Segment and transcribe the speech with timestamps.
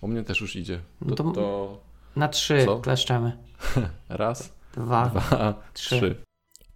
[0.00, 0.80] U mnie też już idzie.
[1.00, 1.80] No To, to- to
[2.16, 2.78] Na trzy Co?
[2.86, 3.38] kleszczemy.
[4.08, 5.06] raz, Dwa.
[5.06, 5.96] dwa, trzy.
[5.96, 6.22] trzy.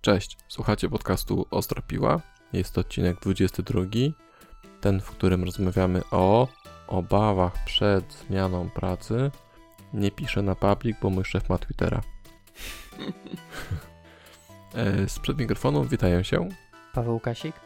[0.01, 2.21] Cześć, słuchacie podcastu Ostra Piła.
[2.53, 3.83] Jest to odcinek 22,
[4.81, 6.49] ten, w którym rozmawiamy o
[6.89, 9.31] obawach przed zmianą pracy.
[9.95, 12.01] Nie piszę na public, bo mój szef ma Twittera.
[14.75, 16.49] E, Sprzed mikrofonu witają się
[16.93, 17.57] Paweł Kasik.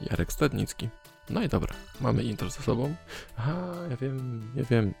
[0.00, 0.88] Jarek Stadnicki.
[1.30, 2.94] No i dobra, mamy intro za sobą.
[3.36, 4.94] Aha, ja wiem, ja wiem.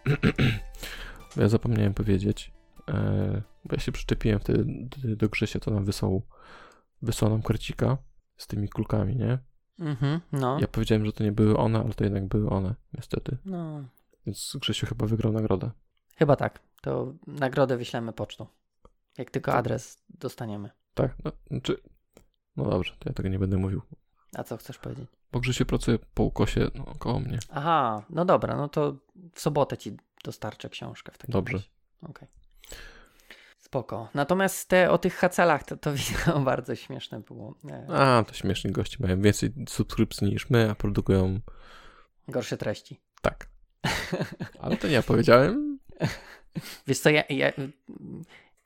[1.36, 2.52] Ja zapomniałem powiedzieć,
[2.88, 4.64] e, bo ja się przyczepiłem wtedy
[5.16, 6.22] do, Grzesia, to nam wysłał,
[7.02, 7.96] wysłał nam krecika
[8.36, 9.38] z tymi kulkami, nie?
[9.78, 10.60] Mhm, no.
[10.60, 13.36] Ja powiedziałem, że to nie były one, ale to jednak były one, niestety.
[13.44, 13.84] no.
[14.26, 15.70] Więc Grzesiu chyba wygrał nagrodę.
[16.16, 16.60] Chyba tak.
[16.82, 18.46] To nagrodę wyślemy pocztą.
[19.18, 20.70] Jak tylko adres dostaniemy.
[20.94, 21.16] Tak?
[21.24, 21.80] No, znaczy,
[22.56, 23.82] no dobrze, to ja tego nie będę mówił.
[24.34, 25.10] A co chcesz powiedzieć?
[25.32, 27.38] Bo Grzesiu pracuje po ukosie no, koło mnie.
[27.50, 28.96] Aha, no dobra, no to
[29.32, 31.56] w sobotę ci dostarczę książkę w takim Dobrze.
[31.56, 31.68] razie.
[32.02, 32.28] Okej.
[33.58, 34.08] Spoko.
[34.14, 37.54] Natomiast te o tych hacelach to, to wideo bardzo śmieszne było.
[37.88, 41.40] A, to śmieszni goście mają więcej subskrypcji niż my, a produkują
[42.28, 43.00] gorsze treści.
[43.22, 43.48] tak.
[44.60, 45.78] Ale to nie ja powiedziałem.
[46.86, 47.52] Wiesz co, ja, ja,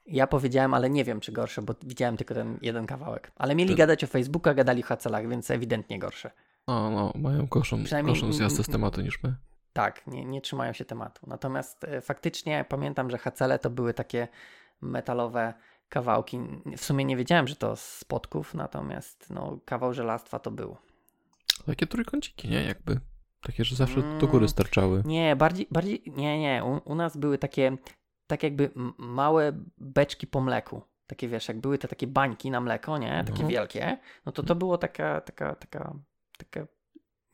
[0.07, 3.33] ja powiedziałem, ale nie wiem czy gorsze, bo widziałem tylko ten jeden kawałek.
[3.37, 6.31] Ale mieli Ten- gadać o Facebooku, a gadali o hacelach, więc ewidentnie gorsze.
[6.69, 9.35] No, no, mają gorszą, gorszą zjazdę z tematu niż my.
[9.73, 11.27] Tak, nie, nie trzymają się tematu.
[11.27, 14.29] Natomiast e, faktycznie pamiętam, że hacele to były takie
[14.81, 15.55] metalowe
[15.89, 16.41] kawałki.
[16.77, 20.77] W sumie nie wiedziałem, że to z spotków, natomiast no, kawał żelastwa to był.
[21.67, 22.63] Takie trójkąciki, nie?
[22.65, 23.01] Jakby.
[23.43, 24.27] Takie, że zawsze do Mm.
[24.27, 25.03] góry starczały.
[25.07, 26.65] Nie, bardziej, bardziej nie, nie.
[26.65, 27.77] U, u nas były takie,
[28.27, 30.83] tak jakby małe beczki po mleku.
[31.07, 33.25] Takie wiesz, jak były te takie bańki na mleko, nie?
[33.27, 33.49] Takie No.
[33.49, 33.99] wielkie.
[34.27, 35.95] No to to było taka, taka, taka,
[36.45, 36.67] taka,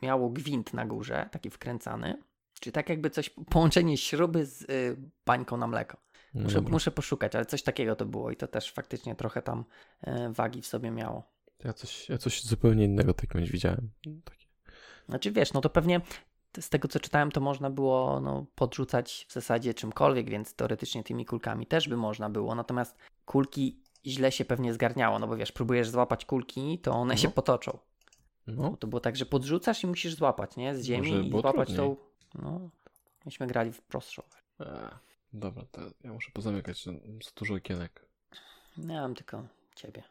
[0.02, 2.22] miało gwint na górze, taki wkręcany.
[2.60, 5.98] Czyli tak jakby coś, połączenie śruby z y, bańką na mleko.
[6.34, 9.64] No Muszę, muszę poszukać, ale coś takiego to było i to też faktycznie trochę tam
[10.00, 11.32] e, wagi w sobie miało.
[11.64, 13.90] Ja coś, ja coś zupełnie innego takim widziałem.
[14.24, 14.46] Takie.
[15.08, 16.00] Znaczy wiesz, no to pewnie
[16.60, 21.26] z tego co czytałem, to można było no, podrzucać w zasadzie czymkolwiek, więc teoretycznie tymi
[21.26, 22.54] kulkami też by można było.
[22.54, 27.20] Natomiast kulki źle się pewnie zgarniało, no bo wiesz, próbujesz złapać kulki, to one No.
[27.20, 27.78] się potoczą.
[28.56, 30.74] No, Bo to było tak, że podrzucasz i musisz złapać, nie?
[30.76, 31.76] Z ziemi Może i złapać trudniej.
[31.76, 31.96] tą.
[32.42, 32.70] No,
[33.24, 34.22] myśmy grali w prostszą.
[34.60, 34.90] e,
[35.32, 36.92] dobra, to ja muszę pozamykać za
[37.36, 38.06] dużo okienek.
[38.78, 40.02] Miałem tylko ciebie.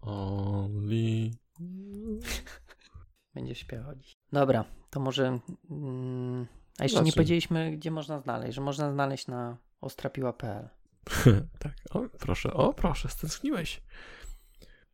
[0.00, 1.30] Only...
[3.34, 4.16] Będziesz śpiewał dziś.
[4.32, 5.38] Dobra, to może.
[5.70, 6.46] Mm,
[6.78, 10.68] a jeszcze nie powiedzieliśmy, gdzie można znaleźć, że można znaleźć na ostrapiła.pl.
[11.58, 13.82] tak, o proszę, o proszę, stęskniłeś.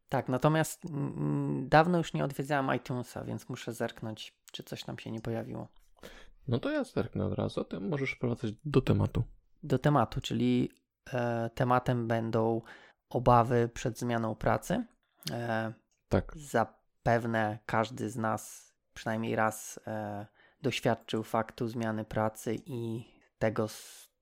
[0.08, 5.10] Tak, natomiast mm, dawno już nie odwiedzałem iTunesa, więc muszę zerknąć, czy coś tam się
[5.10, 5.68] nie pojawiło.
[6.48, 9.22] No to ja zerknę od razu, a ty możesz wracać do tematu.
[9.62, 10.70] Do tematu, czyli
[11.12, 12.62] e, tematem będą
[13.10, 14.84] obawy przed zmianą pracy.
[15.30, 15.72] E,
[16.08, 20.26] Tak, zapewne każdy z nas przynajmniej raz e,
[20.62, 23.04] doświadczył faktu zmiany pracy i
[23.38, 23.66] tego,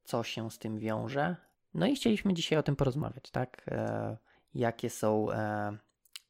[0.05, 1.37] co się z tym wiąże.
[1.75, 3.67] No i chcieliśmy dzisiaj o tym porozmawiać, tak?
[3.69, 4.17] E,
[4.57, 5.77] jakie są e,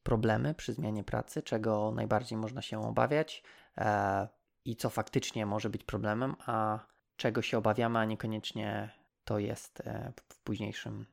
[0.03, 3.43] problemy przy zmianie pracy, czego najbardziej można się obawiać
[3.79, 4.29] e,
[4.65, 6.79] i co faktycznie może być problemem, a
[7.17, 8.91] czego się obawiamy, a niekoniecznie
[9.25, 11.07] to jest e, w późniejszym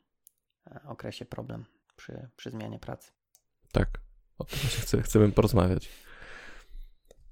[0.68, 1.66] e, okresie problem
[1.96, 3.12] przy, przy zmianie pracy.
[3.72, 3.90] tak.
[4.38, 5.90] O tym właśnie chcę, chcemy porozmawiać.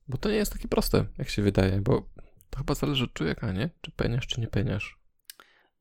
[0.07, 2.01] Bo to nie jest takie proste, jak się wydaje, bo
[2.49, 3.69] to chyba zależy od człowieka, nie?
[3.81, 4.99] Czy peniasz, czy nie peniasz.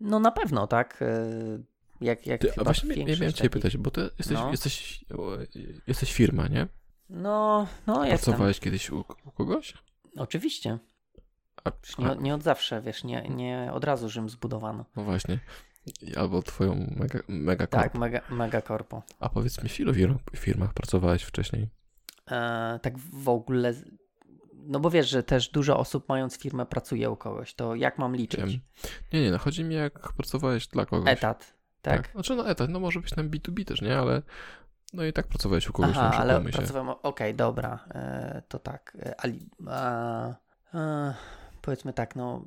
[0.01, 1.05] No na pewno, tak.
[2.01, 4.51] Jak, jak Ty, a właśnie ja miałem cię pytać, bo ty jesteś, No.
[4.51, 5.05] jesteś,
[5.87, 6.67] jesteś firma, nie?
[7.11, 8.25] No, no jestem.
[8.25, 9.75] Pracowałeś kiedyś u, u kogoś?
[10.17, 10.79] Oczywiście.
[11.65, 14.85] A, Przecież Nie, a, nie od zawsze, wiesz, nie, nie od razu Rzym zbudowano.
[14.97, 15.39] no właśnie.
[16.17, 19.03] Albo twoją mega, mega Tak, mega, mega korpo.
[19.21, 21.69] A powiedz mi, w ilu firm, firmach pracowałeś wcześniej?
[22.31, 23.75] E, tak w ogóle,
[24.53, 28.17] no bo wiesz, że też dużo osób mając firmę pracuje u kogoś, to jak mam
[28.17, 28.41] liczyć?
[28.41, 28.61] Wiem.
[29.13, 31.11] Nie, nie, no chodzi mi jak pracowałeś dla kogoś.
[31.11, 32.11] Etat, tak?
[32.13, 33.99] Znaczy no etat, no może być tam B2B też, nie?
[33.99, 34.23] Ale
[34.93, 36.51] no i tak pracowałeś u kogoś, Aha, nie ale się.
[36.59, 40.29] pracowałem, okej, dobra, e, to tak, e, ali, a,
[40.75, 41.15] e,
[41.63, 42.45] powiedzmy tak, no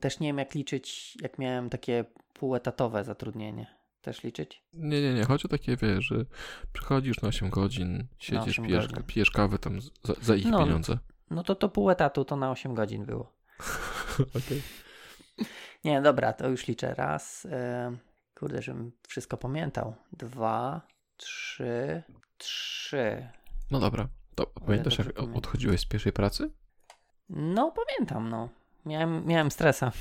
[0.00, 2.04] też nie wiem jak liczyć, jak miałem takie
[2.34, 3.66] półetatowe zatrudnienie.
[4.02, 4.62] Też liczyć?
[4.72, 6.24] Nie, nie, nie, chodzi o takie, wiesz, że
[6.72, 9.04] przychodzisz na 8 godzin, siedzisz, 8 pijesz, godzin.
[9.06, 10.58] pijesz kawę tam za, za ich No.
[10.64, 10.98] pieniądze.
[11.30, 13.32] No to to pół etatu to na 8 godzin było.
[14.38, 14.62] Okej.
[15.84, 16.94] Nie, dobra, to już liczę.
[16.94, 17.96] Raz, e,
[18.40, 19.94] kurde, żebym wszystko pamiętał.
[20.12, 20.80] Dwa,
[21.16, 22.02] trzy,
[22.38, 23.28] trzy.
[23.70, 26.50] No dobra, to pamiętasz jak odchodziłeś z pierwszej pracy?
[27.28, 28.48] No, pamiętam, no.
[28.86, 29.92] Miałem, miałem stresa.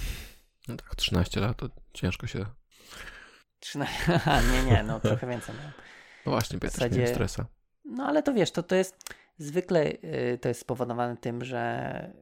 [0.68, 2.46] No tak, 13 lat to ciężko się...
[3.60, 5.72] 13, Aha, nie, nie, no trochę więcej miałem.
[6.26, 7.46] No właśnie, ja W też miałem zasadzie- stresa.
[7.86, 8.96] No ale to wiesz, to, to jest
[9.38, 12.14] zwykle y, to jest spowodowane tym, że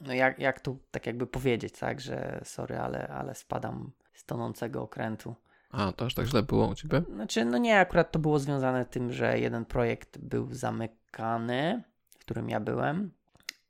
[0.00, 4.82] no jak, jak tu tak jakby powiedzieć, tak, że sorry, ale, ale spadam z tonącego
[4.82, 5.34] okrętu.
[5.72, 7.02] A, to aż tak źle było u ciebie?
[7.14, 12.18] Znaczy, no nie, akurat to było związane z tym, że jeden projekt był zamykany, w
[12.18, 13.10] którym ja byłem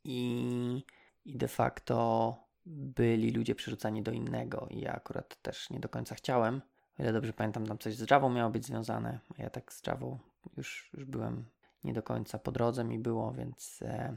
[0.04, 0.84] i,
[1.24, 6.14] i de facto byli ludzie przerzucani do innego i ja akurat też nie do końca
[6.14, 6.62] chciałem.
[6.98, 9.86] O ile dobrze pamiętam, tam coś z Javą miało być związane, a ja tak z
[9.86, 10.18] Javą
[10.56, 11.44] już, już byłem
[11.84, 14.16] nie do końca po drodze mi było, więc e,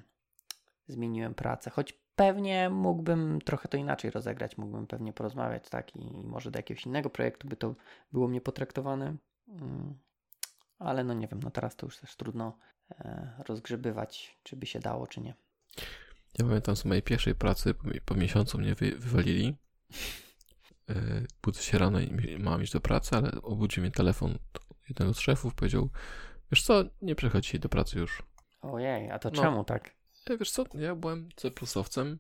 [0.88, 1.70] zmieniłem pracę.
[1.70, 6.86] Choć pewnie mógłbym trochę to inaczej rozegrać, mógłbym pewnie porozmawiać, tak, i, może do jakiegoś
[6.86, 7.76] innego projektu by to
[8.12, 9.16] było mnie potraktowane.
[9.48, 9.98] Mm,
[10.80, 12.58] ale no nie wiem, no teraz to już też trudno
[12.92, 15.34] e, rozgrzebywać, czy by się dało, czy nie.
[16.40, 19.56] Ja pamiętam z mojej pierwszej pracy, po, mi- po miesiącu mnie wy, wywalili.
[20.90, 20.96] Yy,
[21.44, 24.38] budzę się rano i mam iść do pracy, ale obudził mnie telefon
[24.90, 25.90] jednego z szefów, powiedział,
[26.52, 28.24] wiesz co, nie przychodź do pracy już.
[28.62, 29.42] Ojej, a to No.
[29.42, 29.92] czemu tak?
[30.30, 32.20] Ja, wiesz co, ja byłem C++owcem,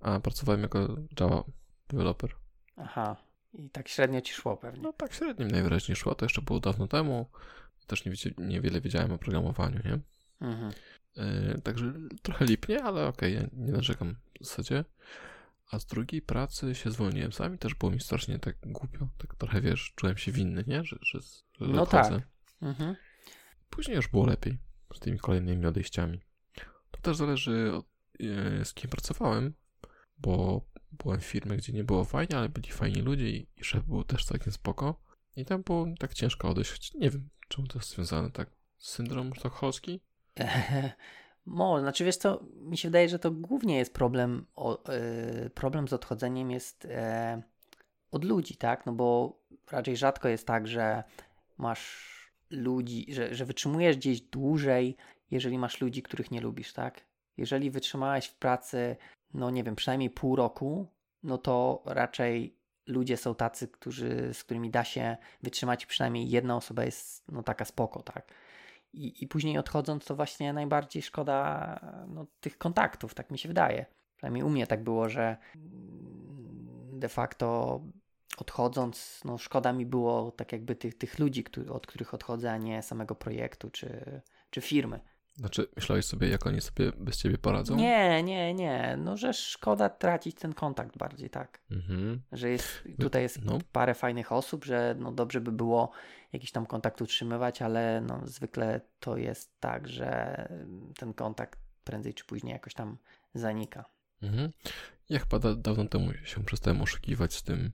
[0.00, 1.44] a pracowałem jako Java
[1.88, 2.34] developer.
[2.76, 3.16] Aha,
[3.54, 4.82] i tak średnio ci szło pewnie.
[4.82, 7.26] No tak średnio najwyraźniej szło, to jeszcze było dawno temu.
[7.86, 9.98] Też nie niewiele wiedziałem o programowaniu, nie?
[10.40, 10.72] Mhm.
[11.16, 11.92] Yy, także
[12.22, 14.84] trochę lipnie, ale okej, ja nie narzekam w zasadzie.
[15.70, 19.60] A z drugiej pracy się zwolniłem sami, też było mi strasznie tak głupio, tak trochę
[19.60, 20.84] wiesz, czułem się winny, nie?
[20.84, 21.20] Że, że,
[21.60, 22.10] że No odchodzę.
[22.10, 22.28] tak.
[22.62, 22.96] Mhm.
[23.70, 24.58] Później już było lepiej
[24.94, 26.20] z tymi kolejnymi odejściami.
[26.90, 27.86] To też zależy od,
[28.20, 29.54] e, z kim pracowałem,
[30.18, 34.04] bo byłem w firmie, gdzie nie było fajnie, ale byli fajni ludzie i, szef był
[34.04, 35.02] też całkiem spoko.
[35.36, 38.50] I tam było tak ciężko odejść, nie wiem, czemu to jest związane tak.
[38.78, 40.00] Syndrom sztokholmski?
[41.46, 42.16] Może, znaczy wiesz
[42.54, 44.92] mi się wydaje, że to głównie jest problem, o,
[45.46, 47.42] y, problem z odchodzeniem jest e,
[48.10, 48.86] od ludzi, tak?
[48.86, 49.38] No bo
[49.70, 51.04] raczej rzadko jest tak, że
[51.58, 52.06] masz
[52.50, 54.96] ludzi, że, że wytrzymujesz gdzieś dłużej,
[55.30, 57.04] jeżeli masz ludzi, których nie lubisz, tak?
[57.36, 58.96] Jeżeli wytrzymałeś w pracy,
[59.34, 60.86] no nie wiem, przynajmniej pół roku,
[61.22, 62.56] no to raczej
[62.86, 67.64] ludzie są tacy, którzy, z którymi da się wytrzymać przynajmniej jedna osoba jest no taka
[67.64, 68.32] spoko, tak?
[68.92, 73.86] I, I później odchodząc, to właśnie najbardziej szkoda no, tych kontaktów, tak mi się wydaje.
[74.16, 75.36] Przynajmniej u mnie tak było, że
[76.92, 77.80] de facto
[78.38, 82.56] odchodząc, no szkoda mi było tak jakby tych, tych ludzi, który, od których odchodzę, a
[82.56, 84.20] nie samego projektu czy,
[84.50, 85.00] czy firmy.
[85.36, 87.76] Znaczy, myślałeś sobie, jak oni sobie bez ciebie poradzą?
[87.76, 88.96] Nie, nie, nie.
[88.98, 91.60] No, że szkoda tracić ten kontakt bardziej, tak.
[91.70, 92.22] Mhm.
[92.32, 93.58] Że jest, tutaj jest No.
[93.72, 95.90] parę fajnych osób, że no dobrze by było
[96.32, 100.36] jakiś tam kontakt utrzymywać, ale no zwykle to jest tak, że
[100.96, 102.98] ten kontakt prędzej czy później jakoś tam
[103.34, 103.84] zanika.
[104.22, 104.50] Mhm.
[105.08, 107.72] Ja chyba da, dawno temu się przestałem oszukiwać z tym,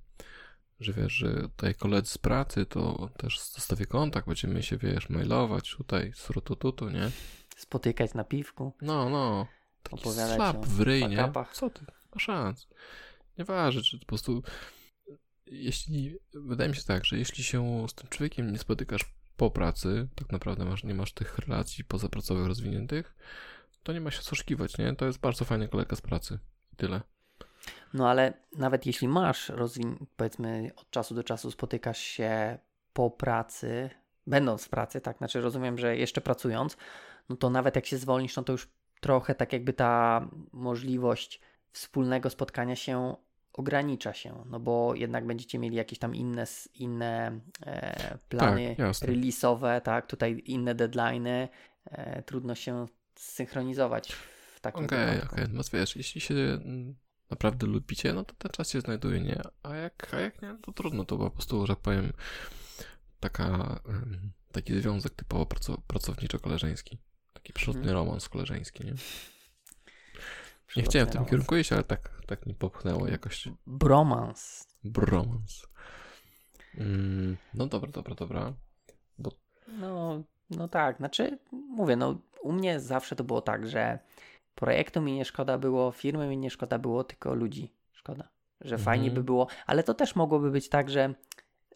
[0.80, 5.70] że wiesz, że tutaj koledzy z pracy, to też zostawię kontakt, będziemy się, wiesz, mailować
[5.76, 7.10] tutaj, srutututu, nie?
[7.62, 8.72] Spotykać na piwku.
[8.80, 9.46] No, no.
[9.82, 11.32] Taki Opowiadać slap w ryj, nie?
[11.52, 11.84] Co ty?
[12.14, 12.66] Ma szans.
[13.38, 14.42] Nieważne, czy po prostu...
[15.46, 16.18] Jeśli...
[16.34, 20.32] Wydaje mi się tak, że jeśli się z tym człowiekiem nie spotykasz po pracy, tak
[20.32, 23.14] naprawdę masz, nie masz tych relacji pozapracowych rozwiniętych,
[23.82, 24.96] to nie ma się co oszukiwać, nie?
[24.96, 26.38] To jest bardzo fajny kolega z pracy.
[26.72, 27.00] I tyle.
[27.94, 32.58] No ale nawet jeśli masz, rozwin- powiedzmy od czasu do czasu spotykasz się
[32.92, 33.90] po pracy,
[34.26, 36.76] będąc w pracy, tak, znaczy rozumiem, że jeszcze pracując,
[37.28, 38.68] no to nawet jak się zwolnisz, no to już
[39.00, 41.40] trochę tak jakby ta możliwość
[41.72, 43.16] wspólnego spotkania się
[43.52, 49.80] ogranicza się, no bo jednak będziecie mieli jakieś tam inne, inne e, plany Tak, release'owe,
[49.80, 51.48] tak, tutaj inne deadline'y,
[51.84, 54.12] e, trudno się synchronizować
[54.54, 55.20] w takim Okej, okej.
[55.20, 55.36] wypadku.
[55.50, 56.94] No wiesz, jeśli się mm,
[57.30, 59.42] naprawdę lubicie, no to ten czas się znajduje, nie?
[59.62, 62.12] A jak, a jak nie, to trudno, to po prostu, że powiem,
[63.20, 63.80] taka,
[64.52, 66.98] taki związek typowo praco, pracowniczo-koleżeński.
[67.32, 67.96] Taki przylotny Mhm.
[67.98, 68.94] romans koleżeński, nie?
[70.76, 74.66] Nie chciałem w tym kierunku iść, ale tak, tak mi popchnęło jakoś Bromans.
[74.84, 75.66] bromans.
[76.78, 78.52] Mm, no dobra, dobra, dobra.
[79.68, 83.98] No, no tak, znaczy mówię, no u mnie zawsze to było tak, że
[84.54, 88.28] projektu mi nie szkoda było, firmy mi nie szkoda było, tylko ludzi szkoda.
[88.60, 88.84] Że Mhm.
[88.84, 91.14] fajnie by było, ale to też mogłoby być tak, że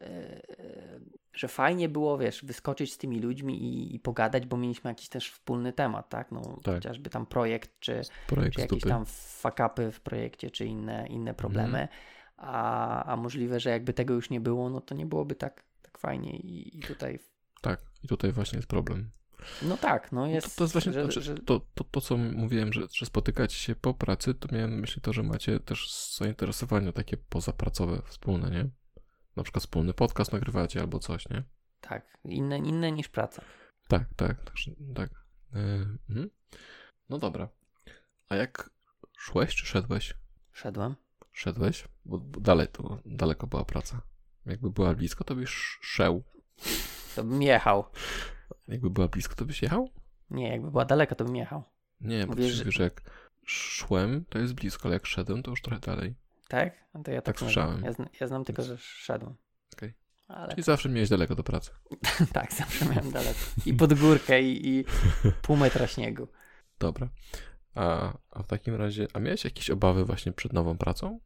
[0.01, 0.96] yy,
[1.37, 5.31] że fajnie było, wiesz, wyskoczyć z tymi ludźmi i, i pogadać, bo mieliśmy jakiś też
[5.31, 6.33] wspólny temat, tak?
[6.33, 6.75] No Tak.
[6.75, 11.88] chociażby tam projekt, czy, Projekt czy jakieś tam fuck-upy w projekcie, czy inne, inne problemy.
[12.37, 15.99] A, a możliwe, że jakby tego już nie było, no to nie byłoby tak, tak
[15.99, 17.19] fajnie i, i tutaj
[17.61, 19.11] Tak, i tutaj właśnie jest problem.
[19.62, 20.57] No tak, no To, jest.
[20.57, 23.75] to jest właśnie że, znaczy, że, to, to, to, co mówiłem, że, że spotykacie się
[23.75, 28.71] po pracy, to miałem na myśli to, że macie też zainteresowania takie pozapracowe wspólne, nie?
[29.37, 31.43] Na przykład wspólny podcast nagrywacie albo coś, nie?
[31.81, 33.43] tak, inne, inne niż praca.
[33.88, 35.11] Tak, tak, także, tak.
[36.09, 36.31] Yy.
[37.09, 37.49] No dobra.
[38.28, 38.71] A jak
[39.19, 40.14] szłeś czy szedłeś?
[40.52, 40.95] Szedłem.
[41.33, 41.85] Szedłeś?
[42.05, 44.00] Bo, bo dalej to, daleko była praca.
[44.47, 46.23] Jakby była blisko, to byś szedł.
[47.16, 47.85] To bym jechał.
[48.69, 49.90] Jakby była blisko, to byś jechał?
[50.31, 51.62] Nie, jakby była daleka, to bym jechał.
[52.00, 53.02] Nie, bo Mówisz, Mówisz, że- że jak
[53.47, 56.14] szłem, to jest blisko, ale jak szedłem, to już trochę dalej.
[56.49, 56.75] Tak?
[56.95, 57.71] No to ja tak, Tak słyszałem.
[57.73, 57.85] znam.
[57.85, 59.35] Ja, zna, ja znam tylko, że szedłem.
[59.76, 59.95] Okej.
[60.29, 61.71] Ale Czyli zawsze miałeś daleko do pracy.
[62.33, 63.38] tak, zawsze miałem daleko.
[63.67, 64.85] I pod górkę, i, i
[65.43, 66.29] pół metra śniegu.
[66.79, 67.09] Dobra.
[67.75, 71.21] A, a w takim razie, a miałeś jakieś obawy właśnie przed nową pracą?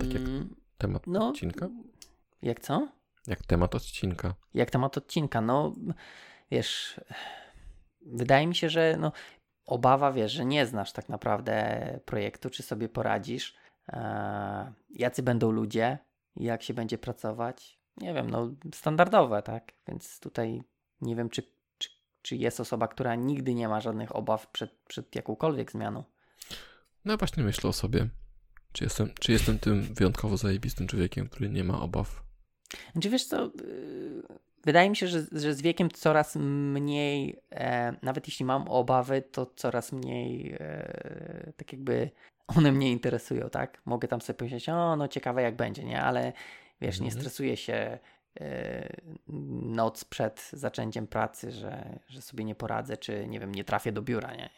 [0.00, 1.68] Tak jak- Mm, Temat no, odcinka?
[2.42, 2.88] jak co?
[3.26, 4.34] Jak temat odcinka.
[4.54, 5.40] Jak temat odcinka?
[5.40, 5.74] No,
[6.50, 7.00] wiesz,
[8.06, 9.12] wydaje mi się, że no,
[9.66, 13.54] obawa, wiesz, że nie znasz tak naprawdę projektu, czy sobie poradzisz,
[14.90, 15.98] jacy będą ludzie,
[16.36, 17.78] jak się będzie pracować.
[17.96, 19.72] Nie wiem, no, standardowe, tak?
[19.88, 20.62] Więc tutaj
[21.00, 21.42] nie wiem, czy,
[21.78, 21.88] czy,
[22.22, 26.04] czy jest osoba, która nigdy nie ma żadnych obaw przed, przed jakąkolwiek zmianą.
[27.04, 28.08] No właśnie myślę o sobie.
[28.72, 32.22] Czy jestem, czy jestem tym wyjątkowo zajebistym człowiekiem, który nie ma obaw?
[32.92, 34.22] Znaczy wiesz co, yy,
[34.64, 39.46] wydaje mi się, że, że z wiekiem coraz mniej, e, nawet jeśli mam obawy, to
[39.56, 42.10] coraz mniej e, tak jakby
[42.46, 43.82] one mnie interesują, tak?
[43.84, 46.02] Mogę tam sobie pomyśleć, o no ciekawe jak będzie, nie?
[46.02, 46.32] Ale
[46.80, 47.20] wiesz, nie Mhm.
[47.22, 47.98] stresuję się
[48.40, 48.96] e,
[49.62, 54.02] noc przed zaczęciem pracy, że, że sobie nie poradzę, czy nie wiem, nie trafię do
[54.02, 54.50] biura, nie?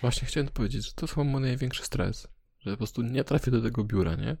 [0.00, 2.28] Właśnie chciałem powiedzieć, że to chyba mój największy stres.
[2.60, 4.36] Że po prostu nie trafię do tego biura, nie?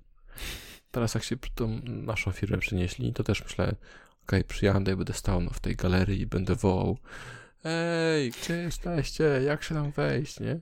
[0.90, 3.74] Teraz jak się tą naszą firmę przenieśli, to też myślę,
[4.22, 6.98] okej, przyjadę, będę stał no, w tej galerii i będę wołał
[7.64, 9.24] Ej, gdzie jesteście?
[9.24, 10.60] Jak się tam wejść, nie?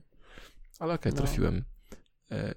[0.79, 1.17] Ale okej, No.
[1.17, 1.57] trafiłem.
[1.57, 1.72] E,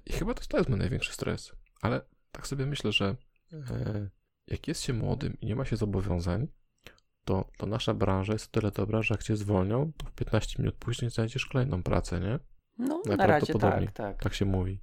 [0.05, 1.51] I chyba to, to jest mój największy stres.
[1.81, 3.15] Ale tak sobie myślę, że
[3.53, 4.09] e,
[4.47, 6.47] jak jest się młodym i nie ma się zobowiązań,
[7.25, 10.75] to, to nasza branża jest tyle dobra, że jak cię zwolnią, to w 15 minut
[10.75, 12.39] później znajdziesz kolejną pracę, nie?
[12.77, 14.23] No na razie tak, tak.
[14.23, 14.79] Tak się mówi.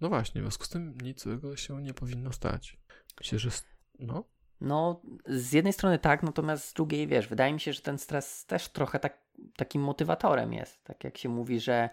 [0.00, 2.78] No właśnie, w związku z tym nic złego się nie powinno stać.
[3.20, 3.50] Myślę, że.
[3.98, 4.24] No,
[4.60, 8.46] No, z jednej strony tak, natomiast z drugiej, wiesz, wydaje mi się, że ten stres
[8.46, 9.18] też trochę tak,
[9.56, 10.84] takim motywatorem jest.
[10.84, 11.90] Tak jak się mówi, że e,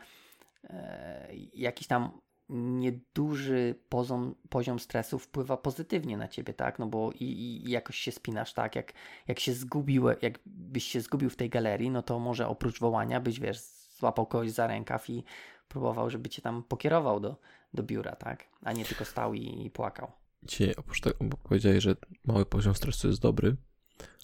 [1.54, 6.80] jakiś tam nieduży poziom, poziom stresu wpływa pozytywnie na ciebie, tak?
[6.80, 8.76] No bo i, i jakoś się spinasz, tak?
[8.76, 8.94] Jak,
[9.28, 13.40] jak się zgubiły, jakbyś się zgubił w tej galerii, no to może oprócz wołania byś,
[13.40, 13.60] wiesz,
[14.00, 15.24] złapał kogoś za rękaw i
[15.68, 17.36] próbował, żeby cię tam pokierował do,
[17.74, 18.44] do biura, tak?
[18.64, 20.12] A nie tylko stał i, i płakał.
[20.44, 21.96] dzisiaj oprócz tego, powiedziałeś, że
[22.26, 23.56] mały poziom stresu jest dobry,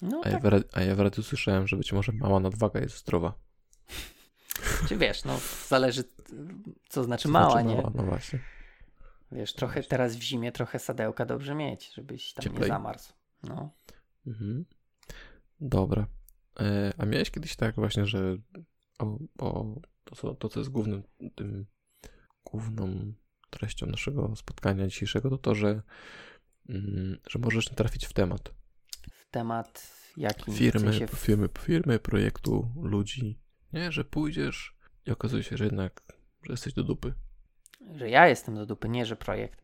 [0.02, 2.40] No a, ja tak, w, ra- a ja w radiu słyszałem, że być może mała
[2.40, 3.34] nadwaga jest zdrowa.
[4.88, 6.04] Czy wiesz, no zależy
[6.88, 7.76] co znaczy Co mała, znaczy nie?
[7.76, 8.38] Mała, no właśnie.
[9.32, 9.90] Wiesz, trochę Właśnie.
[9.90, 12.68] teraz w zimie, trochę sadełka dobrze mieć, żebyś tam nie Cieplej.
[12.68, 13.12] zamarzł.
[13.42, 13.70] No.
[14.26, 14.64] Mhm.
[15.60, 16.06] Dobra.
[16.60, 18.36] E, a miałeś kiedyś tak właśnie, że.
[18.98, 21.02] O, bo to, co, to, co jest głównym
[21.34, 21.66] tym
[22.44, 23.12] główną
[23.50, 25.82] treścią naszego spotkania dzisiejszego, to to, że,
[26.68, 28.54] mm, że możesz nie trafić w temat.
[29.12, 31.18] W temat jakim firmy, w sensie w...
[31.20, 33.41] firmy, firmy, projektu, ludzi.
[33.72, 34.76] Nie, że pójdziesz
[35.06, 36.02] i okazuje się, że jednak,
[36.42, 37.12] że jesteś do dupy.
[37.94, 39.62] że ja jestem do dupy, nie że projekt.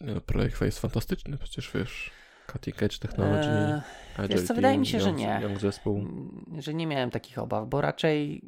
[0.00, 2.10] Nie, no, projekt jest fantastyczny, przecież wiesz,
[2.52, 3.80] cutting edge technology, Eee,
[4.16, 5.40] agile wiesz co, wydaje mi się, że young, nie.
[5.42, 5.98] Young zespół.
[5.98, 8.42] mm, że nie miałem takich obaw, bo raczej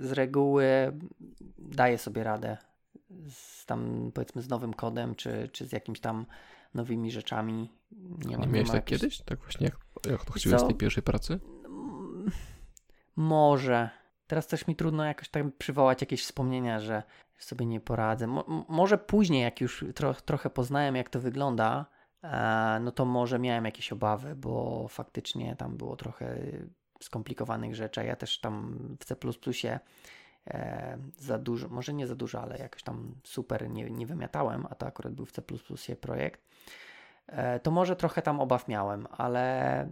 [0.00, 0.66] z reguły
[1.58, 2.56] daję sobie radę
[3.30, 6.26] z tam powiedzmy z nowym kodem, czy, czy z jakimś tam
[6.74, 7.72] nowymi rzeczami.
[7.92, 9.18] Nie, Nie mam, miałeś tak kiedyś?
[9.22, 9.76] Tak właśnie jak,
[10.10, 11.40] jak to chciałeś z tej pierwszej pracy?
[13.16, 13.90] Może.
[14.26, 17.02] Teraz też mi trudno jakoś tak przywołać jakieś wspomnienia, że
[17.38, 18.26] sobie nie poradzę.
[18.68, 21.86] Może później, jak już tro- trochę poznałem, jak to wygląda,
[22.22, 26.38] e, no to może miałem jakieś obawy, bo faktycznie tam było trochę
[27.00, 28.04] skomplikowanych rzeczy.
[28.04, 29.16] Ja też tam w C
[30.46, 34.74] e, za dużo, może nie za dużo, ale jakoś tam super nie, nie wymiatałem, a
[34.74, 36.40] to akurat był w C projekt.
[37.26, 39.88] E, to może trochę tam obaw miałem, ale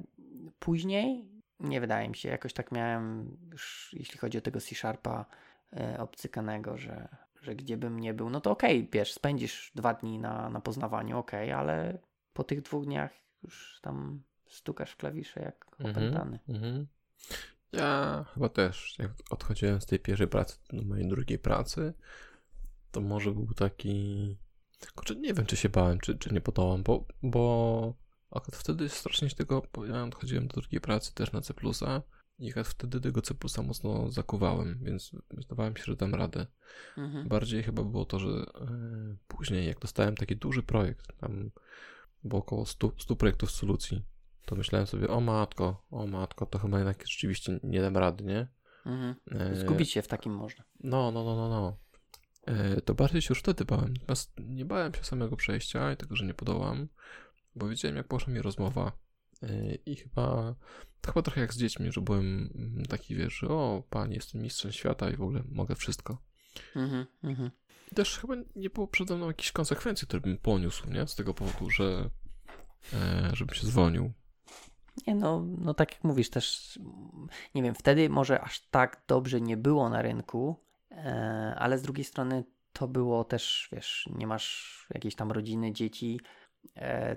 [0.58, 1.33] później
[1.64, 5.26] nie wydaje mi się, jakoś tak miałem już, jeśli chodzi o tego C-Sharpa
[5.72, 7.08] e, obcykanego, że,
[7.42, 11.18] że gdzie bym nie był, no to okej, wiesz, spędzisz dwa dni na, na poznawaniu,
[11.18, 11.98] okej, ale
[12.32, 16.38] po tych dwóch dniach już tam stukasz w klawisze jak opętany.
[16.48, 16.86] mhm.
[17.72, 21.94] Ja chyba też, jak odchodziłem z tej pierwszej pracy do mojej drugiej pracy,
[22.90, 24.36] to może był taki...
[24.94, 27.94] Kurczę, nie wiem, czy się bałem, czy, czy nie podołam, bo, bo
[28.34, 31.54] akurat wtedy strasznie się tego, ja odchodziłem do drugiej pracy też na C++,
[32.38, 36.46] I ja wtedy tego C mocno zakuwałem, więc zdawałem się, że dam radę.
[36.96, 37.28] Mhm.
[37.28, 38.46] Bardziej chyba było to, że e,
[39.28, 41.50] później, jak dostałem taki duży projekt, tam
[42.24, 44.04] było około 100, 100 projektów solucji,
[44.44, 48.48] to myślałem sobie, o matko, o matko, to chyba jednak rzeczywiście nie dam rady, nie?
[48.86, 49.14] Mhm.
[49.30, 50.64] E, Zgubić się w takim można.
[50.80, 51.76] No, no, no, no, no.
[52.46, 53.92] E, to bardziej się już wtedy bałem.
[53.92, 56.88] Natomiast nie bałem się samego przejścia i tego, że nie podołam,
[57.56, 58.92] bo wiedziałem, jak poszła mi rozmowa.
[59.42, 60.54] E, I chyba,
[61.00, 62.50] to chyba trochę jak z dziećmi, że byłem
[62.88, 66.18] taki, wiesz, że o, panie, jestem mistrzem świata i w ogóle mogę wszystko.
[66.76, 67.50] Mhm, mhm.
[67.92, 71.06] I też chyba nie było przede mną jakichś konsekwencji, które bym poniósł, nie?
[71.06, 72.10] Z tego powodu, że
[72.92, 74.12] e, żebym się zwolnił.
[75.06, 76.78] Nie, no, no tak jak mówisz też,
[77.54, 80.56] nie wiem, wtedy może aż tak dobrze nie było na rynku,
[80.90, 86.20] e, ale z drugiej strony to było też, wiesz, nie masz jakiejś tam rodziny, dzieci,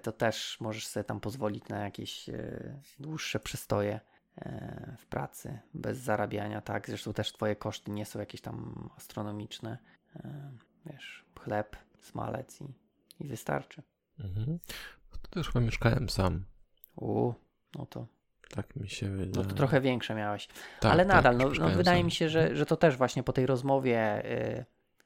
[0.04, 4.00] to też możesz sobie tam pozwolić na jakieś e, dłuższe przystoje
[4.98, 6.88] w pracy, bez zarabiania, tak?
[6.88, 9.78] Zresztą też twoje koszty nie są jakieś tam astronomiczne.
[10.86, 12.74] Wiesz, chleb, smalec i,
[13.20, 13.84] i wystarczy.
[14.20, 14.60] Mhm.
[15.22, 16.44] To też chyba mieszkałem sam.
[16.96, 17.34] U,
[17.76, 18.08] no to.
[18.50, 19.46] Tak mi się wydaje.
[19.46, 20.48] No to trochę większe miałeś.
[20.80, 23.24] Tak, Ale tak, nadal, tak, no, no wydaje mi się, że, że to też właśnie
[23.24, 24.66] po tej rozmowie, yy,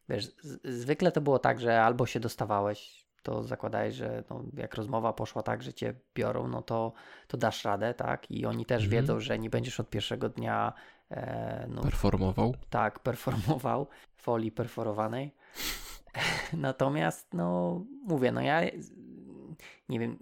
[0.10, 4.76] wiesz, z, zwykle to było tak, że albo się dostawałeś, to zakładałeś, że no, jak
[4.76, 6.94] rozmowa poszła tak, że cię biorą, no to,
[7.28, 8.32] to dasz radę, tak?
[8.32, 9.02] I oni też mhm.
[9.02, 10.74] wiedzą, że nie będziesz od pierwszego dnia
[11.12, 12.56] e, no, performował.
[12.70, 15.36] Tak, performował folii perforowanej.
[16.54, 18.62] Natomiast, no, mówię, no ja
[19.90, 20.18] nie wiem,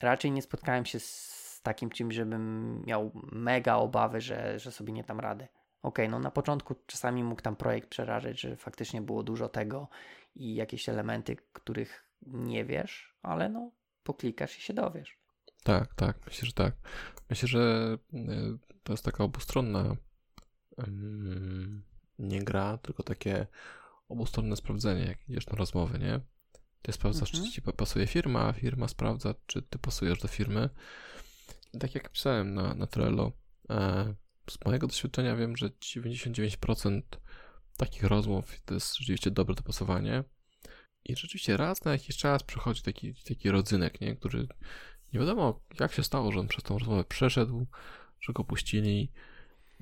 [0.00, 5.04] raczej nie spotkałem się z takim czymś, żebym miał mega obawy, że, że sobie nie
[5.04, 5.48] tam rady.
[5.82, 9.88] Okej, okay, no na początku czasami mógł tam projekt przerażać, że faktycznie było dużo tego
[10.34, 13.70] i jakieś elementy, których nie wiesz, ale no
[14.02, 15.20] poklikasz i się dowiesz.
[15.62, 16.74] Tak, tak, myślę, że tak.
[17.30, 19.96] Myślę, że y, to jest taka obustronna
[20.76, 21.82] um,
[22.18, 23.46] nie gra, tylko takie
[24.08, 26.20] obustronne sprawdzenie, jak idziesz na rozmowy, nie?
[26.82, 27.44] Ty sprawdzasz, mhm.
[27.44, 30.70] czy ci pasuje firma, a firma sprawdza, czy ty pasujesz do firmy
[31.78, 33.32] tak jak pisałem na, na Trello,
[33.70, 34.14] e,
[34.50, 37.02] z mojego doświadczenia wiem, że 99%
[37.76, 40.24] takich rozmów to jest rzeczywiście dobre dopasowanie.
[41.04, 44.16] I rzeczywiście raz na jakiś czas przychodzi taki, taki rodzynek, nie?
[44.16, 44.46] który
[45.12, 47.66] nie wiadomo jak się stało, że on przez tą rozmowę przeszedł,
[48.20, 49.12] że go puścili,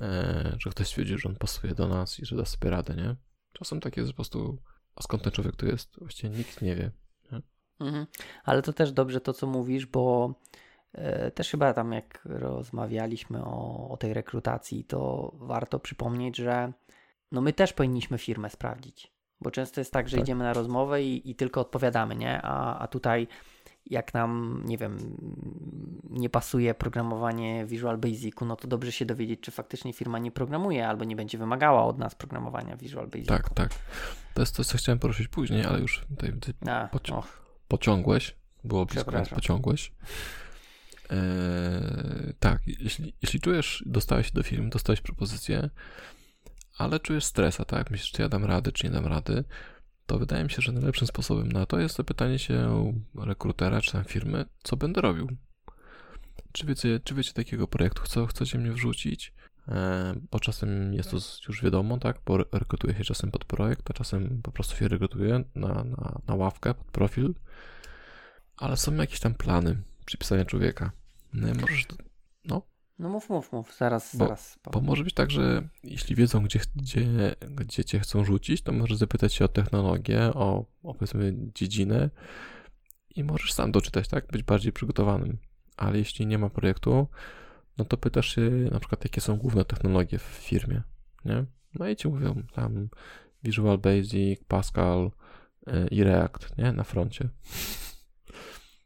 [0.00, 3.16] e, że ktoś stwierdził, że on pasuje do nas i że da sobie radę, nie?
[3.52, 4.62] Czasem tak jest po prostu,
[4.96, 5.98] a skąd ten człowiek tu jest?
[5.98, 6.90] Właściwie nikt nie wie.
[7.33, 7.42] Nie?
[7.81, 8.07] Mhm.
[8.44, 10.35] Ale to też dobrze to, co mówisz, bo
[10.92, 16.72] E, też chyba tam, jak rozmawialiśmy o, o tej rekrutacji, to warto przypomnieć, że
[17.33, 19.12] no my też powinniśmy firmę sprawdzić.
[19.40, 20.24] Bo często jest tak, że tak.
[20.24, 22.42] idziemy na rozmowę i, i, tylko odpowiadamy, nie?
[22.42, 23.29] A, a tutaj
[23.90, 25.16] jak nam, nie wiem,
[26.11, 30.88] nie pasuje programowanie Visual Basicu, no to dobrze się dowiedzieć, czy faktycznie firma nie programuje
[30.88, 33.29] albo nie będzie wymagała od nas programowania Visual Basicu.
[33.29, 33.70] Tak, tak.
[34.35, 36.33] To jest to, co chciałem poruszyć później, ale już tutaj
[36.66, 37.22] A, poci-
[37.68, 38.37] pociągłeś.
[38.64, 39.92] Było blisko, pociągłeś.
[41.11, 45.70] Eee, tak, jeśli, jeśli czujesz, dostałeś się do firmy, dostałeś propozycję,
[46.79, 47.91] ale czujesz stresa, tak?
[47.91, 49.45] Myślisz, czy ja dam rady, czy nie dam rady,
[50.07, 54.05] to wydaje mi się, że najlepszym sposobem na to jest zapytanie się rekrutera czy tam
[54.05, 55.29] firmy, co będę robił.
[56.53, 59.33] Czy wiecie, czy wiecie takiego projektu, co chcecie mnie wrzucić?
[59.69, 59.75] Eee,
[60.31, 61.17] bo czasem jest to
[61.49, 62.21] już wiadomo, tak?
[62.27, 66.35] Bo rekrutuje się czasem pod projekt, a czasem po prostu się rekrutuje na, na, na
[66.35, 67.35] ławkę, pod profil.
[68.57, 70.91] Ale są jakieś tam plany przypisania człowieka.
[71.33, 71.87] No, możesz,
[72.99, 73.09] no.
[73.09, 74.59] Mów, mów, mów, zaraz, bo, zaraz.
[74.73, 78.97] Bo może być tak, że jeśli wiedzą, gdzie, gdzie, gdzie cię chcą rzucić, to możesz
[78.97, 82.11] zapytać się o technologię, o, o powiedzmy dziedzinę
[83.17, 84.27] i możesz sam doczytać, tak?
[84.27, 85.39] Być bardziej przygotowanym.
[85.77, 87.07] Ale jeśli nie ma projektu,
[87.79, 90.83] no to pytasz się na przykład, jakie są główne technologie w firmie,
[91.25, 91.45] nie?
[91.75, 92.89] No i ci mówią tam
[93.45, 95.11] Visual Basic, Pascal
[95.67, 96.73] yy, i React, nie?
[96.73, 97.29] Na froncie.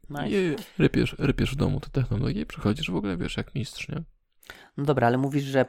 [0.09, 0.29] Nice.
[0.29, 4.03] I rypiesz, rypiesz w domu te technologie i przychodzisz w ogóle, wiesz, jak mistrz, nie?
[4.77, 5.65] No dobra, ale mówisz, że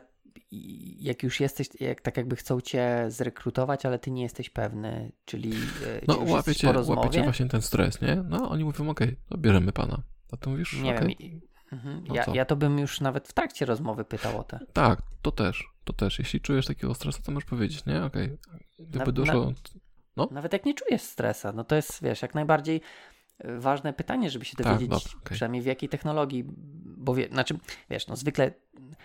[0.98, 5.52] jak już jesteś, jak tak jakby chcą cię zrekrutować, ale ty nie jesteś pewny, czyli
[5.52, 8.16] e, No łapiecie, łapiecie właśnie ten stres, nie?
[8.28, 10.02] No oni mówią, okej, okay, no bierzemy pana.
[10.32, 11.08] A ty mówisz, Nie okay.
[11.08, 11.40] wiem,
[11.72, 12.04] mhm.
[12.08, 14.60] no ja, ja to bym już nawet w trakcie rozmowy pytał o te.
[14.72, 16.18] Tak, to też, to też.
[16.18, 18.04] Jeśli czujesz takiego stresu, to możesz powiedzieć, nie?
[18.04, 18.38] Okej, okay.
[18.78, 19.52] gdyby na, dużo...
[20.16, 20.28] No?
[20.30, 22.80] Nawet jak nie czujesz stresa, no to jest, wiesz, jak najbardziej
[23.58, 25.34] ważne pytanie, żeby się tak, dowiedzieć, tak, okay.
[25.34, 26.44] przynajmniej w jakiej technologii,
[26.96, 27.58] bo wie, znaczy,
[27.90, 28.52] wiesz, no zwykle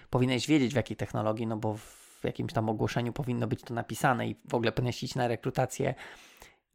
[0.10, 4.28] powinieneś wiedzieć w jakiej technologii, no bo w jakimś tam ogłoszeniu powinno być to napisane
[4.28, 5.96] i w ogóle powinieneś iść na rekrutację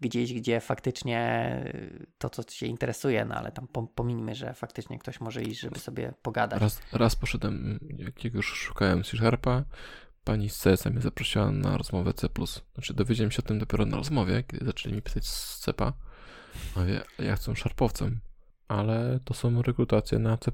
[0.00, 5.20] gdzieś, gdzie faktycznie y, to, co cię interesuje, no ale tam pominimy, że faktycznie ktoś
[5.20, 6.60] może iść, żeby sobie pogadać.
[6.60, 9.64] Raz, raz poszedłem, jak już szukałem C-Sharpa,
[10.24, 12.28] pani z CS mnie zaprosiła na rozmowę C+.
[12.74, 15.92] Znaczy dowiedziałem się o tym dopiero na rozmowie, kiedy zaczęli mi pisać z C-a.
[16.76, 18.20] Mówię, ja chcę szarpowcem,
[18.68, 20.50] ale to są rekrutacje na C+.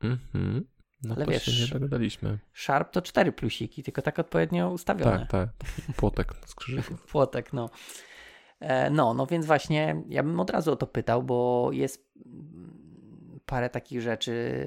[0.00, 0.64] Mhm.
[1.02, 2.38] No ale to wiesz, się nie dogadaliśmy.
[2.54, 5.26] Sharp to cztery plusiki, tylko tak odpowiednio ustawione.
[5.28, 5.48] Tak, tak.
[5.96, 7.06] Płotek z krzyżyków.
[7.12, 7.70] płotek, no.
[8.60, 12.12] E, no, no więc właśnie ja bym od razu o to pytał, bo jest
[13.46, 14.66] parę takich rzeczy,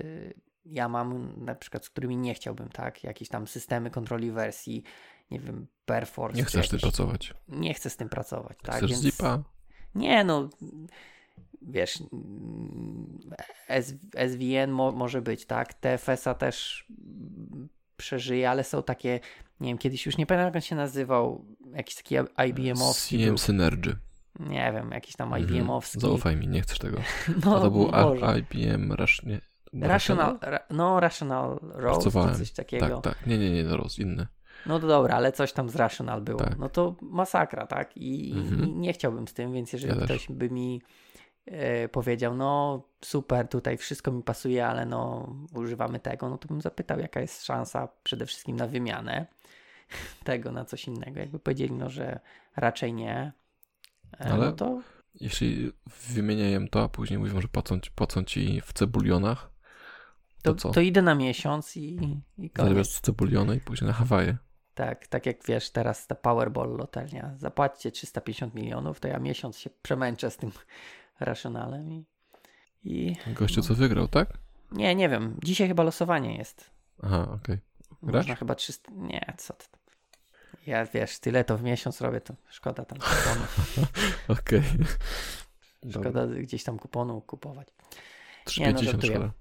[0.65, 3.03] ja mam na przykład, z którymi nie chciałbym, tak?
[3.03, 4.83] Jakieś tam systemy kontroli wersji,
[5.31, 6.37] nie wiem, Perforce.
[6.37, 7.33] Nie chcesz z tym pracować.
[7.47, 8.75] Nie chcę z tym pracować, tak?
[8.75, 9.03] Chcesz więc...
[9.03, 9.43] zipa?
[9.97, 10.49] Nie, no
[11.61, 11.99] wiesz,
[14.29, 15.73] SVN mo może być, tak?
[15.73, 16.85] TFS-a też
[17.97, 19.19] przeżyje, ale są takie,
[19.59, 22.15] nie wiem, kiedyś już nie pamiętam jak on się nazywał, jakiś taki
[22.47, 23.25] IBM-owski.
[23.25, 23.95] CM Synergy.
[24.39, 25.43] Nie wiem, jakiś tam mhm.
[25.43, 25.99] IBM-owski.
[25.99, 26.97] Zaufaj mi, nie chcesz tego.
[27.45, 28.39] No, A to był może.
[28.39, 29.41] IBM Rush, nie,
[29.73, 33.01] Rational, ra, no Rational Rose, coś takiego.
[33.01, 34.27] Tak, tak, nie, nie, nie, Rose, inny.
[34.67, 36.39] No to dobra, ale coś tam z Rational było.
[36.39, 36.57] Tak.
[36.57, 37.97] No to masakra, tak?
[37.97, 38.69] I, mhm.
[38.69, 40.81] I, nie chciałbym z tym, więc jeżeli ja ktoś by mi
[41.45, 46.61] e, powiedział, no super, tutaj wszystko mi pasuje, ale no używamy tego, no to bym
[46.61, 49.25] zapytał, jaka jest szansa przede wszystkim na wymianę
[50.23, 51.19] tego na coś innego.
[51.19, 52.19] Jakby powiedzieli, no że
[52.55, 53.31] raczej nie,
[54.19, 54.81] e, ale no to...
[55.21, 55.71] Jeśli
[56.09, 59.49] wymieniają to, a później mówią, że płacą, płacą ci w cebulionach,
[60.41, 61.99] to, to, to idę na miesiąc i,
[62.37, 62.71] i koniec.
[62.71, 64.37] Zamiast cebuliona i później na Hawaje.
[64.77, 67.31] Tak, tak jak wiesz, teraz ta Powerball loteria.
[67.37, 70.51] Zapłaćcie 350 milionów, to ja miesiąc się przemęczę z tym
[71.19, 72.05] racjonalem i...
[72.83, 74.29] i Gościu, co wygrał, tak?
[74.71, 75.39] Nie, nie wiem.
[75.43, 76.71] Dzisiaj chyba losowanie jest.
[77.03, 77.59] Aha, okej.
[78.01, 78.11] Okay.
[78.11, 78.91] Można chyba 300...
[78.95, 79.65] Nie, co ty...
[80.67, 83.45] Ja wiesz, tyle to w miesiąc robię, to szkoda tam kuponu.
[84.39, 84.59] okej.
[84.59, 85.91] Okay.
[85.91, 87.67] Szkoda gdzieś tam kuponu kupować.
[88.45, 89.31] 350 nie, no,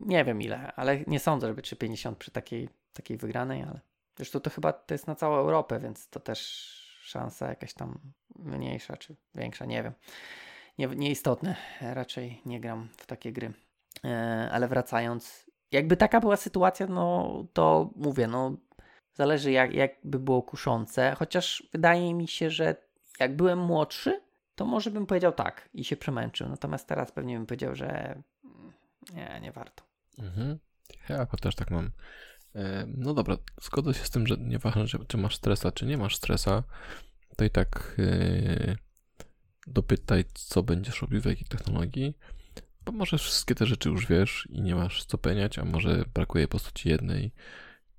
[0.00, 3.80] nie wiem ile, ale nie sądzę, żeby 3,50 przy takiej, takiej wygranej, ale
[4.20, 6.40] zresztą to chyba to jest na całą Europę, więc to też
[7.02, 7.98] szansa jakaś tam
[8.38, 9.92] mniejsza czy większa, nie wiem.
[10.78, 13.52] Nie, nieistotne, raczej nie gram w takie gry.
[14.04, 18.56] E, ale wracając, jakby taka była sytuacja, no to mówię, no
[19.14, 22.76] zależy jak, jak by było kuszące, chociaż wydaje mi się, że
[23.20, 24.20] jak byłem młodszy,
[24.54, 26.48] to może bym powiedział tak i się przemęczył.
[26.48, 28.22] Natomiast teraz pewnie bym powiedział, że
[29.14, 29.84] nie, nie warto.
[30.18, 30.58] Mhm.
[31.08, 31.90] Ja też tak mam.
[32.54, 36.16] E, no dobra, zgodzę się z tym, że nieważne, czy masz stresa, czy nie masz
[36.16, 36.62] stresa,
[37.36, 38.76] to i tak yy,
[39.66, 42.16] dopytaj, co będziesz robił w jakiej technologii,
[42.84, 46.44] bo może wszystkie te rzeczy już wiesz i nie masz co peniać, a może brakuje
[46.46, 47.32] po prostu ci jednej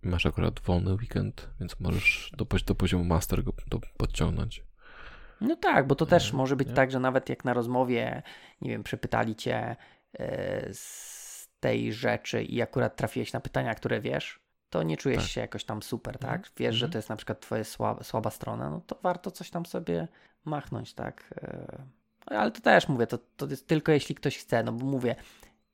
[0.03, 4.63] i masz akurat wolny weekend, więc możesz do, do poziomu master go do, podciągnąć.
[5.41, 6.73] No tak, bo to też może być nie?
[6.73, 8.23] tak, że nawet jak na rozmowie,
[8.61, 9.75] nie wiem, przepytali cię,
[10.19, 14.40] E, z tej rzeczy i akurat trafiłeś na pytania, które wiesz,
[14.71, 15.31] to nie czujesz tak.
[15.31, 16.37] się jakoś tam super, tak?
[16.37, 16.53] Mhm.
[16.57, 16.91] Wiesz, że mhm.
[16.91, 20.07] to jest na przykład twoja słaba, słaba strona, no to warto coś tam sobie
[20.45, 21.33] machnąć, tak?
[21.43, 21.83] E,
[22.25, 25.15] ale to też mówię, to, to jest tylko jeśli ktoś chce, no bo mówię,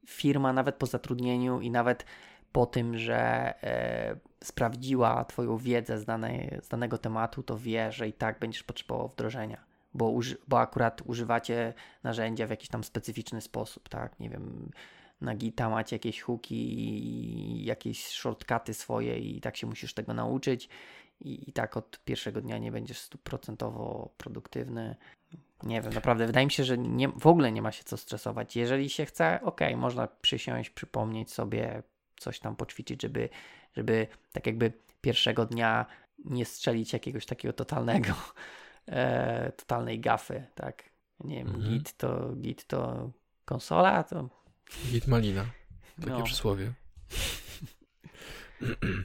[0.08, 2.06] firma nawet po zatrudnieniu i nawet
[2.52, 8.08] po tym, że e, sprawdziła Twoją wiedzę z, danej, z danego tematu, to wie, że
[8.08, 13.42] i tak będziesz potrzebował wdrożenia bo, uży, bo akurat używacie narzędzia w jakiś tam specyficzny
[13.42, 14.20] sposób, tak?
[14.20, 14.72] Nie wiem,
[15.22, 20.70] na Gita macie jakieś hooki i jakieś shortcuty swoje i tak się musisz tego nauczyć
[21.22, 24.96] i, i tak od pierwszego dnia nie będziesz stuprocentowo produktywny.
[25.64, 28.56] Nie wiem, naprawdę wydaje mi się, że nie, w ogóle nie ma się co stresować.
[28.56, 31.84] Jeżeli się chce, ok, można przysiąść, przypomnieć sobie,
[32.18, 33.30] coś tam poćwiczyć, żeby,
[33.76, 35.86] żeby tak jakby pierwszego dnia
[36.26, 38.14] nie strzelić jakiegoś takiego totalnego
[38.88, 40.84] e, totalnej gafy, tak.
[41.20, 41.74] Nie wiem, mhm.
[41.74, 43.10] Git to Git to
[43.46, 44.30] konsola, to...
[44.92, 45.46] Git malina,
[46.00, 46.24] takie no.
[46.24, 46.74] przysłowie.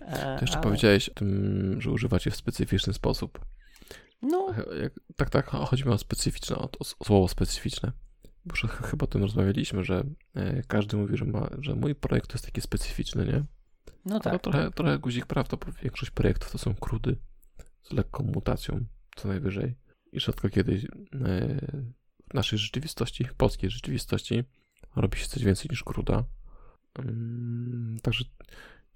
[0.06, 0.62] E, to jeszcze ale...
[0.62, 3.44] powiedziałeś o tym, że używacie w specyficzny sposób.
[4.22, 4.54] No.
[5.16, 7.92] Tak, tak, chodzi mi o specyficzne, o, o słowo specyficzne.
[8.44, 12.34] Bo chyba o tym rozmawialiśmy, że e, każdy mówi, że, ma, że mój projekt to
[12.34, 13.44] jest taki specyficzny, nie?
[14.04, 14.26] No tak.
[14.26, 17.16] Ale trochę, trochę guzik prawda, bo większość projektów to są krudy
[17.82, 18.84] z lekką mutacją
[19.16, 19.74] co najwyżej.
[20.12, 20.78] I rzadko kiedy e,
[22.30, 24.44] w naszej rzeczywistości, polskiej rzeczywistości,
[24.96, 26.24] robi się coś więcej niż kruda.
[26.98, 28.24] Mm, także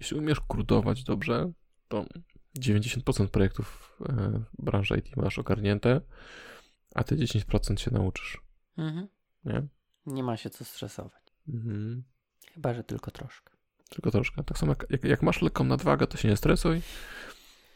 [0.00, 1.52] jeśli umiesz krudować dobrze,
[1.88, 2.06] to
[2.58, 6.00] 90% projektów e, branży IT masz ogarnięte,
[6.94, 8.40] a ty 10% się nauczysz.
[8.78, 9.08] Mhm.
[9.44, 9.66] Nie?
[10.06, 11.22] Nie ma się co stresować.
[11.48, 12.04] Mhm.
[12.54, 13.52] Chyba, że tylko troszkę.
[13.90, 14.44] Tylko troszkę.
[14.44, 16.82] Tak samo jak, jak, jak masz lekką nadwagę, to się nie stresuj.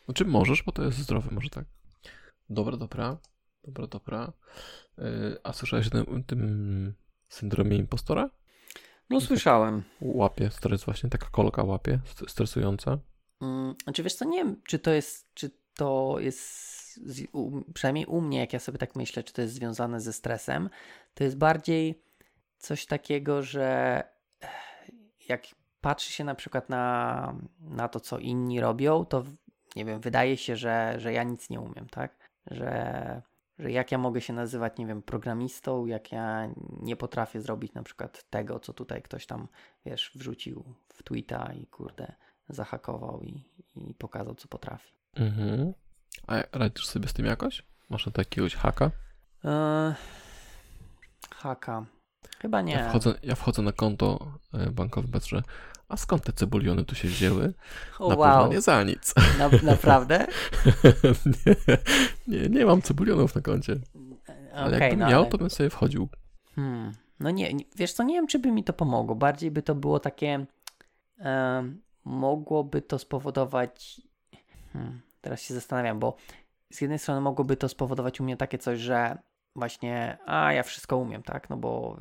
[0.04, 1.64] Znaczy możesz, bo to jest zdrowe, może tak.
[2.50, 3.18] Dobra, dobra.
[3.64, 4.32] Dobra, dobra.
[4.98, 6.94] Yy, a słyszałeś o tym, tym
[7.34, 8.30] syndromie impostora?
[9.10, 9.82] No słyszałem.
[10.00, 12.98] Łapie, stres właśnie, taka kolka łapie, stresująca.
[13.40, 17.00] Hmm, znaczy wiesz co, nie wiem, czy to jest, czy to jest,
[17.32, 20.70] u, przynajmniej u mnie, jak ja sobie tak myślę, czy to jest związane ze stresem,
[21.14, 22.02] to jest bardziej
[22.58, 24.02] coś takiego, że
[25.28, 25.42] jak
[25.80, 29.24] patrzy się na przykład na, na to, co inni robią, to
[29.76, 32.30] nie wiem, wydaje się, że, że ja nic nie umiem, tak?
[32.50, 33.22] Że,
[33.60, 36.48] że jak ja mogę się nazywać, nie wiem, programistą, jak ja
[36.80, 39.48] nie potrafię zrobić na przykład tego, co tutaj ktoś tam,
[39.86, 42.12] wiesz, wrzucił w tweeta i kurde,
[42.48, 43.44] zahakował i,
[43.76, 44.92] i pokazał, co potrafi.
[45.14, 45.72] Mhm.
[46.26, 47.62] A radzisz sobie z tym jakoś?
[47.90, 48.90] Masz na to jakiegoś haka?
[49.44, 49.94] Eee,
[51.34, 51.86] haka.
[52.38, 52.72] Chyba nie.
[52.72, 55.42] Ja wchodzę, ja wchodzę na konto e, bankowe, patrzę,
[55.90, 57.54] a skąd te cebuliony tu się wzięły?
[58.00, 58.16] Na wow.
[58.16, 59.14] pewno nie za nic.
[59.38, 60.26] Na, naprawdę?
[61.46, 61.56] nie,
[62.28, 63.76] nie, nie mam cebulionów na koncie.
[64.54, 65.30] Ale okay, jakbym no, miał, ale...
[65.30, 66.08] to bym sobie wchodził.
[66.54, 66.92] Hmm.
[67.20, 69.14] No nie, wiesz co, nie wiem, czy by mi to pomogło.
[69.14, 70.46] Bardziej by to było takie...
[72.04, 74.00] mogłoby to spowodować...
[74.72, 76.16] Hmm, teraz się zastanawiam, bo
[76.72, 79.18] z jednej strony mogłoby to spowodować u mnie takie coś, że
[79.56, 81.50] właśnie, a ja wszystko umiem, tak?
[81.50, 81.98] No bo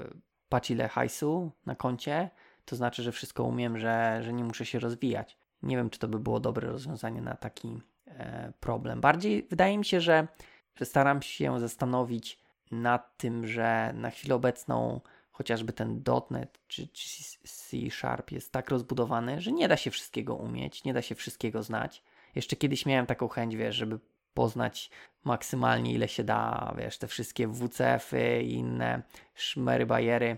[0.49, 2.29] patrz ile hajsu na koncie,
[2.69, 5.37] to znaczy, że wszystko umiem, że, że nie muszę się rozwijać.
[5.63, 9.01] Nie wiem, czy to by było dobre rozwiązanie na taki e, problem.
[9.01, 10.27] Bardziej wydaje mi się, że,
[10.75, 12.39] że staram się zastanowić
[12.71, 15.01] nad tym, że na chwilę obecną
[15.31, 20.35] chociażby ten .NET czy, czy C Sharp jest tak rozbudowany, że nie da się wszystkiego
[20.35, 22.03] umieć, nie da się wszystkiego znać.
[22.35, 23.99] Jeszcze kiedyś miałem taką chęć, wiesz, żeby
[24.33, 24.89] poznać
[25.23, 29.01] maksymalnie ile się da, wiesz, te wszystkie WCF-y i inne
[29.35, 30.37] szmery, bajery,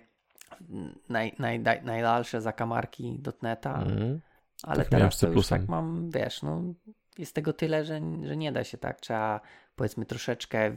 [1.09, 4.19] naj, naj, naj, najdalsze zakamarki dotneta, mm.
[4.63, 6.61] ale tak teraz to już tak mam, wiesz, no
[7.17, 9.41] jest tego tyle, że, że nie da się tak, trzeba
[9.75, 10.75] powiedzmy troszeczkę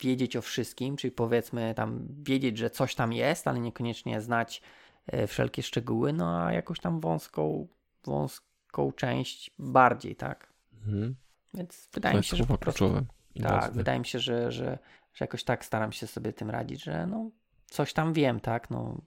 [0.00, 4.62] wiedzieć o wszystkim, czyli powiedzmy tam wiedzieć, że coś tam jest, ale niekoniecznie znać
[5.06, 7.68] e, wszelkie szczegóły, no a jakąś tam wąską,
[8.04, 10.52] wąską część bardziej, tak?
[10.72, 11.14] Mhm.
[11.54, 13.06] Więc wydaje mi się, że po prostu,
[13.42, 14.78] tak, wydaje mi się, że, że,
[15.14, 17.30] że jakoś tak staram się sobie tym radzić, że no
[17.66, 19.00] coś tam wiem, tak, no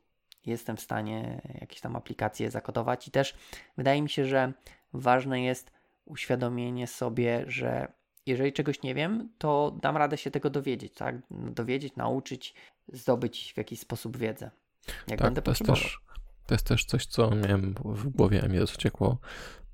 [0.48, 3.36] jestem w stanie jakieś tam aplikacje zakodować i też
[3.78, 4.54] wydaje mi się, że
[4.94, 5.72] ważne jest
[6.06, 7.92] uświadomienie sobie, że
[8.26, 11.16] jeżeli czegoś nie wiem, to dam radę się tego dowiedzieć, tak?
[11.32, 12.54] Dowiedzieć, nauczyć,
[12.88, 14.52] zdobyć w jakiś sposób wiedzę.
[14.88, 16.00] Jak tak, będę to jest, też,
[16.46, 19.18] to jest też coś, co miałem w głowie, a mnie uciekło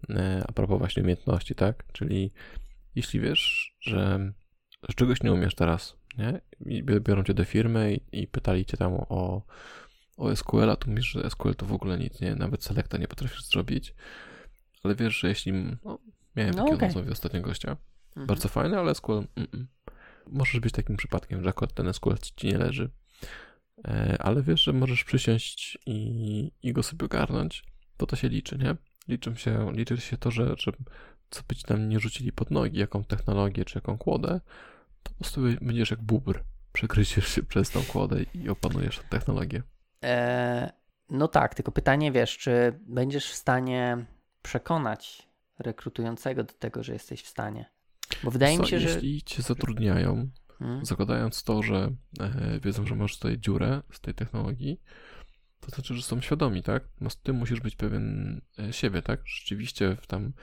[0.09, 1.83] e, a propos właśnie umiejętności, tak?
[1.91, 2.31] Czyli
[2.95, 4.31] jeśli wiesz, że,
[4.89, 6.41] że czegoś nie umiesz teraz, nie?
[6.65, 9.41] I biorą cię do firmy i, i pytali cię tam o,
[10.17, 12.35] o SQL, a tu mówisz, że SQL to w ogóle nic, nie?
[12.35, 13.95] Nawet selecta nie potrafisz zrobić,
[14.83, 15.53] ale wiesz, że jeśli...
[15.53, 15.99] No,
[16.35, 17.11] miałem no, takiego okay.
[17.11, 17.77] ostatniego gościa.
[18.09, 18.27] Mhm.
[18.27, 19.11] Bardzo fajny, ale SQL...
[19.11, 19.65] Mm -mm.
[20.27, 22.89] Możesz być takim przypadkiem, że akurat ten SQL ci nie leży.
[23.87, 27.63] E, ale wiesz, że możesz przysiąść i, i go sobie ogarnąć,
[27.97, 28.75] to to się liczy, nie?
[29.07, 30.71] Liczy się, liczy się to, że, że
[31.29, 34.41] co by ci tam nie rzucili pod nogi, jaką technologię czy jaką kłodę,
[35.03, 36.43] to po prostu będziesz jak bubr.
[36.73, 39.63] Przegryziesz się przez tą kłodę i opanujesz tę technologię.
[40.03, 40.69] Eee,
[41.09, 44.05] no tak, tylko pytanie, wiesz, czy będziesz w stanie
[44.41, 47.65] przekonać rekrutującego do tego, że jesteś w stanie?
[48.23, 48.95] Bo wydaje Co, mi się, jeśli że...
[48.95, 50.85] Jeśli cię zatrudniają, hmm?
[50.85, 54.81] zakładając to, że e, wiedzą, że masz tutaj dziurę z tej technologii,
[55.59, 56.83] to znaczy, że są świadomi, tak?
[57.23, 59.19] Ty musisz być pewien e, siebie, tak?
[59.25, 60.33] Rzeczywiście w tam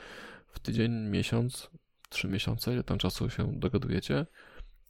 [0.53, 1.70] w tydzień, miesiąc,
[2.09, 4.27] trzy miesiące, ile tam czasu się dogadujecie,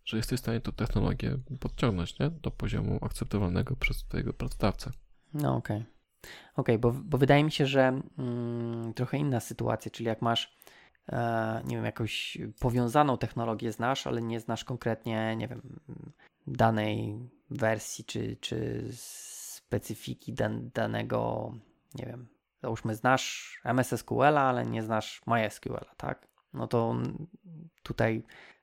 [0.05, 2.31] że jesteś w stanie tę technologię podciągnąć nie?
[2.31, 4.91] do poziomu akceptowalnego przez twojego pracodawcę.
[5.35, 5.77] No okej.
[5.77, 6.01] Okay.
[6.57, 10.57] Okej, okay, bo, bo wydaje mi się, że mm, trochę inna sytuacja, czyli jak masz,
[11.09, 15.81] e, nie wiem, jakąś powiązaną technologię znasz, ale nie znasz konkretnie, nie wiem,
[16.47, 17.19] danej
[17.51, 21.53] wersji czy, czy specyfiki dan, danego,
[21.95, 22.29] nie wiem,
[22.63, 26.29] załóżmy znasz MS SQL, ale nie znasz MySQL, tak?
[26.53, 26.97] No to
[27.83, 28.23] tutaj,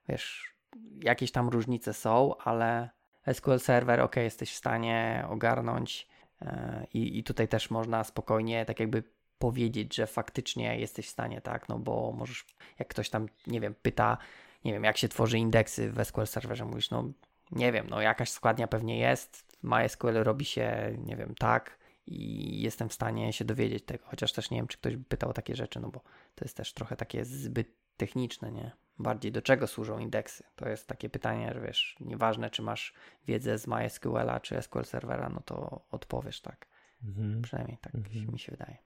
[0.09, 0.56] wiesz,
[1.03, 2.89] jakieś tam różnice są, ale
[3.33, 6.07] SQL Server, ok, jesteś w stanie ogarnąć
[6.41, 6.47] yy,
[6.93, 9.03] i tutaj też można spokojnie tak jakby
[9.39, 11.69] powiedzieć, że faktycznie jesteś w stanie, tak?
[11.69, 12.45] No bo możesz,
[12.79, 14.17] jak ktoś tam, nie wiem, pyta,
[14.65, 17.03] nie wiem, jak się tworzy indeksy w SQL Serverze, mówisz, no
[17.51, 21.77] nie wiem, no jakaś składnia pewnie jest, MySQL robi się, nie wiem, tak,
[22.07, 25.29] i jestem w stanie się dowiedzieć tego, chociaż też nie wiem, czy ktoś by pytał
[25.29, 25.99] o takie rzeczy, no bo
[26.35, 28.71] to jest też trochę takie zbyt techniczne, nie?
[28.99, 30.43] Bardziej do czego służą indeksy?
[30.55, 32.93] To jest takie pytanie, że wiesz, nieważne czy masz
[33.27, 36.67] wiedzę z MySQL-a czy SQL Servera, no to odpowiesz tak.
[37.03, 37.41] Mhm.
[37.41, 38.31] Przynajmniej tak mhm.
[38.31, 38.77] mi się wydaje.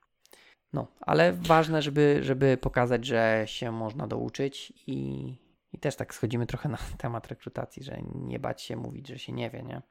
[0.74, 5.36] No, ale ważne, żeby, żeby pokazać, że się można douczyć i,
[5.74, 9.34] I też tak schodzimy trochę na temat rekrutacji, że nie bać się mówić, że się
[9.34, 9.82] nie wie, nie?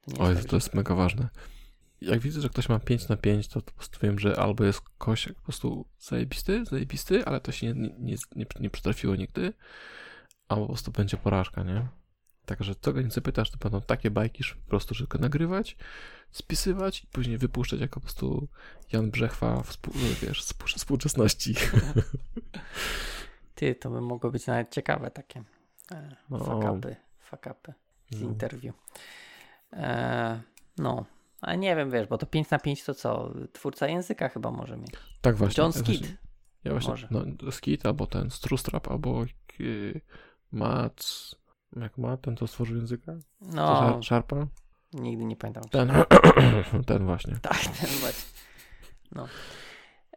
[0.00, 1.28] To, nie Oj, jest tak, to jest mega ważne.
[2.00, 4.80] Jak widzę, że ktoś ma 5 na 5, to po prostu wiem, że albo jest
[4.80, 9.52] ktoś po prostu zajebisty, zajebisty, ale to się nie, nie, nie, nie przytrafiło nigdy,
[10.48, 11.88] albo po prostu będzie porażka, nie?
[12.46, 15.76] Także co go nie zapytasz, to będą takie bajki, że po prostu tylko nagrywać,
[16.30, 18.48] spisywać i później wypuszczać jako po prostu
[18.92, 20.44] Jan Brzechwa współ, wiesz,
[20.76, 21.54] współczesności.
[23.54, 25.44] Ty, to by mogło być nawet ciekawe takie
[25.92, 26.38] e, no.
[26.38, 27.74] fakapy, fakapy
[28.10, 28.28] z no.
[28.28, 28.74] interview.
[29.72, 30.40] E,
[30.78, 31.06] no,
[31.40, 33.34] a nie wiem, wiesz, bo to 5 na 5 to co?
[33.52, 34.90] Twórca języka chyba może mieć.
[35.20, 35.62] Tak właśnie.
[35.62, 36.16] John Skid.
[36.64, 37.08] Ja właśnie, może.
[37.10, 39.24] no Skid albo ten Strustrap, albo
[39.58, 40.00] yy,
[40.52, 41.36] Mats,
[41.76, 43.16] jak ma, ten to stworzył języka?
[43.40, 44.00] No.
[44.02, 44.46] Sharpa?
[44.92, 45.62] Nigdy nie pamiętam.
[45.70, 45.92] Ten,
[46.86, 47.36] ten właśnie.
[47.42, 48.30] Tak, ten właśnie.
[49.12, 49.28] No.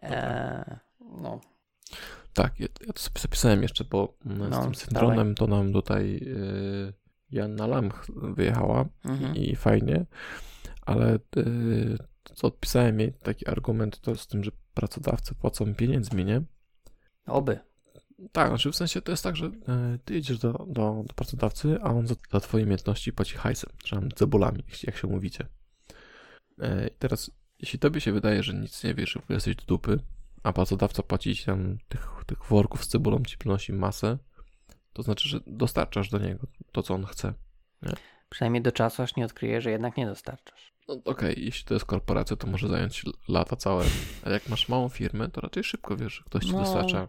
[0.01, 1.39] E, no.
[2.33, 5.35] Tak, ja, ja, to sobie zapisałem jeszcze, bo no, z tym syndromem dawaj.
[5.35, 6.93] to nam tutaj yy,
[7.31, 9.35] Janna Lamch wyjechała mhm.
[9.35, 10.05] i, fajnie,
[10.85, 11.97] ale yy,
[12.35, 16.41] co odpisałem jej taki argument to z tym, że pracodawcy płacą pieniędzmi, nie?
[17.25, 17.59] Oby.
[18.31, 19.51] Tak, znaczy w sensie to jest tak, że e,
[20.05, 23.95] ty idziesz do, do, do pracodawcy, a on za, za twoje umiejętności płaci hajsem, czy
[23.95, 25.47] tam cebulami, jak się mówicie.
[26.59, 29.99] E, I teraz, jeśli tobie się wydaje, że nic nie wiesz, że jesteś do dupy,
[30.43, 34.17] a pracodawca płaci ci tam tych, tych worków z cebulą, ci przynosi masę,
[34.93, 37.33] to znaczy, że dostarczasz do niego to, co on chce.
[37.81, 37.93] Nie?
[38.29, 40.72] Przynajmniej do czasu, aż nie odkryje, że jednak nie dostarczasz.
[40.87, 43.85] No, Okej, okay, jeśli to jest korporacja, to może zająć lata całe,
[44.23, 47.07] ale jak masz małą firmę, to raczej szybko wiesz, że ktoś ci no, dostarcza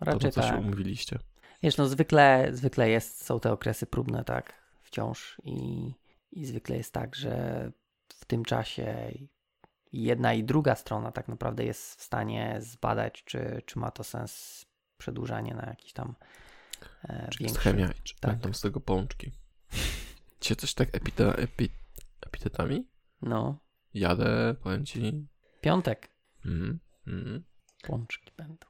[0.00, 0.50] Raczej to, co tak.
[0.50, 1.18] się umówiliście.
[1.62, 4.52] Wiesz, no zwykle, zwykle jest, są te okresy próbne, tak,
[4.82, 5.92] wciąż i,
[6.32, 7.72] i zwykle jest tak, że
[8.08, 9.12] w tym czasie
[9.92, 14.64] jedna i druga strona tak naprawdę jest w stanie zbadać, czy, czy ma to sens
[14.98, 16.14] przedłużanie na jakiś tam
[17.04, 17.60] e, czy większy...
[17.60, 18.30] chemia, czy tak.
[18.30, 19.30] będą z tego pączki.
[20.40, 21.68] Cię coś tak epite, epi,
[22.26, 22.86] epitetami?
[23.26, 23.58] No.
[23.94, 25.26] Jadę, powiem ci.
[25.60, 26.10] Piątek.
[26.44, 27.44] Mm, mm.
[27.82, 28.66] Pączki będą.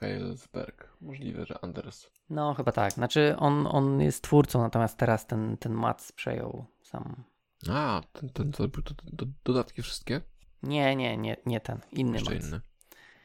[0.00, 0.96] Heilsberg.
[1.00, 2.10] Możliwe, że Anders.
[2.30, 2.92] No, chyba tak.
[2.92, 7.24] Znaczy, on, on jest twórcą, natomiast teraz ten, ten Mats przejął sam.
[7.70, 10.20] A, ten, ten co robił do, dodatki wszystkie?
[10.62, 11.80] Nie, nie, nie, nie ten.
[11.92, 12.46] Inny Jeszcze Mats.
[12.48, 12.60] inny.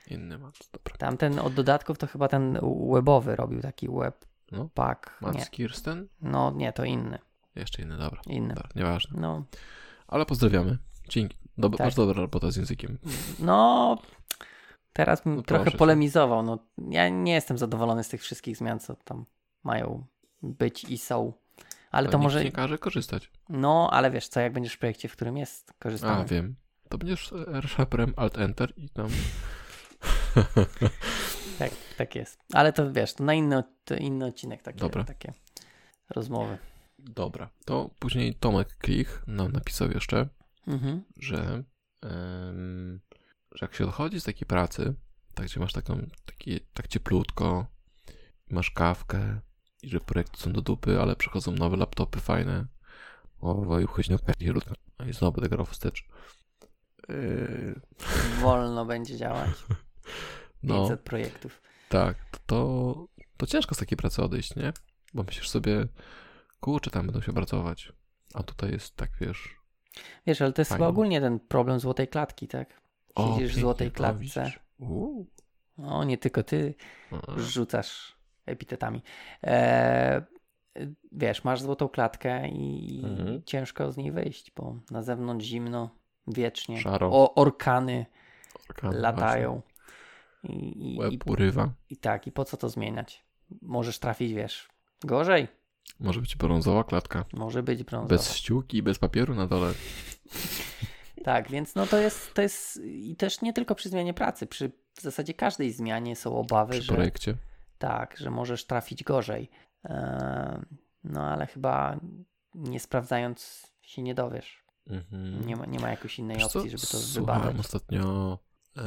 [0.07, 0.97] Inny Mats, dobra.
[0.97, 2.59] Tamten od dodatków to chyba ten
[2.93, 4.69] webowy robił, taki web no.
[4.73, 5.21] pack.
[5.21, 5.45] Mats nie.
[5.45, 6.07] Kirsten?
[6.21, 7.19] No, nie, to inny.
[7.55, 8.21] Jeszcze inny, dobra.
[8.27, 8.53] Inny.
[8.53, 9.21] Dobra, nieważne.
[9.21, 9.45] No.
[10.11, 10.77] Ale pozdrawiamy.
[11.09, 11.37] Dzięki.
[11.57, 11.85] Dob tak.
[11.85, 12.97] Masz dobra robota z językiem.
[13.39, 13.97] No,
[14.93, 16.43] Teraz bym no trochę polemizował.
[16.43, 19.25] No, ja nie jestem zadowolony z tych wszystkich zmian, co tam
[19.63, 20.05] mają
[20.41, 21.33] być i są.
[21.91, 22.43] Ale, to może.
[22.43, 23.31] nie każe korzystać.
[23.49, 26.21] No, ale wiesz, co jak będziesz w projekcie, w którym jest korzystany.
[26.21, 26.55] A, wiem.
[26.89, 29.07] To będziesz R-Shaperem Alt Enter i tam.
[31.59, 32.39] tak, tak jest.
[32.53, 35.03] Ale to wiesz, to na inny, to inny odcinek takie, Dobra.
[35.03, 35.33] takie
[36.09, 36.57] rozmowy.
[37.01, 37.49] Dobra.
[37.65, 40.29] To później Tomek Klich nam napisał jeszcze,
[40.67, 41.03] mhm.
[41.17, 41.63] że.
[42.03, 43.01] Um,
[43.55, 44.93] że jak się odchodzi z takiej pracy,
[45.33, 47.67] tak gdzie masz taką, taki, tak cieplutko,
[48.49, 49.39] masz kawkę
[49.81, 52.65] i że projekty są do dupy, ale przychodzą nowe laptopy fajne,
[53.39, 54.73] o, woju, chodź na kierunku,
[55.09, 56.07] i znowu będę grał wstecz.
[57.09, 57.81] Yy...
[58.41, 59.49] Wolno będzie działać.
[59.49, 59.69] 500
[60.63, 61.61] no, projektów.
[61.89, 62.95] Tak, to,
[63.37, 64.73] to ciężko z takiej pracy odejść, nie?
[65.13, 65.87] Bo myślisz sobie,
[66.61, 67.93] kurczę, tam będą się pracować.
[68.33, 69.55] A tutaj jest tak, wiesz...
[70.27, 70.79] Wiesz, ale to jest fajnie.
[70.79, 72.81] chyba ogólnie ten problem złotej klatki, tak?
[73.17, 74.51] Siedzisz o, w złotej klatce.
[75.77, 76.75] O, nie tylko ty
[77.37, 79.01] rzucasz epitetami.
[79.43, 80.23] E,
[81.11, 83.43] wiesz, masz złotą klatkę i mhm.
[83.43, 85.89] ciężko z niej wyjść, bo na zewnątrz zimno,
[86.27, 86.77] wiecznie.
[86.77, 87.09] Szaro.
[87.11, 88.05] O, orkany,
[88.69, 89.61] orkany latają.
[90.43, 91.69] I, i, Łeb i, urywa.
[91.89, 93.23] I tak, i po co to zmieniać?
[93.61, 94.69] Możesz trafić, wiesz,
[95.03, 95.47] gorzej.
[96.01, 97.25] Może być brązowa klatka.
[97.33, 98.09] Może być brązowa.
[98.09, 99.73] Bez ściółki bez papieru na dole.
[101.23, 104.71] Tak, więc no to jest, to jest i też nie tylko przy zmianie pracy, przy
[104.93, 107.37] w zasadzie każdej zmianie są obawy, przy że projekcie.
[107.77, 109.49] tak, że możesz trafić gorzej.
[111.03, 111.99] No ale chyba
[112.55, 114.65] nie sprawdzając się nie dowiesz.
[114.87, 115.45] Mhm.
[115.47, 116.67] Nie, ma, nie ma jakiejś innej Wiesz opcji, co?
[116.69, 117.59] żeby to Słuchałem wybadać.
[117.65, 118.39] ostatnio
[118.77, 118.81] e,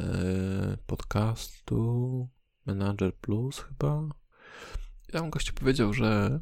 [0.87, 2.29] podcastu
[2.65, 4.01] Manager Plus chyba.
[5.09, 6.39] I tam gościu powiedział, że,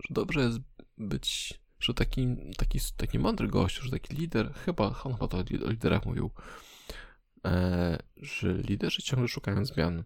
[0.00, 0.58] że dobrze jest
[0.98, 5.70] być że taki, taki, taki mądry gość, że taki lider, chyba on chyba to o
[5.70, 6.30] liderach mówił,
[7.44, 10.04] e, że liderzy ciągle szukają zmian.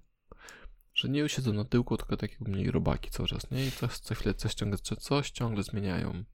[0.94, 3.66] Że nie siedzą na tyłku, tylko takie mniej robaki cały czas, nie?
[3.66, 6.24] I co, co chwilę coś ciągle, coś ciągle zmieniają.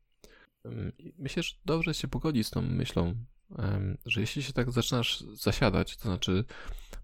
[1.18, 3.14] Myślę, że dobrze się pogodzić z tą myślą,
[4.07, 6.44] że jeśli się tak zaczynasz zasiadać, to znaczy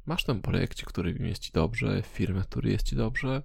[0.06, 3.42] masz ten projekt, który jest ci dobrze, firmę, który jest ci dobrze,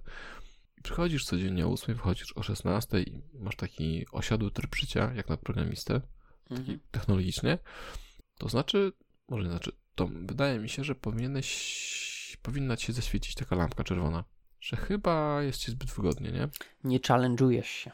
[0.78, 5.28] I przychodzisz codziennie o 8, wchodzisz o 16 i masz taki osiadły tryb życia, jak
[5.28, 6.00] na programistę,
[6.48, 6.78] taki Mhm.
[6.90, 7.58] technologicznie,
[8.38, 8.92] to znaczy,
[9.28, 13.84] może nie znaczy, to wydaje mi się, że powinieneś, powinna ci się zaświecić taka lampka
[13.84, 14.24] czerwona,
[14.60, 16.48] że chyba jest ci zbyt wygodnie, nie?
[16.84, 17.90] Nie challenge'ujesz się.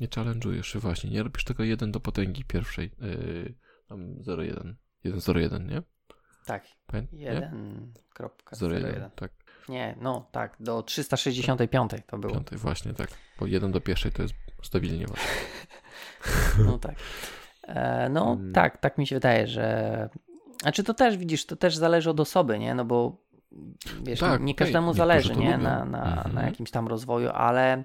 [0.00, 3.54] Nie challenge'ujesz się właśnie, nie robisz tego 1 do potęgi pierwszej, yy,
[3.88, 5.82] tam 0,1, 1,01, nie?
[6.46, 7.30] Tak, Pamię- nie?
[7.32, 8.56] 1.01.
[8.56, 9.32] 0,1, tak.
[9.70, 12.34] Nie, no tak, do 365 to było.
[12.34, 13.08] Piątej, właśnie tak.
[13.40, 15.30] Bo 1 do pierwszej to jest stabilnie właśnie.
[16.66, 16.94] No tak.
[17.62, 18.52] E, no Mm.
[18.52, 20.08] tak, tak mi się wydaje, że.
[20.62, 22.74] Znaczy to też widzisz, to też zależy od osoby, nie?
[22.74, 23.16] No bo
[24.02, 25.46] wiesz, Tak, nie, nie okej, każdemu zależy, nie?
[25.56, 25.58] lubią.
[25.62, 26.34] Na, na, Mhm.
[26.34, 27.82] na jakimś tam rozwoju, ale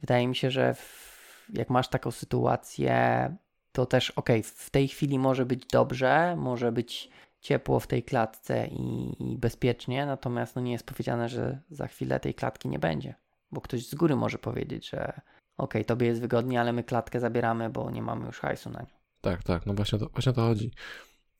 [0.00, 3.36] wydaje mi się, że w, jak masz taką sytuację,
[3.72, 7.10] to też okej, w tej chwili może być dobrze, może być
[7.42, 12.20] ciepło w tej klatce i, i bezpiecznie, natomiast no nie jest powiedziane, że za chwilę
[12.20, 13.14] tej klatki nie będzie,
[13.52, 15.20] bo ktoś z góry może powiedzieć, że
[15.56, 18.86] okej, tobie jest wygodnie, ale my klatkę zabieramy, bo nie mamy już hajsu na nią.
[19.20, 20.70] Tak, tak, no właśnie, to, właśnie o to chodzi,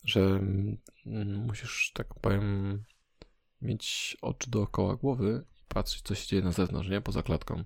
[0.05, 2.85] że mm, musisz, tak powiem,
[3.61, 7.01] mieć oczy dookoła głowy i patrzeć, co się dzieje na zewnątrz, nie?
[7.01, 7.65] Poza klatką.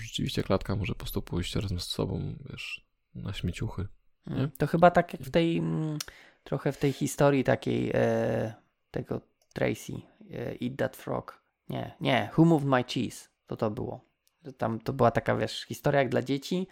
[0.00, 3.88] Rzeczywiście klatka może po prostu pójść razem z sobą, wiesz, na śmieciuchy.
[4.26, 4.48] Nie?
[4.58, 5.98] To chyba tak jak w tej, mm,
[6.44, 8.54] trochę w tej historii takiej e,
[8.90, 9.20] tego
[9.52, 9.92] Tracy,
[10.30, 11.42] e, Eat That Frog.
[11.68, 13.28] Nie, nie, Who Moved My Cheese?
[13.46, 14.00] To to było.
[14.58, 16.66] Tam to była taka, wiesz, historia jak dla dzieci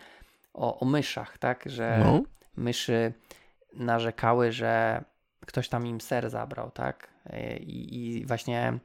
[0.55, 1.65] o, o myszach, tak?
[1.67, 2.23] Że No,
[2.57, 3.13] myszy
[3.73, 5.05] narzekały, że
[5.47, 7.09] ktoś tam im ser zabrał, tak?
[7.27, 8.79] E, I, i właśnie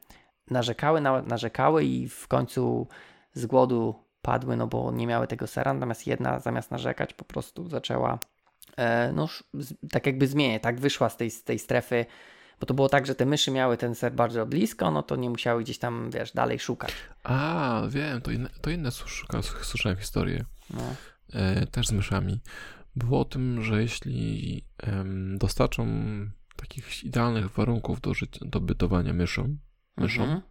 [0.50, 2.88] narzekały, na, narzekały i w końcu
[3.34, 7.70] z głodu padły, no bo nie miały tego sera, natomiast jedna zamiast narzekać po prostu
[7.70, 8.20] zaczęła
[9.14, 12.06] no sz- z, tak jakby zmieniać, tak wyszła z tej, z tej strefy,
[12.60, 15.30] bo to było tak, że te myszy miały ten ser bardzo blisko, no to nie
[15.30, 16.92] musiały gdzieś tam, wiesz, dalej szukać.
[17.24, 20.46] a, wiem, to inne, to inne słysza- słyszałem historię.
[20.70, 20.96] No.
[21.34, 22.40] e, też z myszami.
[22.96, 25.88] Było o tym, że jeśli em, dostarczą
[26.56, 29.58] takich idealnych warunków do, życia, do bytowania myszom,
[29.98, 30.42] myszom, Mhm.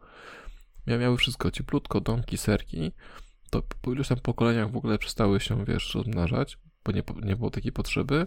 [0.87, 2.93] mia- miały wszystko, cieplutko, domki, serki,
[3.51, 7.51] to po iluś tam pokoleniach w ogóle przestały się, wiesz, rozmnażać, bo nie, nie było
[7.51, 8.26] takiej potrzeby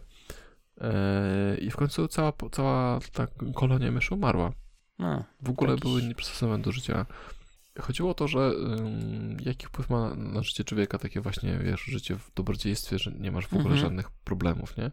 [0.82, 4.52] e, i w końcu cała, cała ta kolonia myszy umarła.
[5.00, 7.06] No, W ogóle Jakiś- były nieprzystosowane do życia.
[7.80, 11.82] Chodziło o to, że ym, jaki wpływ ma na, na życie człowieka takie właśnie, wiesz,
[11.82, 13.82] życie w dobrodziejstwie, że nie masz w ogóle Mhm.
[13.82, 14.92] żadnych problemów, nie?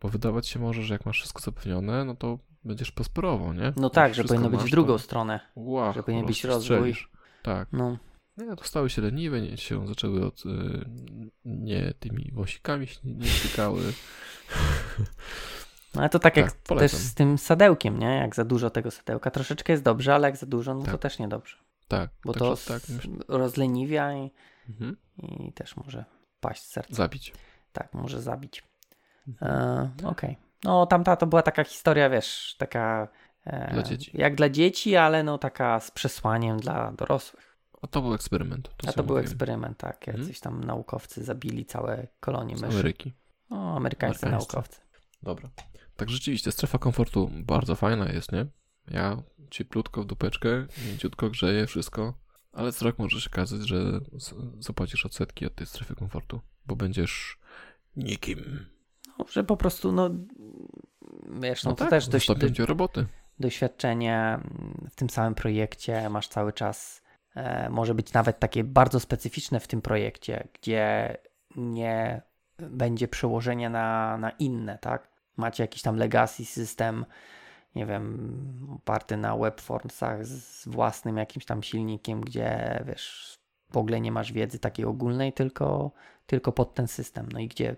[0.00, 3.72] Bo wydawać się może, że jak masz wszystko zapewnione, no to będziesz prosperował, nie?
[3.76, 5.40] no tak, że powinno być w drugą to- stronę.
[5.56, 6.94] Wow, że powinien po być rozwój.
[7.42, 7.68] Tak.
[7.72, 7.98] No,
[8.36, 10.48] Nie, to stały się leniwe, nie się zaczęły od, y,
[11.44, 13.82] nie tymi wąsikami się nie, nie stykały.
[15.94, 17.00] no ale to tak, jak Tak, też polecam.
[17.00, 18.06] z tym sadełkiem, nie?
[18.16, 19.30] Jak za dużo tego sadełka.
[19.30, 21.00] Troszeczkę jest dobrze, ale jak za dużo, no to Tak.
[21.00, 21.56] też niedobrze.
[21.88, 22.82] Tak, Bo także to tak,
[23.28, 24.30] rozleniwia i,
[24.68, 24.96] mhm.
[25.18, 26.04] i też może
[26.40, 26.94] paść z serca.
[26.94, 27.32] zabić.
[27.72, 28.62] Tak, może zabić.
[29.28, 29.52] Mhm.
[30.04, 30.36] E, Okej.
[30.64, 33.08] No tamta to była taka historia, wiesz, taka...
[33.44, 34.10] E, Dla dzieci.
[34.14, 37.51] Jak dla dzieci, ale no taka z przesłaniem dla dorosłych.
[37.82, 38.76] A to był eksperyment.
[38.76, 40.08] To, A to był eksperyment, tak.
[40.08, 40.22] Mhm.
[40.22, 42.74] Jacyś tam naukowcy zabili całe kolonie Z myszy.
[42.74, 43.12] Ameryki.
[43.50, 44.80] No, amerykańscy naukowcy.
[45.22, 45.50] Dobra.
[45.96, 48.46] Tak rzeczywiście, strefa komfortu bardzo fajna jest, nie?
[48.90, 52.14] Ja cieplutko w dupeczkę, mięciutko grzeję, wszystko.
[52.52, 54.00] Ale co rok może się okazać, że
[54.58, 57.38] zapłacisz odsetki od tej strefy komfortu, bo będziesz
[57.96, 58.66] nikim.
[59.18, 60.10] No, że po prostu, no
[61.40, 62.28] wiesz, no, to tak, też dość,
[63.38, 64.40] doświadczenie
[64.90, 67.01] w tym samym projekcie, masz cały czas,
[67.70, 71.16] może być nawet takie bardzo specyficzne w tym projekcie, gdzie
[71.56, 72.22] nie
[72.58, 75.08] będzie przełożenia na, na inne, tak?
[75.36, 77.04] Macie jakiś tam legacy system,
[77.74, 83.38] nie wiem, oparty na webformsach z własnym jakimś tam silnikiem, gdzie wiesz,
[83.70, 85.92] w ogóle nie masz wiedzy takiej ogólnej, tylko,
[86.26, 87.28] tylko pod ten system.
[87.32, 87.76] No i gdzie,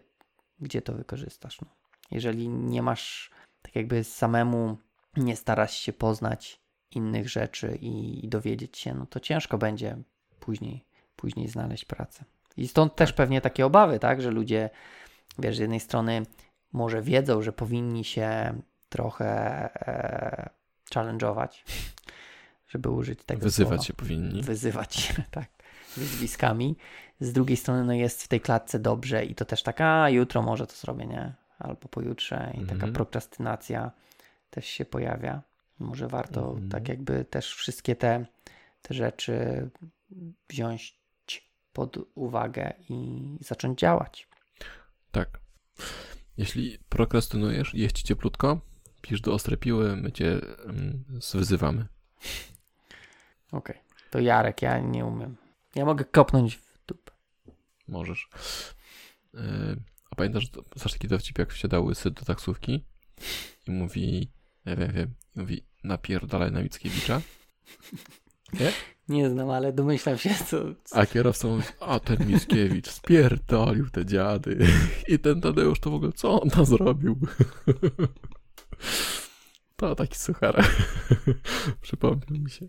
[0.61, 1.61] gdzie to wykorzystasz?
[1.61, 1.68] No.
[2.11, 3.30] Jeżeli nie masz,
[3.62, 4.78] tak jakby samemu
[5.16, 6.64] nie starasz się poznać
[6.97, 9.97] innych rzeczy i, i dowiedzieć się, no to ciężko będzie
[10.40, 10.84] później,
[11.16, 12.24] później znaleźć pracę.
[12.57, 14.70] I stąd też pewnie takie obawy, tak, że ludzie,
[15.38, 16.22] wiesz, z jednej strony
[16.72, 18.55] może wiedzą, że powinni się
[18.88, 19.28] trochę
[19.88, 20.51] e,
[20.95, 21.49] challenge'ować,
[22.68, 23.84] żeby użyć tego Wyzywać słowa.
[23.84, 24.42] się powinni.
[24.42, 25.49] Wyzywać się, tak,
[25.97, 26.76] wyzwiskami.
[27.20, 30.42] Z drugiej strony, no jest w tej klatce dobrze i to też taka, a jutro
[30.42, 31.32] może to zrobię, nie?
[31.59, 32.92] Albo pojutrze i taka Mhm.
[32.92, 33.90] prokrastynacja
[34.51, 35.42] też się pojawia.
[35.79, 36.68] Może warto Mhm.
[36.68, 38.27] tak jakby też wszystkie te,
[38.83, 39.70] te rzeczy
[40.49, 41.05] wziąć
[41.72, 44.29] pod uwagę i zacząć działać.
[45.11, 45.41] Tak.
[46.37, 48.61] Jeśli prokrastynujesz, jeść cieplutko,
[49.03, 51.05] pisz do ostre piły, my cię mm,
[51.35, 51.87] wyzywamy.
[53.53, 53.81] Okej.
[54.11, 55.37] To Jarek, ja nie umiem.
[55.75, 57.12] Ja mogę kopnąć w dupę.
[57.89, 58.29] Możesz.
[59.35, 59.41] Yy,
[60.11, 62.85] a pamiętasz, znasz taki dowcip, jak wsiada łysy do taksówki
[63.66, 64.31] i mówi,
[64.67, 67.21] nie wiem, wiem, mówi napierdalaj na Mickiewicza,
[69.09, 70.65] Nie znam, ale domyślam się, co...
[70.93, 74.67] a kierowca mówi, a ten Mickiewicz spierdolił te dziady
[75.09, 77.19] i ten Tadeusz to w ogóle co on tam zrobił?
[79.77, 80.65] To taki suchara.
[81.81, 82.69] Przypomniał mi się.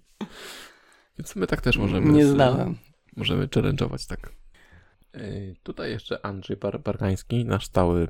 [1.18, 2.12] Więc my tak też możemy.
[2.12, 2.78] Nie z- znałem.
[3.16, 4.32] Możemy challenge'ować tak.
[5.64, 8.08] Tutaj jeszcze Andrzej Bar Barkański, nasz stały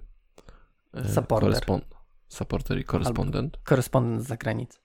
[0.94, 1.62] yy, Supporter.
[2.36, 3.58] Supporter i korespondent.
[3.64, 4.80] Korespondent z zagranicy.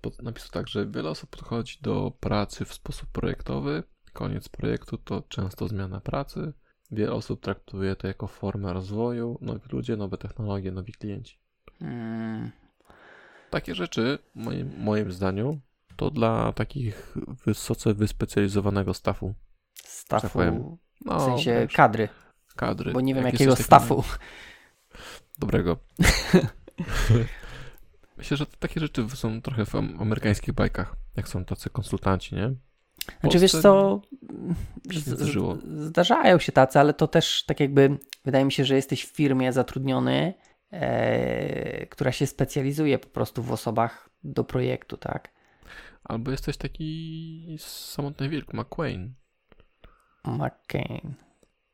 [0.00, 3.82] Pod, napisał tak, że wiele osób podchodzi do pracy w sposób projektowy.
[4.12, 6.52] Koniec projektu to często zmiana pracy.
[6.90, 9.38] Wiele osób traktuje to jako formę rozwoju.
[9.40, 11.38] Nowi ludzie, nowe technologie, nowi klienci.
[11.80, 12.50] Mm,
[13.50, 15.60] Takie rzeczy, moim, moim zdaniu,
[15.96, 17.14] to dla takich
[17.46, 19.34] wysoce wyspecjalizowanego staffu.
[19.74, 20.54] stafu, Tak.
[21.04, 22.08] No, w sensie wiesz, kadry,
[22.56, 22.92] kadry.
[22.92, 24.04] bo nie wiem Jak jakiego jesteś takim- stafu.
[25.40, 25.76] Dobrego.
[28.18, 32.54] Myślę, że takie rzeczy są trochę w am- amerykańskich bajkach, jak są tacy konsultanci, nie?
[33.20, 34.02] Znaczy wiesz Polsce co,
[34.92, 35.56] się z- nie zdarzyło.
[35.56, 39.16] z- zdarzają się tacy, ale to też tak jakby, wydaje mi się, że jesteś w
[39.16, 40.34] firmie zatrudniony,
[40.70, 45.30] e, która się specjalizuje po prostu w osobach do projektu, tak?
[46.04, 49.14] Albo jesteś taki samotny wilk, McQueen.
[50.24, 51.14] McCain.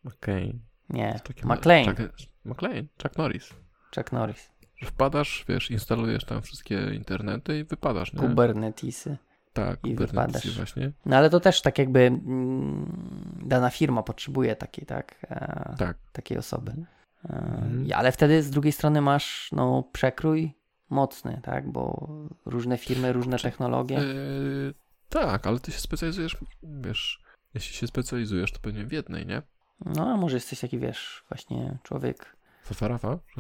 [0.05, 0.61] McCain.
[0.91, 1.97] Nie, McLean.
[1.97, 2.13] Chuck,
[2.47, 3.55] McLean, Chuck Norris.
[3.97, 4.51] Chuck Norris.
[4.77, 8.21] Że wpadasz, wiesz, instalujesz tam wszystkie internety i wypadasz, nie?
[8.21, 9.17] Kubernetesy.
[9.53, 10.57] Tak, i wypadasz.
[10.57, 10.93] właśnie.
[11.07, 15.15] No ale to też tak jakby mm, dana firma potrzebuje takiej, tak?
[15.31, 15.97] E, Tak.
[16.13, 16.73] takiej osoby.
[16.73, 16.87] E,
[17.29, 17.87] Mhm.
[17.95, 20.53] Ale wtedy z drugiej strony masz no, przekrój
[20.91, 21.69] mocny, tak?
[21.73, 22.09] Bo
[22.47, 23.97] różne firmy, różne technologie.
[23.97, 24.75] Yy,
[25.09, 27.21] tak, ale ty się specjalizujesz, wiesz,
[27.55, 29.43] jeśli się specjalizujesz, to pewnie w jednej, nie?
[29.85, 32.36] No a może jesteś taki, wiesz, właśnie człowiek,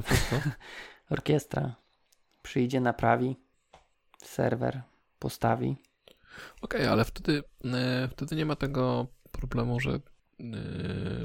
[0.06, 0.36] Wszystko.
[1.10, 1.74] orkiestra.
[2.42, 3.36] Przyjdzie, naprawi
[4.22, 4.82] serwer,
[5.18, 5.76] postawi.
[6.62, 10.00] Okej, ale wtedy, e, wtedy nie ma tego problemu, że, e,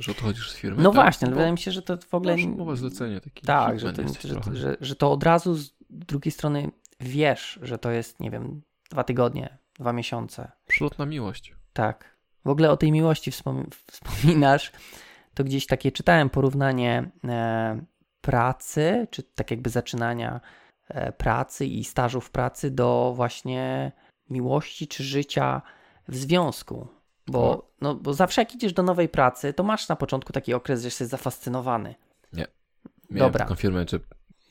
[0.01, 0.83] że odchodzisz z firmy.
[0.83, 0.95] No tak?
[0.95, 2.35] właśnie, ale Bo wydaje mi się, że to w ogóle...
[2.35, 3.45] Masz umowę zlecenie taki.
[3.45, 7.91] Tak, że, to, że, że, że to od razu z drugiej strony wiesz, że to
[7.91, 10.51] jest, nie wiem, dwa tygodnie, dwa miesiące.
[10.67, 11.55] Przylotna miłość.
[11.73, 12.17] Tak.
[12.45, 14.71] W ogóle o tej miłości wspom- wspominasz,
[15.33, 17.85] to gdzieś takie czytałem porównanie e,
[18.21, 20.41] pracy, czy tak jakby zaczynania
[20.87, 23.91] e, pracy i stażu w pracy do właśnie
[24.29, 25.61] miłości czy życia
[26.07, 26.87] w związku.
[27.27, 30.81] Bo, no, bo zawsze jak idziesz do nowej pracy, to masz na początku taki okres,
[30.81, 31.95] że jesteś zafascynowany.
[33.11, 33.45] Miałem Dobra.
[33.45, 33.99] taką firmę, czy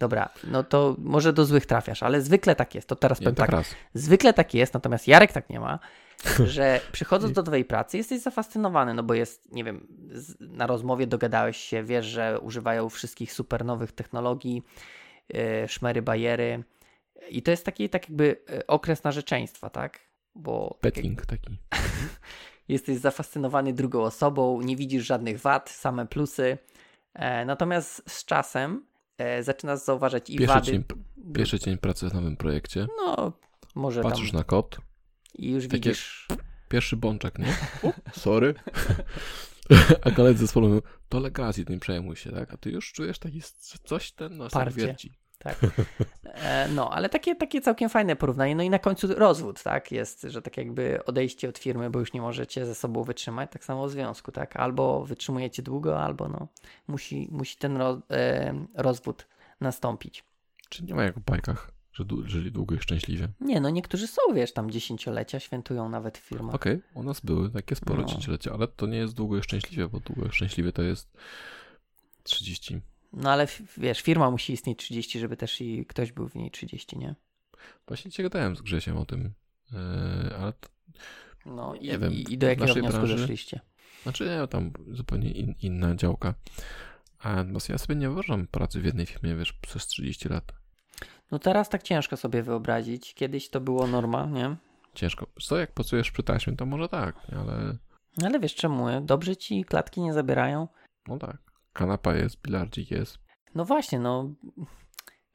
[0.00, 2.88] Dobra, no to może do złych trafiasz, ale zwykle tak jest.
[2.88, 3.74] To teraz nie, powiem tak raz.
[3.94, 5.78] Zwykle tak jest, natomiast Jarek tak nie ma,
[6.44, 9.86] że przychodząc do nowej pracy jesteś zafascynowany, no bo jest, nie wiem,
[10.40, 14.62] na rozmowie dogadałeś się, wiesz, że używają wszystkich super nowych technologii,
[15.28, 16.64] yy, szmery, bajery
[17.30, 20.00] i to jest taki tak jakby yy, okres narzeczeństwa, tak?
[20.34, 21.58] Bo tak jak taki.
[22.68, 26.58] jesteś zafascynowany drugą osobą, nie widzisz żadnych wad, same plusy,
[27.14, 28.89] e, natomiast z czasem e,
[29.40, 30.66] zaczynasz zauważać i Pierwszy wady.
[30.66, 30.84] dzień,
[31.34, 32.86] pierwszy dzień pracy w nowym projekcie.
[32.96, 33.32] No,
[33.74, 34.78] może tam Patrzysz na kod.
[35.34, 36.28] i już takie- widzisz...
[36.68, 37.46] Pierwszy bączek, nie?
[37.90, 38.54] O, sorry.
[40.04, 42.54] A koledzy z mówią, to legacji, nie przejmuj się, tak?
[42.54, 43.42] A ty już czujesz taki,
[43.84, 44.76] coś ten Parcie.
[44.80, 45.12] wierci.
[45.44, 45.58] Tak.
[46.34, 48.54] E, no, ale takie, takie całkiem fajne porównanie.
[48.56, 49.92] No i na końcu rozwód, tak?
[49.92, 53.50] Jest, że tak jakby odejście od firmy, bo już nie możecie ze sobą wytrzymać.
[53.52, 54.56] Tak samo w związku, tak?
[54.56, 56.48] Albo wytrzymujecie długo, albo no,
[56.88, 59.26] musi, musi ten ro, e, rozwód
[59.60, 60.24] nastąpić.
[60.68, 63.28] Czy nie ma jak w bajkach, że żyli długo i szczęśliwie?
[63.40, 66.54] Nie, no niektórzy są, wiesz, tam dziesięciolecia świętują nawet w firmach.
[66.54, 68.06] Okej, u nas były takie sporo No.
[68.06, 71.12] dziesięciolecia, ale to nie jest długo i szczęśliwie, bo długo i szczęśliwie to jest
[72.22, 72.80] 30.
[73.12, 73.46] No ale
[73.76, 77.14] wiesz, firma musi istnieć 30, żeby też i ktoś był w niej 30, nie?
[77.88, 79.32] Właśnie cię gadałem z Grzesiem o tym,
[79.72, 79.78] yy,
[80.38, 80.68] ale to,
[81.46, 83.60] No i, Nie wiem, i, i do jakiego wniosku branży- doszliście?
[84.02, 86.34] znaczy nie, tam zupełnie in, inna działka.
[87.18, 90.52] A no, ja sobie nie wyobrażam pracy w jednej firmie, wiesz, przez 30 lat.
[91.30, 93.14] No teraz tak ciężko sobie wyobrazić.
[93.14, 94.56] Kiedyś to było norma, nie?
[94.94, 95.26] Ciężko.
[95.42, 97.76] Co, jak pracujesz przy taśmie, to może tak, ale
[98.18, 99.00] No Ale wiesz czemu?
[99.00, 100.68] Dobrze ci klatki nie zabierają?
[101.08, 101.49] no tak.
[101.72, 103.18] Kanapa jest, bilardzik jest.
[103.54, 104.30] No właśnie, no.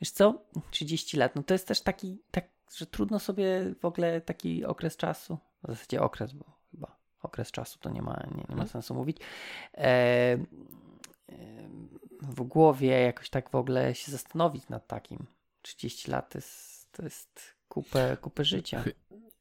[0.01, 0.45] Wiesz co?
[0.71, 4.97] 30 lat, no to jest też taki, tak, że trudno sobie w ogóle taki okres
[4.97, 8.67] czasu, w zasadzie okres, bo chyba okres czasu to nie ma, nie, nie ma Mhm.
[8.67, 9.17] sensu mówić,
[9.73, 10.37] e,
[12.21, 15.27] w głowie jakoś tak w ogóle się zastanowić nad takim.
[15.61, 18.83] 30 lat to jest, to jest kupę, kupę życia.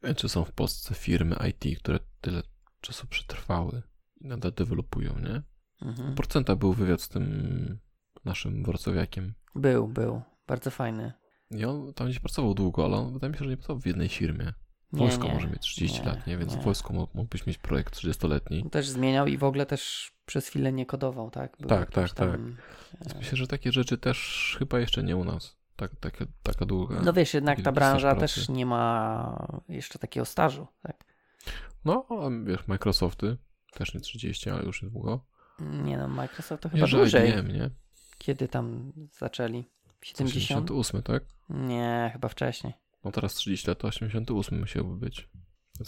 [0.02, 2.42] Wiem, czy są w Polsce firmy IT, które tyle
[2.80, 3.82] czasu przetrwały
[4.20, 5.42] i nadal dewelopują, nie?
[5.82, 6.14] Mhm.
[6.14, 7.78] Procenta był wywiad z tym
[8.24, 9.34] naszym wrocławiakiem.
[9.54, 10.22] Był, był.
[10.46, 11.12] Bardzo fajny.
[11.50, 13.86] I on tam gdzieś pracował długo, ale on wydaje mi się, że nie pracował w
[13.86, 14.52] jednej firmie.
[14.92, 16.38] Wojsko może mieć 30 nie, lat, nie?
[16.38, 16.60] Więc nie.
[16.60, 18.62] w wojsku mógłbyś mieć projekt 30-letni.
[18.62, 21.56] On też zmieniał i w ogóle też przez chwilę nie kodował, tak?
[21.60, 22.56] Był Tak, jakimś tak, tam-
[23.00, 25.56] Więc myślę, że takie rzeczy też chyba jeszcze nie u nas.
[25.76, 27.00] Tak, taka, taka długa.
[27.04, 31.04] No wiesz, jednak ta branża też nie ma jeszcze takiego stażu, tak?
[31.84, 33.36] No, a wiesz, Microsofty
[33.72, 35.26] też nie 30, ale już niedługo.
[35.60, 37.30] Nie no, Microsoft to chyba dłużej.
[37.30, 37.70] IBM, nie?
[38.18, 39.64] Kiedy tam zaczęli?
[40.02, 40.48] 70?
[40.48, 41.24] 78, tak?
[41.48, 42.72] Nie, chyba wcześniej.
[43.04, 45.28] No teraz 30 lat, to 88 musiałby być.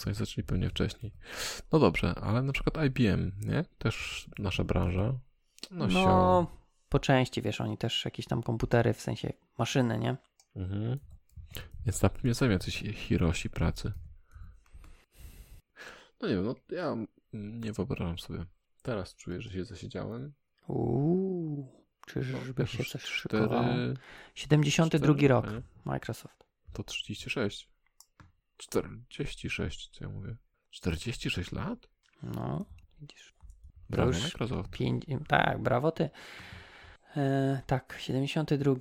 [0.05, 1.13] Oni zaczęli pewnie wcześniej.
[1.71, 3.65] No dobrze, ale na przykład IBM, nie?
[3.77, 5.19] Też nasza branża.
[5.71, 6.47] No, No,
[6.89, 10.17] po części, wiesz, oni też jakieś tam komputery, w sensie maszyny, nie?
[10.55, 10.99] Mhm.
[11.85, 13.93] Więc na pewno są jacyś Hiroshi pracy.
[16.21, 16.95] No nie wiem, no ja
[17.33, 18.45] nie wyobrażam sobie.
[18.87, 20.33] Teraz czuję, że się zasiedziałem.
[20.67, 21.71] Uuu,
[22.07, 23.65] No, czyżby się coś cztery- szykowało?
[24.35, 25.61] 72 cztery, rok, nie?
[25.85, 26.43] Microsoft.
[26.73, 27.69] To 36.
[28.57, 30.35] 46, co ja mówię?
[30.69, 31.89] 46 lat?
[32.23, 32.65] No,
[33.01, 33.33] widzisz.
[33.89, 34.69] Brawo, Microsoft.
[34.69, 36.09] Pięć, tak, brawo ty.
[37.17, 38.73] E, tak, 72.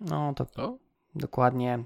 [0.00, 0.78] No to To?
[1.14, 1.84] dokładnie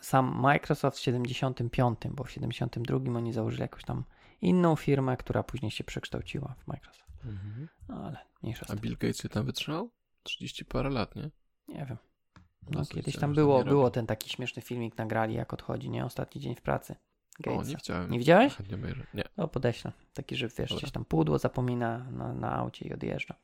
[0.00, 4.04] sam Microsoft w 75, bo w 72 oni założyli jakąś tam
[4.42, 7.10] inną firmę, która później się przekształciła w Microsoft.
[7.24, 7.68] Mhm.
[7.88, 8.76] No ale mniejsza A.
[8.76, 9.90] Bill Gates się tam wytrzymał?
[10.22, 11.30] 30 parę lat, nie?
[11.68, 11.96] Nie wiem.
[12.62, 16.04] No, Dosyć kiedyś tam było, nie było ten taki śmieszny filmik nagrali, jak odchodzi, nie?
[16.04, 16.96] Ostatni dzień w pracy.
[17.38, 17.68] O, Gatesa.
[17.70, 18.10] nie widziałem.
[18.10, 18.56] Nie widziałeś?
[18.74, 19.06] Obejrzę.
[19.14, 19.24] Nie.
[19.36, 19.92] O, podeślę.
[20.14, 20.76] Taki, że wiesz, Dobra.
[20.76, 23.34] gdzieś tam pudło zapomina na, na aucie i odjeżdża.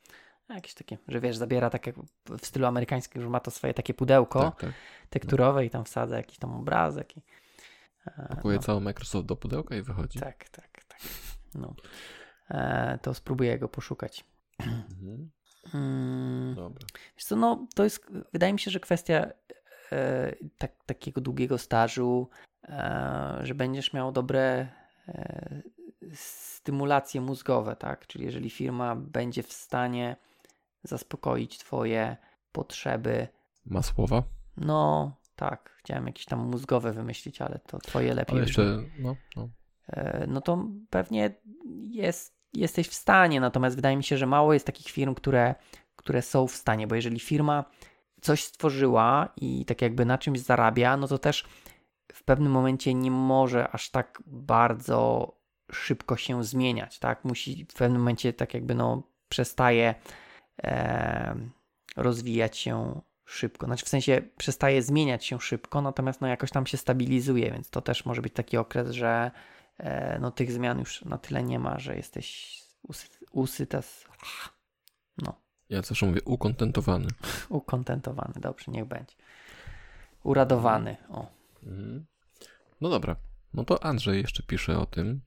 [0.49, 1.95] Jakieś takie, że wiesz, zabiera tak jak
[2.39, 4.73] w stylu amerykańskim, że ma to swoje takie pudełko Tak, tak.
[5.09, 7.17] tekturowe i tam wsadza jakiś tam obrazek.
[7.17, 7.21] I,
[8.05, 10.19] e, Pakuje no, cały Microsoft do pudełka i wychodzi.
[10.19, 10.72] Tak, tak.
[11.55, 11.75] No.
[12.49, 14.25] E, to spróbuję go poszukać.
[14.59, 15.31] Mhm.
[15.73, 16.87] Mm, Dobra.
[17.17, 19.27] wiesz co, no to jest, wydaje mi się, że kwestia
[19.91, 22.29] e, tak, takiego długiego stażu,
[22.63, 24.67] e, że będziesz miał dobre
[25.07, 25.61] e,
[26.13, 28.07] stymulacje mózgowe, tak?
[28.07, 30.15] Czyli jeżeli firma będzie w stanie
[30.83, 32.17] zaspokoić twoje
[32.51, 33.27] potrzeby,
[33.65, 34.23] Ma słowa?
[34.57, 39.49] no tak, chciałem jakieś tam mózgowe wymyślić, ale to twoje lepiej Ale jeszcze, no, no.
[39.89, 41.35] E, no to pewnie
[41.89, 43.39] jest, jesteś w stanie.
[43.39, 45.55] Natomiast wydaje mi się, że mało jest takich firm, które,
[45.95, 47.65] które są w stanie, bo jeżeli firma
[48.21, 51.45] coś stworzyła i tak jakby na czymś zarabia, no to też
[52.13, 55.31] w pewnym momencie nie może aż tak bardzo
[55.71, 57.25] szybko się zmieniać, tak?
[57.25, 59.95] Musi w pewnym momencie tak jakby no przestaje
[60.63, 61.35] e,
[61.97, 63.65] rozwijać się szybko.
[63.65, 67.81] Znaczy w sensie przestaje zmieniać się szybko, natomiast no jakoś tam się stabilizuje, więc to
[67.81, 69.31] też może być taki okres, że
[70.19, 74.05] no tych zmian już na tyle nie ma, że jesteś usy, usyta, z-
[75.17, 75.35] no,
[75.69, 77.07] Ja zawsze mówię ukontentowany.
[77.49, 78.33] ukontentowany.
[78.35, 79.15] Dobrze, niech będzie.
[80.23, 81.27] Uradowany, o.
[81.63, 82.05] Mhm.
[82.81, 83.15] No dobra.
[83.53, 85.21] No to Andrzej jeszcze pisze o tym,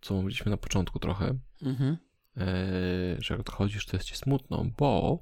[0.00, 1.96] co mówiliśmy na początku trochę, Mhm.
[2.36, 2.46] e,
[3.18, 5.18] że jak odchodzisz, to jest ci smutno, bo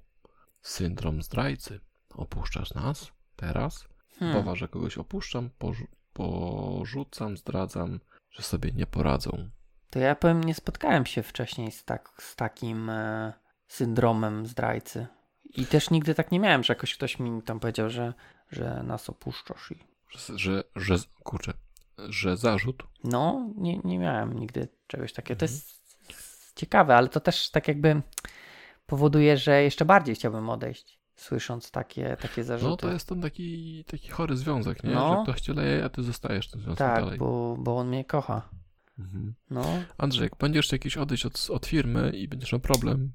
[0.63, 1.81] syndrom zdrajcy.
[2.15, 3.89] Opuszczasz nas teraz,
[4.19, 4.37] Hmm.
[4.37, 8.01] Bawa, że kogoś opuszczam, porzu- porzucam, zdradzam,
[8.31, 9.49] że sobie nie poradzą.
[9.91, 13.33] To ja powiem, nie spotkałem się wcześniej z, tak, z takim e,
[13.69, 15.07] syndromem zdrajcy.
[15.45, 18.15] I też nigdy tak nie miałem, że jakoś ktoś mi tam powiedział, że,
[18.51, 19.71] że nas opuszczasz.
[19.71, 19.79] I...
[20.11, 21.53] Że, że, że kurczę,
[21.99, 25.39] że zarzut No, nie, nie miałem nigdy czegoś takiego.
[25.39, 25.61] To Mhm.
[25.61, 28.03] jest ciekawe, ale to też tak jakby
[28.87, 32.71] powoduje, że jeszcze bardziej chciałbym odejść, słysząc takie, takie zarzuty.
[32.71, 34.91] No to jest ten taki, taki chory związek, nie?
[34.91, 35.17] No.
[35.17, 37.19] Że ktoś cię leje, a ty zostajesz tym związku tak, dalej.
[37.19, 38.49] bo, bo on mnie kocha.
[38.99, 39.35] Mhm.
[39.51, 39.65] No,
[39.99, 43.13] Andrzej, jak będziesz jakiś odejść od, od firmy i będziesz miał problem,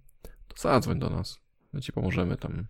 [0.47, 1.39] to zadzwoń do nas.
[1.73, 2.65] My ci pomożemy tam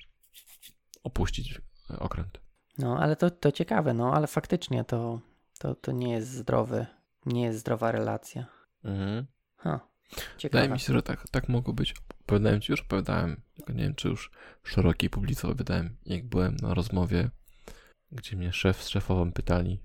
[1.03, 2.39] opuścić e, okręt.
[2.77, 5.19] no ale to, to ciekawe, no ale faktycznie to,
[5.59, 6.85] to, to nie jest zdrowy,
[7.25, 8.45] nie jest zdrowa relacja.
[8.83, 9.25] Mhm.
[10.15, 10.69] Ha, Wydaje ciekawe.
[10.69, 11.93] mi się, że tak, tak mogło być.
[12.21, 14.31] Opowiadałem ci już, opowiadałem, tylko nie wiem, czy już
[14.63, 17.29] szerokiej publice opowiadałem, jak byłem na rozmowie,
[18.11, 19.79] gdzie mnie szef z szefową pytali,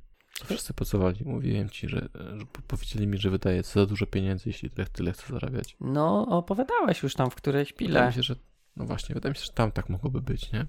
[0.45, 1.25] wszyscy pracowali.
[1.25, 2.09] Mówiłem ci, że,
[2.39, 5.77] że po- powiedzieli mi, że wydaje za dużo pieniędzy, jeśli tyle, tyle chcę zarabiać.
[5.81, 8.07] No, opowiadałeś już tam w którejś Wydaje pile.
[8.07, 8.37] mi się, że
[8.77, 10.67] no właśnie, wydaje mi się, że tam tak mogłoby być, nie?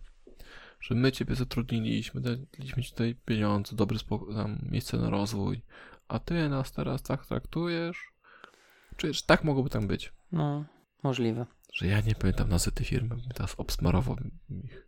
[0.81, 5.61] Że my ciebie zatrudniliśmy, daliśmy ci tutaj pieniądze, dobre spoko- tam miejsce na rozwój,
[6.07, 7.97] a ty nas teraz tak traktujesz?
[8.97, 10.13] Czy że tak mogłoby tam być?
[10.31, 10.65] No,
[11.03, 11.45] możliwe.
[11.73, 14.15] Że ja nie pamiętam nazwy tej firmy, teraz obsmarował
[14.49, 14.87] ich.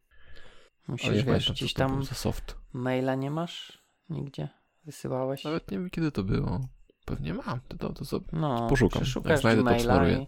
[0.88, 2.55] Musisz, nie wiesz, gdzieś tam za soft.
[2.74, 3.84] maila nie masz?
[4.10, 4.49] Nigdzie?
[4.86, 5.43] Wysyłałeś?
[5.43, 6.60] Nawet nie wiem, kiedy to było.
[7.05, 7.60] pewnie mam.
[7.68, 9.03] To, to, to sobie No, poszukam.
[9.26, 10.18] Jak znajdę, to obsmaruję.
[10.18, 10.28] i...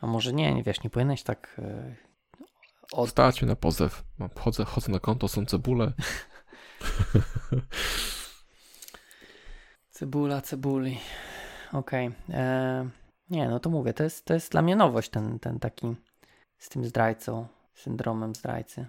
[0.00, 1.56] A może nie, nie wiesz, nie powinieneś tak...
[1.58, 1.96] e,
[2.92, 3.08] Od...
[3.10, 4.04] Stać mnie na pozew.
[4.38, 5.92] Chodzę, chodzę na konto, są cebule.
[9.90, 10.98] Cebula, cebuli.
[11.72, 12.10] Okej.
[12.30, 12.88] e,
[13.30, 15.94] Nie, no to mówię, to jest, to jest dla mnie nowość, ten, ten taki
[16.58, 18.86] z tym zdrajcą, syndromem zdrajcy.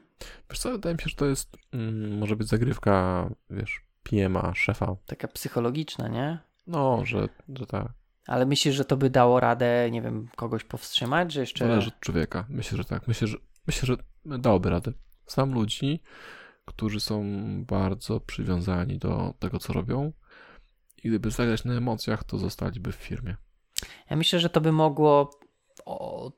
[0.50, 4.96] Wiesz co, wydaje mi się, że to jest, mm, może być zagrywka, wiesz, PM-a, szefa.
[5.06, 6.40] Taka psychologiczna, nie?
[6.68, 7.88] No, że, że tak.
[8.28, 11.68] Ale myślisz, że to by dało radę, nie wiem, kogoś powstrzymać, że jeszcze...
[11.68, 12.46] Zależy od człowieka.
[12.50, 13.08] Myślę, że tak.
[13.08, 13.96] Myślę, że, myślę, że
[14.40, 14.92] dałoby radę.
[15.28, 16.04] Znam ludzi,
[16.66, 17.24] którzy są
[17.66, 20.12] bardzo przywiązani do tego, co robią
[21.04, 23.36] i gdyby zagrać na emocjach, to zostaliby w firmie.
[24.10, 25.40] Ja myślę, że to by mogło,
[25.86, 26.32] o,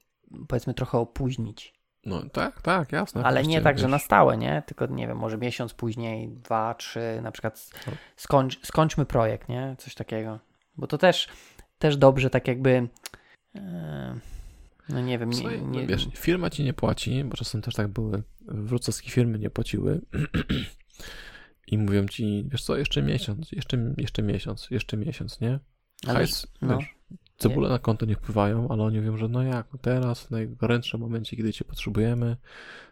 [0.47, 1.73] powiedzmy, trochę opóźnić.
[2.05, 3.23] No tak, tak, jasne.
[3.23, 3.91] Ale nie tak, że wiesz.
[3.91, 4.63] na stałe, nie?
[4.65, 7.93] Tylko, nie wiem, może miesiąc później, dwa, trzy, na przykład No.
[8.15, 9.75] skończ, skończmy projekt, nie?
[9.77, 10.39] Coś takiego.
[10.77, 11.29] Bo to też,
[11.79, 12.87] też dobrze, tak jakby,
[13.55, 14.19] e,
[14.89, 17.87] no nie wiem, nie, Słuchaj, nie, Wiesz, firma ci nie płaci, bo czasem też tak
[17.87, 18.23] były.
[18.41, 20.01] Wrocławskie firmy nie płaciły
[21.71, 25.59] i mówią ci, wiesz co, jeszcze miesiąc, jeszcze, jeszcze miesiąc, jeszcze miesiąc, nie?
[26.07, 26.77] ale, Hajs, no.
[26.77, 26.95] wiesz,
[27.37, 30.99] cebule na konto nie wpływają, ale oni mówią, że no jak, no teraz, w najgorętszym
[30.99, 32.37] momencie, kiedy cię potrzebujemy.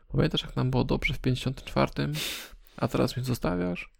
[0.07, 1.91] Pamiętasz, jak nam było dobrze w 54,
[2.77, 3.97] a teraz mnie zostawiasz?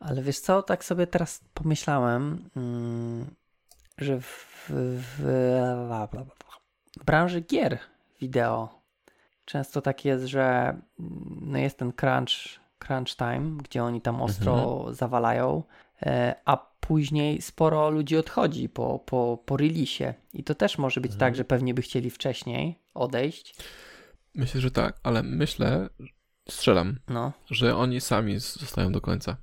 [0.00, 3.26] ale wiesz co, tak sobie teraz pomyślałem, mm,
[3.98, 5.22] że w, w,
[7.00, 7.78] w branży gier
[8.20, 8.80] wideo
[9.44, 10.42] często tak jest, że
[11.00, 15.62] mm, no jest ten crunch, crunch time, gdzie oni tam ostro zawalają,
[16.02, 20.14] e, a później sporo ludzi odchodzi po, po, po releasie.
[20.34, 21.20] I to też może być Mhm.
[21.20, 23.54] tak, że pewnie by chcieli wcześniej odejść.
[24.34, 25.88] Myślę, że tak, ale myślę,
[26.48, 29.36] strzelam, No, że oni sami zostają do końca.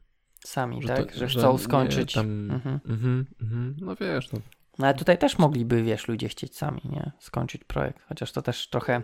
[0.46, 1.12] sami, Że tak?
[1.14, 2.14] to- że że chcą nie skończyć.
[2.14, 2.80] tam- Mhm.
[2.90, 4.40] Mhm, mhm, no wiesz, no,
[4.80, 7.12] No ale tutaj też mogliby, wiesz, ludzie chcieć sami, nie?
[7.20, 8.04] Skończyć projekt.
[8.10, 9.02] Chociaż to też trochę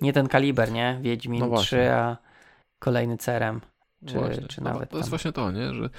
[0.00, 0.98] nie ten kaliber, nie?
[1.02, 1.94] Wiedźmin No 3, właśnie.
[1.94, 2.16] a
[2.78, 3.60] kolejny cerem.
[4.06, 4.48] Czy- Właśnie.
[4.48, 5.74] czy no, nawet To jest tam- właśnie to, nie?
[5.74, 5.90] Że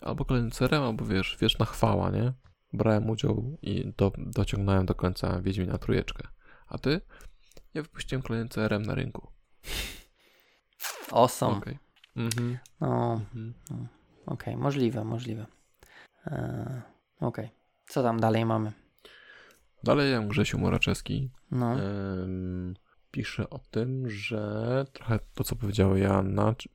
[0.00, 2.32] albo kolejny cerem, albo wiesz, wieczna chwała, nie?
[2.72, 6.28] Brałem udział i do, dociągnąłem do końca Wiedźmina trójeczkę.
[6.68, 7.00] A ty?
[7.74, 9.32] Ja wypuściłem kolejny CRM na rynku.
[11.12, 11.56] Awesome.
[11.56, 11.78] Okej.
[12.16, 12.58] Mhm.
[12.80, 13.54] No, mhm.
[14.26, 15.46] okej, możliwe, możliwe.
[16.26, 16.82] Eee,
[17.20, 17.50] okej.
[17.88, 18.72] Co tam dalej mamy?
[19.84, 21.76] Dalej Jan Grzesiu Moraczewski No,
[23.10, 26.68] pisze o tym, że trochę to, co powiedziała Joanna, czy,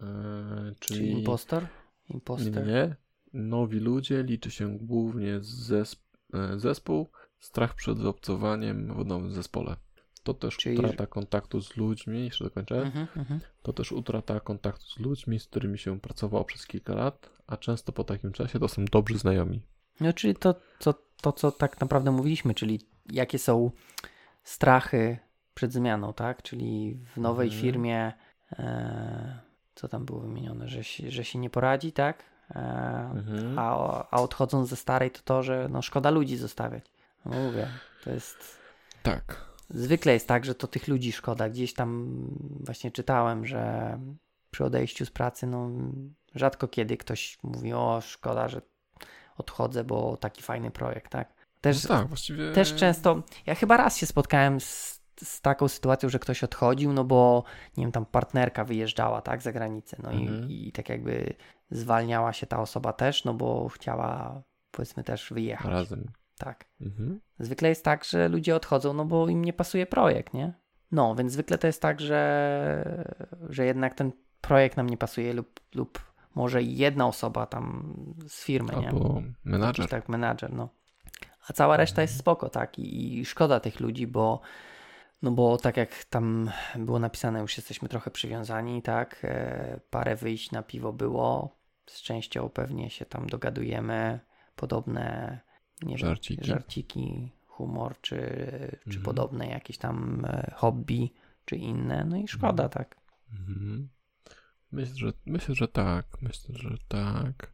[0.00, 1.10] e, czy czyli...
[1.10, 1.66] impostor?
[2.08, 2.66] Imposter.
[2.66, 2.96] nie.
[3.32, 6.00] Nowi ludzie liczy się głównie zesp
[6.34, 7.08] e, zespół,
[7.40, 9.76] strach przed obcowaniem w nowym zespole.
[10.22, 13.40] To też Czyli- utrata kontaktu z ludźmi, jeszcze dokończę, Mhm, mhm.
[13.62, 17.92] to też utrata kontaktu z ludźmi, z którymi się pracowało przez kilka lat, a często
[17.92, 19.62] po takim czasie to są dobrzy znajomi.
[20.00, 22.80] No, czyli to, to, to, co tak naprawdę mówiliśmy, czyli
[23.12, 23.70] jakie są
[24.50, 25.18] strachy
[25.54, 26.42] przed zmianą, tak?
[26.42, 27.62] Czyli w nowej Mhm.
[27.62, 28.12] firmie,
[28.52, 29.38] e,
[29.74, 32.22] co tam było wymienione, że się, że się nie poradzi, tak?
[32.50, 32.58] E,
[33.14, 33.58] Mhm.
[33.58, 33.74] a,
[34.10, 36.84] a odchodząc ze starej, to to, że no, szkoda ludzi zostawiać.
[37.24, 37.68] No, mówię,
[38.04, 38.58] to jest.
[39.02, 39.50] Tak.
[39.70, 41.48] Zwykle jest tak, że to tych ludzi szkoda.
[41.48, 42.16] Gdzieś tam
[42.60, 43.98] właśnie czytałem, że
[44.50, 45.70] przy odejściu z pracy, no
[46.34, 48.62] rzadko kiedy ktoś mówi, o szkoda, że
[49.36, 51.39] odchodzę, bo taki fajny projekt, tak?
[51.60, 52.52] Też, no tak, właściwie...
[52.52, 57.04] też często, ja chyba raz się spotkałem z, z taką sytuacją, że ktoś odchodził, no
[57.04, 57.44] bo,
[57.76, 60.50] nie wiem, tam partnerka wyjeżdżała, tak, za granicę, no Mhm.
[60.50, 61.34] i, i tak jakby
[61.70, 66.06] zwalniała się ta osoba też, no bo chciała, powiedzmy, też wyjechać, Razem.
[66.38, 66.64] tak.
[66.80, 67.20] Mhm.
[67.38, 70.52] Zwykle jest tak, że ludzie odchodzą, no bo im nie pasuje projekt, nie?
[70.92, 73.14] No, więc zwykle to jest tak, że,
[73.48, 77.94] że jednak ten projekt nam nie pasuje lub, lub może jedna osoba tam
[78.28, 78.88] z firmy, nie?
[78.88, 79.82] Albo menadżer.
[79.82, 80.68] Jakiś tak menadżer, no.
[81.48, 82.78] A cała reszta jest spoko, tak?
[82.78, 84.40] I, I szkoda tych ludzi, bo
[85.22, 89.20] no bo tak jak tam było napisane, już jesteśmy trochę przywiązani, tak?
[89.24, 91.56] E, parę wyjść na piwo było.
[91.86, 94.20] Z częścią pewnie się tam dogadujemy.
[94.56, 95.38] Podobne,
[95.82, 96.44] nie Żarciki.
[96.44, 98.16] żarciki, humor, czy,
[98.84, 99.02] czy Mhm.
[99.04, 101.12] podobne jakieś tam e, hobby,
[101.44, 102.04] czy inne.
[102.04, 102.70] No i szkoda, Mhm.
[102.70, 102.96] tak.
[103.32, 103.88] Mhm.
[104.72, 106.06] Myślę, że, myślę, że tak.
[106.22, 107.52] Myślę, że tak.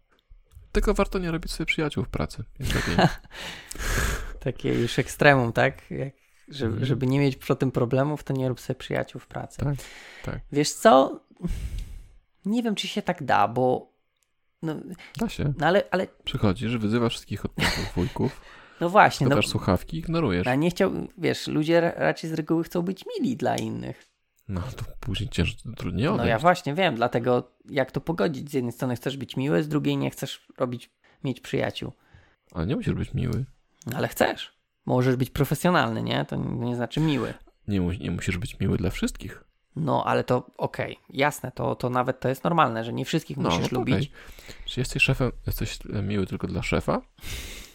[0.77, 2.45] Tylko warto nie robić sobie przyjaciół w pracy.
[4.41, 5.91] Takie już ekstremum, tak?
[5.91, 6.12] Jak,
[6.49, 6.87] żeby, Mhm.
[6.87, 9.59] żeby nie mieć przy tym problemów, to nie rób sobie przyjaciół w pracy.
[9.64, 9.74] Tak,
[10.24, 10.41] tak.
[10.53, 11.20] Wiesz co?
[12.45, 13.93] Nie wiem, czy się tak da, bo.
[14.62, 14.77] No,
[15.20, 15.53] Da się.
[15.59, 16.07] no ale, ale.
[16.24, 18.41] Przychodzisz, wyzywasz wszystkich odpłatów wujków,
[18.81, 19.31] No właśnie, no.
[19.31, 20.47] składasz słuchawki, ignorujesz.
[20.47, 20.93] A nie chciał.
[21.18, 24.07] Wiesz, ludzie ra- raczej z reguły chcą być mili dla innych.
[24.49, 26.28] No to później ciężko, trudniej No odejść.
[26.28, 28.51] ja właśnie wiem, dlatego jak to pogodzić?
[28.51, 30.90] Z jednej strony chcesz być miły, z drugiej nie chcesz robić
[31.24, 31.92] mieć przyjaciół.
[32.53, 33.44] Ale nie musisz być miły.
[33.94, 34.57] Ale chcesz.
[34.86, 36.24] Możesz być profesjonalny, nie?
[36.24, 37.34] To nie znaczy miły.
[37.68, 39.44] Nie, nie musisz być miły dla wszystkich.
[39.76, 43.51] No, ale to okej, jasne, to, to nawet to jest normalne, że nie wszystkich No,
[43.51, 44.11] musisz no lubić.
[44.64, 47.03] Czy jesteś szefem, jesteś miły tylko dla szefa,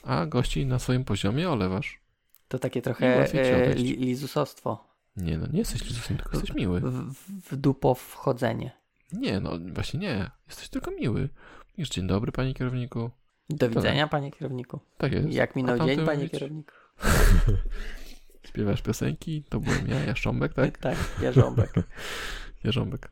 [0.04, 2.00] a gości na swoim poziomie olewasz?
[2.48, 4.91] To takie trochę e, li, lizusostwo.
[5.22, 6.82] Nie, no nie jesteś lizusem, tylko jesteś miły.
[6.82, 7.14] W,
[7.50, 8.72] w, dupo wchodzenie.
[9.14, 10.32] Nie, no właśnie nie.
[10.48, 11.30] Jesteś tylko miły.
[11.78, 13.10] Mówisz, dzień dobry, panie kierowniku.
[13.50, 14.80] Do widzenia, panie kierowniku.
[14.98, 15.34] Tak jest.
[15.34, 16.72] Jak minął dzień, panie mówić, kierowniku.
[18.48, 20.78] Śpiewasz piosenki, to byłem ja, Jaszcząbek, tak?
[20.88, 21.74] Tak, jarząbek.
[22.64, 23.12] Jarząbek.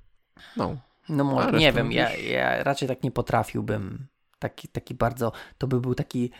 [0.57, 0.77] No.
[1.09, 4.07] No może, nie wiem, ja, ja raczej tak nie potrafiłbym.
[4.39, 6.31] Taki, taki bardzo, to by był taki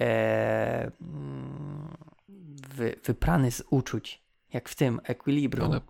[0.00, 1.96] e, mm,
[2.74, 4.22] wy, wyprany z uczuć.
[4.52, 5.70] Jak w tym Equilibrium.
[5.70, 5.80] Ale,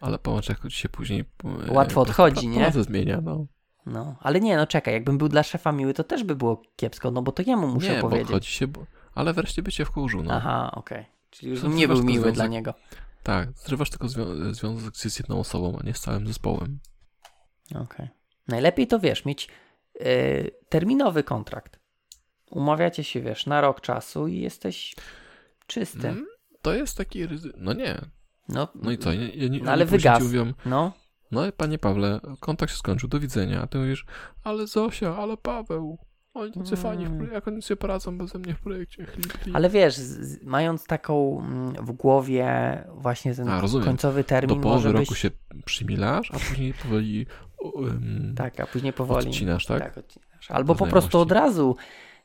[0.00, 1.24] ale popatrz, jak ci się później...
[1.68, 2.60] e, Łatwo odchodzi, nie?
[2.60, 3.46] Pracę zmienia, no.
[3.86, 7.10] No, ale nie, no czekaj, jakbym był dla szefa miły, to też by było kiepsko,
[7.10, 8.26] no bo to jemu muszę nie, bo powiedzieć.
[8.26, 8.86] odchodzi się, bo...
[9.14, 10.34] ale wreszcie by cię wkurzył, no.
[10.34, 11.06] Aha, okej.
[11.30, 12.50] Czyli już nie był miły dla związek.
[12.50, 12.74] niego.
[13.22, 16.78] Tak, zrywasz tylko zwią- związek z jedną osobą, a nie z całym zespołem.
[17.74, 18.08] Okej.
[18.48, 19.48] Najlepiej to wiesz, mieć
[20.00, 20.04] e,
[20.68, 21.78] terminowy kontrakt.
[22.50, 24.94] Umawiacie się, wiesz, na rok czasu i jesteś
[25.66, 26.08] czysty.
[26.08, 26.26] Mm,
[26.62, 27.52] to jest taki ryzy...
[27.56, 27.98] No nie.
[28.48, 29.12] No, No i co?
[29.12, 30.24] Ja, ja, nie, No ale oni później wygasł.
[30.24, 30.92] mówią, no,
[31.30, 33.62] no panie Pawle, kontakt się skończył, do widzenia.
[33.62, 34.06] A ty mówisz,
[34.44, 35.98] ale Zosia, ale Paweł,
[36.34, 37.16] oni tacy fajni, w Mm.
[37.18, 39.56] projekcie, jak oni sobie poradzą beze mnie w projekcie, chlip, chlip.
[39.56, 42.46] ale wiesz, z, mając taką mm, w głowie
[42.94, 45.30] właśnie ten A, końcowy Do termin, połowy może roku się
[45.64, 47.26] przymilasz, a później powoli
[47.74, 49.28] um, Tak, a później powoli...
[49.28, 49.78] odcinasz, tak?
[49.78, 50.50] Tak, odcinasz.
[50.50, 51.76] Albo po prostu od razu,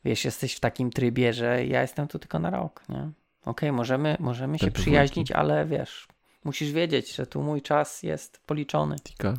[0.06, 3.12] wiesz, jesteś w takim trybie, że ja jestem tu tylko na rok, nie?
[3.48, 6.08] Okej, możemy, możemy się przyjaźnić, ale wiesz,
[6.44, 8.96] musisz wiedzieć, że tu mój czas jest policzony.
[9.04, 9.34] Tika.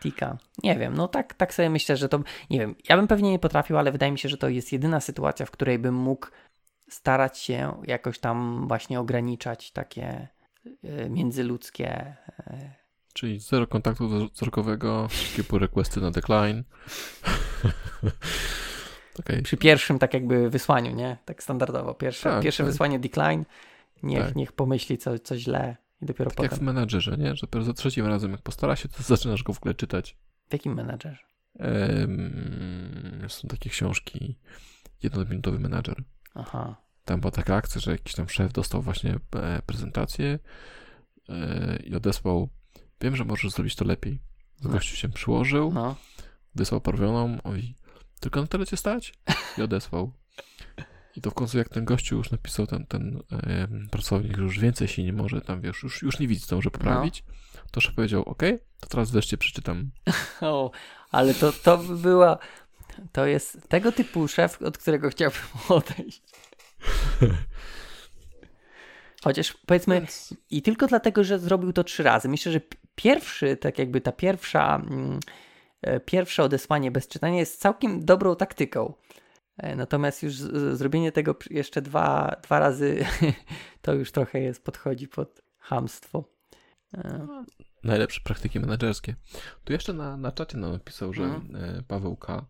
[0.00, 0.38] Tika.
[0.62, 3.38] Nie wiem, no tak, tak sobie myślę, że to, nie wiem, ja bym pewnie nie
[3.38, 6.26] potrafił, ale wydaje mi się, że to jest jedyna sytuacja, w której bym mógł
[6.88, 10.28] starać się jakoś tam właśnie ograniczać takie
[10.84, 12.16] y, międzyludzkie.
[12.40, 12.70] y,
[13.12, 16.64] Czyli zero kontaktu wzrokowego, wszystkie pull requesty na decline.
[19.18, 21.16] Okej, Przy pierwszym tak jakby wysłaniu, nie?
[21.24, 21.94] Tak standardowo.
[21.94, 22.72] Pierwsze, Tak, pierwsze tak.
[22.72, 23.44] wysłanie decline,
[24.02, 24.36] niech, Tak.
[24.36, 26.66] niech pomyśli co, co źle i dopiero tak jak w potem.
[26.66, 27.36] menadżerze, nie?
[27.36, 30.16] Że dopiero za trzecim razem, jak postara się, to zaczynasz go w ogóle czytać.
[30.48, 31.24] W jakim menadżerze?
[33.28, 34.38] Są takie książki
[35.02, 36.02] Jednominutowy menadżer.
[36.34, 36.76] Aha.
[37.04, 40.38] Tam była taka akcja, że jakiś tam szef dostał właśnie e, prezentację
[41.28, 42.48] e, i odesłał
[43.00, 44.18] wiem, że możesz zrobić to lepiej.
[44.64, 44.70] No.
[44.70, 45.96] Gościu się przyłożył, No.
[46.54, 47.38] wysłał parwioną,
[48.22, 49.14] tylko na tyle cię stać?
[49.58, 50.12] I odesłał.
[51.16, 53.22] I to w końcu jak ten gościu już napisał, ten, ten
[53.90, 57.24] pracownik, już więcej się nie może, tam wiesz, już, już nie widzi, co może poprawić,
[57.70, 58.42] to szef powiedział, ok,
[58.80, 59.90] to teraz wreszcie przeczytam.
[60.40, 60.70] O,
[61.10, 62.38] ale to, to by była.
[63.12, 66.22] To jest tego typu szef, od którego chciałbym odejść.
[69.24, 72.28] Chociaż powiedzmy, Więc, i tylko dlatego, że zrobił to trzy razy.
[72.28, 72.60] Myślę, że
[72.94, 75.20] pierwszy, tak jakby ta pierwsza, mm,
[76.04, 78.94] pierwsze odesłanie bez czytania jest całkiem dobrą taktyką.
[79.56, 80.34] E, Natomiast już
[80.72, 83.04] zrobienie tego jeszcze dwa, dwa razy
[83.82, 86.24] to już trochę jest, podchodzi pod hamstwo.
[86.94, 87.26] E,
[87.84, 89.14] najlepsze praktyki menedżerskie.
[89.64, 91.56] Tu jeszcze na, na czacie nam napisał, że Mhm.
[91.78, 92.46] e, Paweł K.,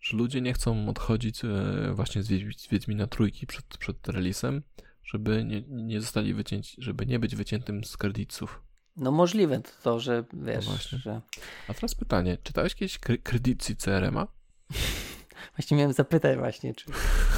[0.00, 1.48] że ludzie nie chcą odchodzić e,
[1.94, 4.62] właśnie z, Wiedźmi, z Wiedźmina trójki przed, przed releasem,
[5.04, 8.62] żeby nie, nie zostali wycięci, żeby nie być wyciętym z kredytów.
[8.98, 10.98] No możliwe to, to że wiesz, właśnie.
[10.98, 11.20] że...
[11.68, 14.26] A teraz pytanie, czytałeś kiedyś kre- kredycji CRM-a?
[15.56, 16.86] Właśnie miałem zapytać właśnie, czy,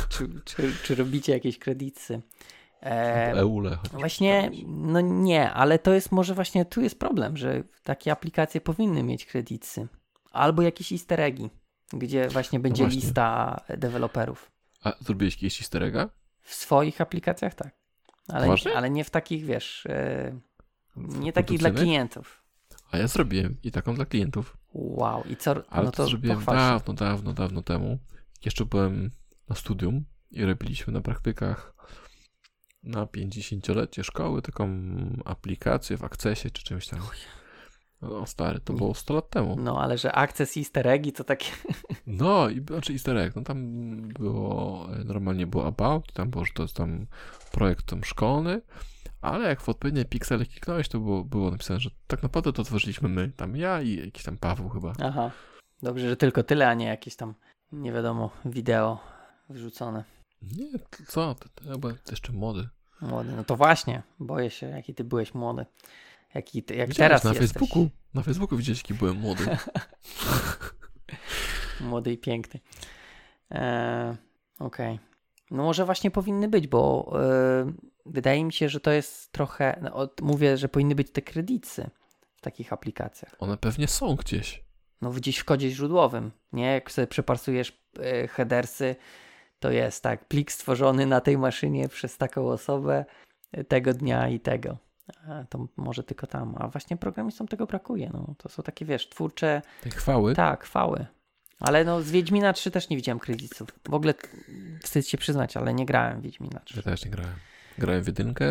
[0.09, 2.23] czy, czy, czy robicie jakieś kredyty.
[2.83, 3.79] E, EULE.
[3.93, 9.03] Właśnie, no nie, ale to jest może właśnie, tu jest problem, że takie aplikacje powinny
[9.03, 9.89] mieć kredyty.
[10.31, 11.51] Albo jakieś easter eggi,
[11.93, 13.01] gdzie właśnie będzie właśnie.
[13.01, 14.51] lista deweloperów.
[14.85, 16.09] A zrobiłeś kiedyś easter egga?
[16.41, 17.75] W swoich aplikacjach tak.
[18.29, 20.41] Ale, ale nie w takich, wiesz, e,
[20.97, 22.43] nie takich dla klientów.
[22.91, 24.57] A ja zrobiłem i taką dla klientów.
[24.73, 27.99] Wow, i co, Ale no to, to zrobiłem dawno, dawno, dawno temu.
[28.45, 29.11] Jeszcze byłem
[29.49, 31.75] na studium i robiliśmy na praktykach
[32.83, 34.69] na 50-lecie szkoły taką
[35.25, 37.01] aplikację w Accessie czy czymś tam.
[38.03, 39.57] No stary, to było 100 lat temu.
[39.57, 41.47] No, ale że akces easter eggi to takie...
[42.07, 43.69] No i znaczy easter egg, no tam
[44.09, 47.07] było, normalnie było about, tam było, że to jest tam
[47.53, 48.63] projekt tam szkolny,
[49.21, 53.09] ale jak w odpowiednie piksele kliknąłeś, to było, było napisane, że tak naprawdę to tworzyliśmy
[53.09, 54.93] my, tam ja i jakiś tam Paweł chyba.
[55.03, 55.31] Aha,
[55.83, 57.35] dobrze, że tylko tyle, a nie jakieś tam,
[57.73, 58.99] nie wiadomo, wideo
[59.49, 60.05] wrzucone.
[60.43, 60.67] Nie,
[61.07, 62.69] co, to, to ja byłem jeszcze młody.
[63.01, 65.67] Młody, no to właśnie, boję się, jaki ty byłeś młody.
[66.35, 67.49] Jaki ty, jak Widziałeś teraz na jesteś.
[67.49, 69.45] Facebooku, na Facebooku widziałeś, jaki byłem młody.
[71.81, 72.61] Młody i piękny.
[73.51, 74.17] E,
[74.59, 74.99] Okej.
[75.51, 77.73] No może właśnie powinny być, bo e,
[78.07, 79.79] wydaje mi się, że to jest trochę.
[79.83, 81.91] No, od, mówię, że powinny być te kredyty
[82.37, 83.37] w takich aplikacjach.
[83.39, 84.65] One pewnie są gdzieś.
[85.03, 86.65] No gdzieś w kodzie źródłowym, nie?
[86.67, 88.97] Jak sobie przeparsujesz e, headersy,
[89.61, 93.05] to jest tak, plik stworzony na tej maszynie przez taką osobę
[93.53, 94.79] e, tego dnia i tego.
[95.29, 96.55] A, to może tylko tam.
[96.59, 98.11] A właśnie programistom tego brakuje.
[98.13, 100.35] No, to są takie, wiesz, twórcze, Tej chwały.
[100.35, 101.07] tak, chwały.
[101.61, 103.69] Ale no z Wiedźmina 3 też nie widziałem kredytów.
[103.89, 104.15] W ogóle
[104.83, 106.77] wstyd się przyznać, ale nie grałem w Wiedźmina 3.
[106.77, 107.35] Ja też nie grałem.
[107.79, 108.47] Grałem w jedynkę,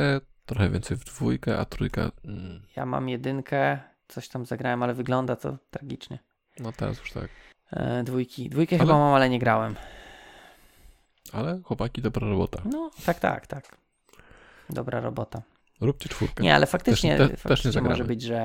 [0.45, 2.11] trochę więcej w dwójkę, a trójka...
[2.25, 6.19] Mm, Ja mam jedynkę, coś tam zagrałem, ale wygląda to tragicznie.
[6.59, 7.29] no teraz już tak.
[7.71, 8.49] E, dwójki.
[8.49, 9.75] Dwójkę Ale- chyba mam, ale nie grałem.
[11.33, 12.61] Ale chłopaki, dobra robota.
[12.65, 13.77] No, tak, tak, tak.
[14.69, 15.41] Dobra robota.
[15.81, 16.43] Róbcie czwórkę.
[16.43, 17.89] Nie, ale faktycznie, Też- te- też nie faktycznie zagramy.
[17.89, 18.37] może być, że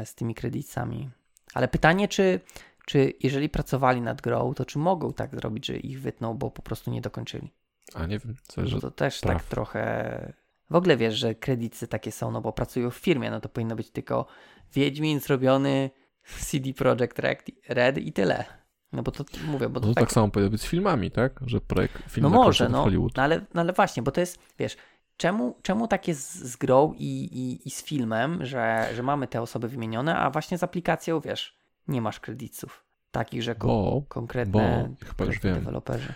[0.00, 1.10] e, z tymi kredytami.
[1.54, 2.40] Ale pytanie, czy,
[2.86, 6.62] czy jeżeli pracowali nad grą, to czy mogą tak zrobić, że ich wytną, bo po
[6.62, 7.52] prostu nie dokończyli?
[7.94, 9.36] A nie wiem, co Bo że to też praw.
[9.42, 10.32] tak trochę...
[10.70, 13.76] W ogóle wiesz, że kredyty takie są, no bo pracują w firmie, no to powinno
[13.76, 14.26] być tylko
[14.74, 15.90] Wiedźmin zrobiony
[16.46, 17.18] CD Projekt
[17.68, 18.44] Red, i tyle.
[18.92, 21.40] No bo to mówię, bo No to to tak samo powinno być z filmami, tak?
[21.46, 23.16] Że projekt film no może, no, Hollywood.
[23.16, 24.76] no, ale, no ale właśnie, bo to jest, wiesz,
[25.16, 29.42] czemu, czemu tak jest z grą i, i, i z filmem, że, że mamy te
[29.42, 32.84] osoby wymienione, a właśnie z aplikacją, wiesz, nie masz kredytów.
[33.10, 35.54] Takich, że Bo, konkretne bo chyba już wiem.
[35.54, 36.14] deweloperzy.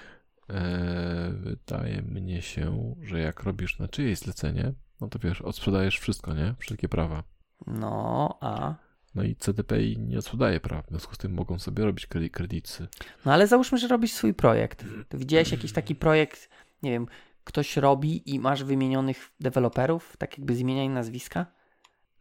[0.51, 6.35] E, wydaje mnie się, że jak robisz na czyjeś zlecenie, no to wiesz, odsprzedajesz wszystko,
[6.35, 6.55] nie?
[6.59, 7.23] Wszelkie prawa.
[7.67, 8.75] No, a...
[9.15, 12.89] No i CDPI nie odsprzedaje praw, w związku z tym mogą sobie robić kredyty.
[13.25, 14.85] No ale załóżmy, że robisz swój projekt.
[15.09, 16.49] To widziałeś jakiś taki projekt,
[16.83, 17.07] nie wiem,
[17.45, 21.47] ktoś robi i masz wymienionych deweloperów, tak jakby z imienia i nazwiska?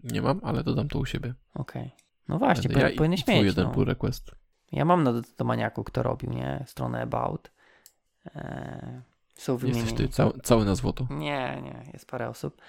[0.03, 1.33] Nie mam, ale dodam to u siebie.
[1.53, 1.91] Okej.
[2.27, 3.45] No właśnie, ja i powinieneś twój mieć.
[3.45, 3.71] jeden no.
[3.71, 4.31] pull request.
[4.71, 6.63] Ja mam na do maniaku, kto robił, nie?
[6.67, 7.51] Stronę About.
[8.35, 9.01] Eee,
[9.33, 9.85] są wymienieni.
[9.85, 11.07] Jesteś ty cały, cały na złoto.
[11.09, 12.61] Nie, nie, jest parę osób.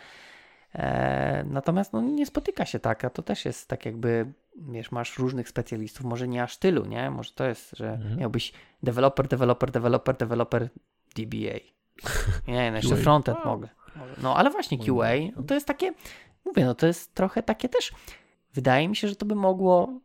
[0.75, 5.19] Eee, natomiast no, nie spotyka się tak, a to też jest tak jakby, wiesz, masz
[5.19, 7.11] różnych specjalistów, może nie aż tylu, nie?
[7.11, 8.17] Może to jest, że Mhm.
[8.17, 8.53] miałbyś
[8.83, 10.69] developer, developer, developer, developer,
[11.17, 11.59] DBA.
[12.53, 13.69] Nie, no jeszcze frontend mogę.
[14.23, 15.93] No ale właśnie QA, no to jest takie,
[16.45, 17.93] mówię, no to jest trochę takie też,
[18.55, 20.01] wydaje mi się, że to by mogło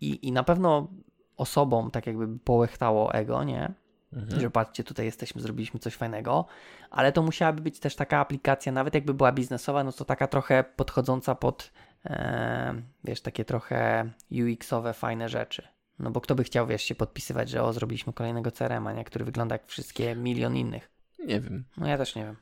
[0.00, 0.88] i, i na pewno
[1.36, 3.74] osobom tak jakby połechtało ego, nie?
[4.12, 4.40] Mhm.
[4.40, 6.46] że patrzcie, tutaj jesteśmy, zrobiliśmy coś fajnego,
[6.90, 10.64] ale to musiałaby być też taka aplikacja, nawet jakby była biznesowa, no to taka trochę
[10.76, 11.72] podchodząca pod,
[12.04, 15.62] e, wiesz, takie trochę UX-owe, fajne rzeczy.
[15.98, 19.04] No bo kto by chciał, wiesz, się podpisywać, że o, zrobiliśmy kolejnego CRM-a, nie?
[19.04, 20.90] który wygląda jak wszystkie milion innych.
[21.18, 21.64] Nie wiem.
[21.76, 22.36] No ja też nie wiem.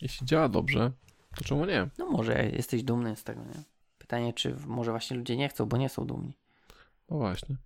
[0.00, 0.92] Jeśli działa dobrze,
[1.36, 1.88] to czemu nie?
[1.98, 3.62] No może jesteś dumny z tego, nie?
[4.10, 6.36] Pytanie, czy może właśnie ludzie nie chcą, bo nie są dumni.
[7.10, 7.56] No właśnie.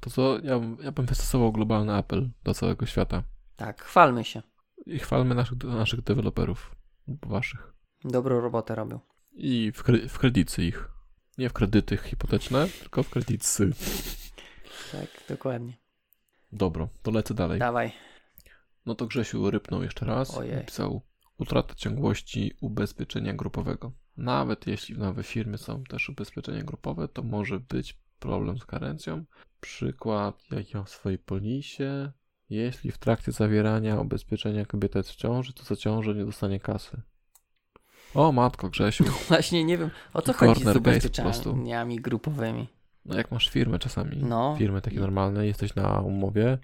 [0.00, 3.22] To co, ja, bym- ja bym wystosował globalny apel do całego świata.
[3.56, 4.42] Tak, chwalmy się.
[4.86, 6.74] I chwalmy naszych, naszych deweloperów.
[7.08, 7.72] Waszych.
[8.04, 9.00] Dobrą robotę robią.
[9.32, 10.88] I w, kre, w kredycy ich.
[11.38, 13.70] Nie w kredyty hipoteczne, tylko w kredycy.
[14.92, 15.72] Tak, dokładnie.
[16.52, 17.58] Dobro, to lecę dalej.
[17.58, 17.92] Dawaj.
[18.86, 20.36] No to Grzesiu rypnął jeszcze raz.
[20.38, 20.56] Ojej.
[20.56, 21.02] Napisał
[21.38, 23.92] utrata ciągłości ubezpieczenia grupowego.
[24.16, 29.24] Nawet jeśli w nowej firmie są też ubezpieczenia grupowe, to może być problem z karencją.
[29.60, 32.12] Przykład, jaki mam w swojej polisie.
[32.50, 37.00] Jeśli w trakcie zawierania ubezpieczenia kobieta jest w ciąży, to za ciążę nie dostanie kasy.
[38.14, 39.04] O matko, Grzesiu.
[39.28, 42.68] Właśnie nie wiem, o co Corner chodzi z ubezpieczeniami grupowymi.
[43.04, 44.54] No jak masz firmę czasami, No.
[44.58, 46.58] firmy takie normalne, jesteś na umowie,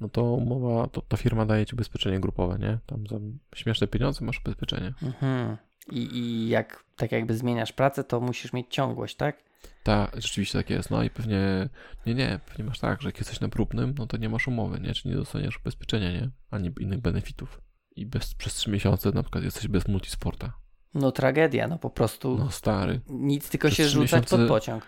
[0.00, 2.78] no to umowa, to ta firma daje ci ubezpieczenie grupowe, nie?
[2.86, 3.16] Tam za
[3.54, 4.94] śmieszne pieniądze masz ubezpieczenie.
[5.02, 5.56] Mhm.
[5.92, 9.36] I, I jak tak jakby zmieniasz pracę, to musisz mieć ciągłość, tak?
[9.82, 10.90] Tak, rzeczywiście tak jest.
[10.90, 11.68] No i pewnie,
[12.06, 14.80] nie, nie, pewnie masz tak, że jak jesteś na próbnym, no to nie masz umowy,
[14.80, 14.94] nie?
[14.94, 16.30] Czy nie dostaniesz ubezpieczenia, nie?
[16.50, 17.60] Ani innych benefitów.
[17.96, 20.52] I bez, przez trzy miesiące na przykład jesteś bez multisporta.
[20.94, 24.86] No tragedia, no po prostu No stary, nic, tylko przez się rzucać pod miesiące- pociąg.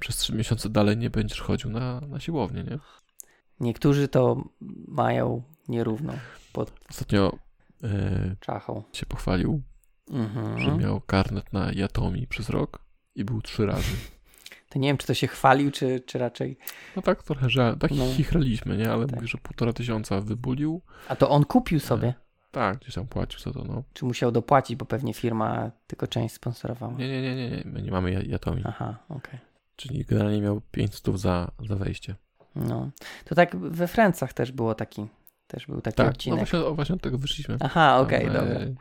[0.00, 2.78] przez trzy miesiące dalej nie będziesz chodził na, na siłownię, nie?
[3.60, 4.44] Niektórzy to
[4.88, 6.12] mają nierówno
[6.52, 7.38] pod Ostatnio
[7.84, 8.82] e, czachą.
[8.92, 9.62] się pochwalił,
[10.10, 10.58] Mhm.
[10.58, 12.78] że miał karnet na Jatomi przez rok
[13.14, 13.92] i był trzy razy.
[14.68, 16.58] To nie wiem, czy to się chwalił, czy, czy raczej...
[16.96, 18.06] No tak trochę, że tak No.
[18.06, 18.90] chichraliśmy, nie?
[18.92, 19.14] Ale Tak.
[19.16, 20.82] mówi, że półtora tysiąca wybulił.
[21.08, 22.14] A to on kupił sobie,
[22.50, 23.82] Tak, gdzieś tam płacił za to, no.
[23.92, 26.92] czy musiał dopłacić, bo pewnie firma tylko część sponsorowała.
[26.92, 27.62] Nie, nie, nie, nie, nie.
[27.66, 28.62] my nie mamy ja- Jatomi.
[28.64, 29.38] Aha, okej.
[29.76, 32.14] Czyli generalnie miał 500 za, za wejście.
[32.56, 32.90] No.
[33.24, 35.06] To tak we Francach też było taki,
[35.46, 36.38] też był taki Tak, no odcinek.
[36.38, 37.56] właśnie, o, właśnie od tego wyszliśmy.
[37.60, 38.40] Aha, okej, dobra.
[38.40, 38.74] e,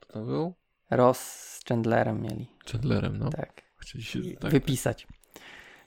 [0.00, 0.54] Kto to był?
[0.90, 3.30] Ross z Chandlerem mieli, Chandlerem, no.
[3.30, 3.62] tak.
[3.78, 5.06] Chcieli się, tak, Wypisać.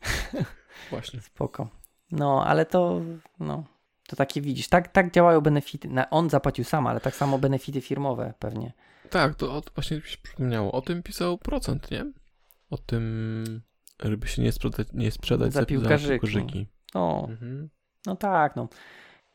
[0.90, 1.22] właśnie.
[1.22, 1.70] Spoko.
[2.12, 3.02] No, ale to,
[3.40, 3.64] no,
[4.08, 5.88] To takie widzisz, tak, tak działają benefity.
[5.88, 8.74] Na, on zapłacił sam, ale tak samo benefity firmowe pewnie.
[9.10, 10.72] Tak, to o, właśnie mi się przypomniało.
[10.72, 12.06] O tym pisał procent, nie?
[12.70, 13.62] O tym,
[14.04, 16.68] żeby się nie sprzedać, nie sprzedać Za za, piłkarzyki.
[16.96, 17.70] No, Mhm.
[18.06, 18.68] no tak, no.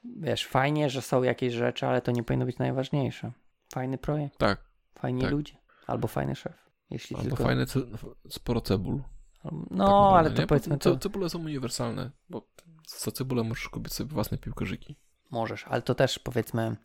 [0.05, 3.33] Wiesz, fajnie, że są jakieś rzeczy, ale to nie powinno być najważniejsze.
[3.75, 4.61] Fajny projekt, Tak,
[4.99, 5.31] fajni Tak.
[5.31, 5.55] ludzie,
[5.87, 6.71] albo fajny szef.
[6.91, 7.45] Jeśli albo tylko.
[7.45, 7.97] fajne, ce-
[8.29, 9.03] sporo cebul.
[9.45, 10.47] albo- tak No, naprawdę, ale to nie?
[10.47, 10.97] powiedzmy to.
[10.99, 12.47] Cebule są uniwersalne, bo
[12.87, 14.97] za cebulę możesz kupić sobie własne piłkarzyki.
[15.31, 16.77] Możesz, ale to też powiedzmy,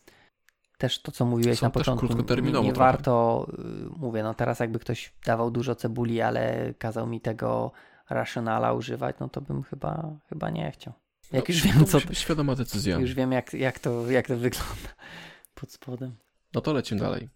[0.78, 2.08] też to co mówiłeś Są na początku,
[2.42, 7.22] nie, nie warto, y, mówię, no teraz jakby ktoś dawał dużo cebuli, ale kazał mi
[7.22, 7.72] tego
[8.10, 10.94] rationala używać, no to bym chyba, chyba nie chciał.
[11.32, 12.98] Jak No, już wiem, co, świadoma decyzja.
[12.98, 14.90] już wiem jak, jak, to, jak to wygląda
[15.56, 16.16] pod spodem.
[16.54, 17.30] No to lecimy dalej.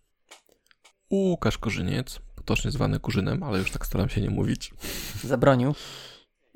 [1.12, 4.74] Łukasz Korzyniec, potocznie zwany Kurzynem, ale już tak staram się nie mówić.
[5.24, 5.76] Zabronił.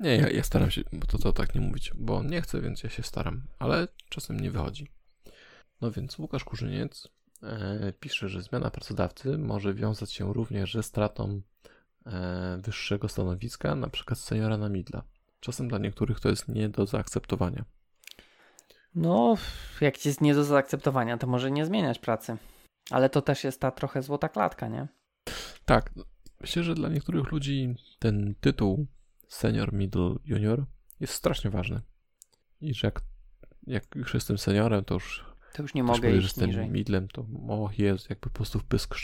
[0.00, 2.82] Nie, ja, ja staram się, bo to, to tak nie mówić, bo nie chcę, więc
[2.82, 4.90] ja się staram, ale czasem nie wychodzi.
[5.80, 7.08] No więc Łukasz Kurzyniec
[7.42, 11.40] e, pisze, że zmiana pracodawcy może wiązać się również ze stratą
[12.58, 15.02] wyższego stanowiska, na przykład seniora na midla.
[15.40, 17.64] Czasem dla niektórych to jest nie do zaakceptowania.
[18.94, 19.34] No,
[19.80, 22.36] jak ci jest nie do zaakceptowania, to może nie zmieniać pracy.
[22.90, 24.88] Ale to też jest ta trochę złota klatka, nie?
[25.64, 25.90] Tak,
[26.40, 28.86] myślę, że dla niektórych ludzi ten tytuł
[29.28, 30.66] senior, middle, junior
[31.00, 31.80] jest strasznie ważny.
[32.60, 33.00] I że jak,
[33.66, 36.70] jak już jestem seniorem, to już To już nie mogę iść jestem niżej.
[36.70, 38.94] midlem, to o Jezu, jakby po prostu w pysk.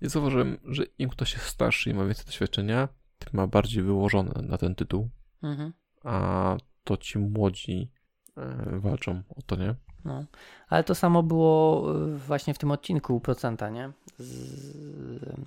[0.00, 2.88] Ja zauważyłem, że im ktoś jest starszy i ma więcej doświadczenia,
[3.18, 5.08] tym ma bardziej wyłożone na ten tytuł,
[5.42, 5.72] Mhm.
[6.04, 7.90] a to ci młodzi
[8.36, 9.74] e, walczą o to, nie?
[10.04, 10.24] No.
[10.68, 11.84] Ale to samo było
[12.14, 13.92] y, właśnie w tym odcinku procenta, nie?
[14.18, 15.38] Z...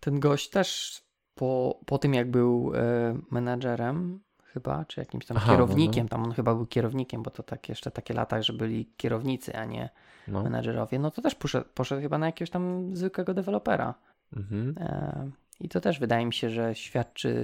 [0.00, 1.00] Ten gość też
[1.34, 4.20] po, po tym, jak był e, menadżerem,
[4.54, 7.68] chyba, czy jakimś tam Aha, no, kierownikiem, tam on chyba był kierownikiem, bo to tak
[7.68, 9.90] jeszcze takie lata, że byli kierownicy, a nie
[10.28, 10.42] No.
[10.42, 13.94] menadżerowie, no to też poszedł, poszedł chyba na jakiegoś tam zwykłego dewelopera.
[14.36, 14.74] Mhm.
[14.78, 15.30] E,
[15.60, 17.34] I to też wydaje mi się, że świadczy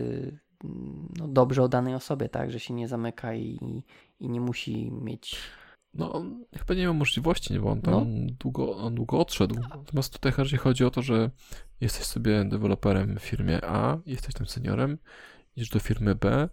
[1.18, 3.82] no, dobrze o danej osobie, tak, że się nie zamyka i,
[4.20, 5.36] i nie musi mieć.
[5.94, 8.06] No, on chyba nie miał możliwości, nie, bo on tam No.
[8.38, 9.54] długo, on długo odszedł.
[9.70, 11.30] Natomiast tutaj bardziej chodzi o to, że
[11.80, 14.98] jesteś sobie deweloperem w firmie A, jesteś tam seniorem,
[15.56, 16.48] idziesz do firmy B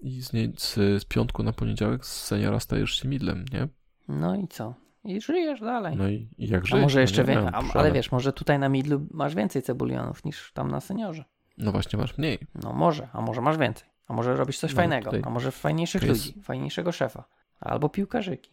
[0.00, 0.30] i z,
[0.60, 3.68] z, z piątku na poniedziałek z seniora stajesz się midlem, nie?
[4.08, 4.74] No i co?
[5.04, 5.96] I żyjesz dalej.
[5.96, 7.72] No i, i jak a może No jeszcze nie wie, wiem, a, szale.
[7.74, 11.24] ale wiesz, może tutaj na midlu masz więcej cebulionów niż tam na seniorze.
[11.58, 12.38] No właśnie, masz mniej.
[12.54, 13.88] No może, a może masz więcej.
[14.08, 17.24] A może robisz coś No, fajnego, a może fajniejszych jest- ludzi, fajniejszego szefa.
[17.60, 18.50] Albo piłkarzyki.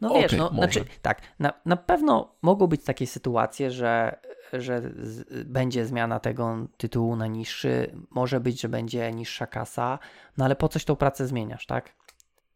[0.00, 0.54] No wiesz, no, może.
[0.72, 4.18] znaczy, tak, na, na pewno mogą być takie sytuacje, że,
[4.52, 9.98] że z, będzie zmiana tego tytułu na niższy, może być, że będzie niższa kasa,
[10.36, 11.94] no ale po coś tą pracę zmieniasz, tak?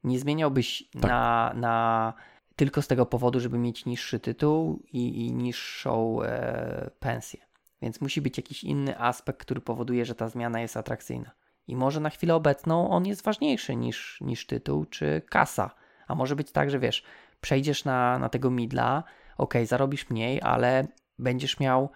[0.05, 1.03] Nie zmieniałbyś Tak.
[1.03, 2.15] na, na
[2.57, 7.41] tylko z tego powodu, żeby mieć niższy tytuł i, i niższą e, pensję.
[7.83, 11.31] Więc musi być jakiś inny aspekt, który powoduje, że ta zmiana jest atrakcyjna.
[11.67, 15.71] I może na chwilę obecną on jest ważniejszy niż, niż tytuł czy kasa.
[16.09, 17.03] A może być tak, że wiesz,
[17.41, 19.05] przejdziesz na, na tego midla,
[19.39, 20.87] ok, zarobisz mniej, ale
[21.19, 21.91] będziesz miał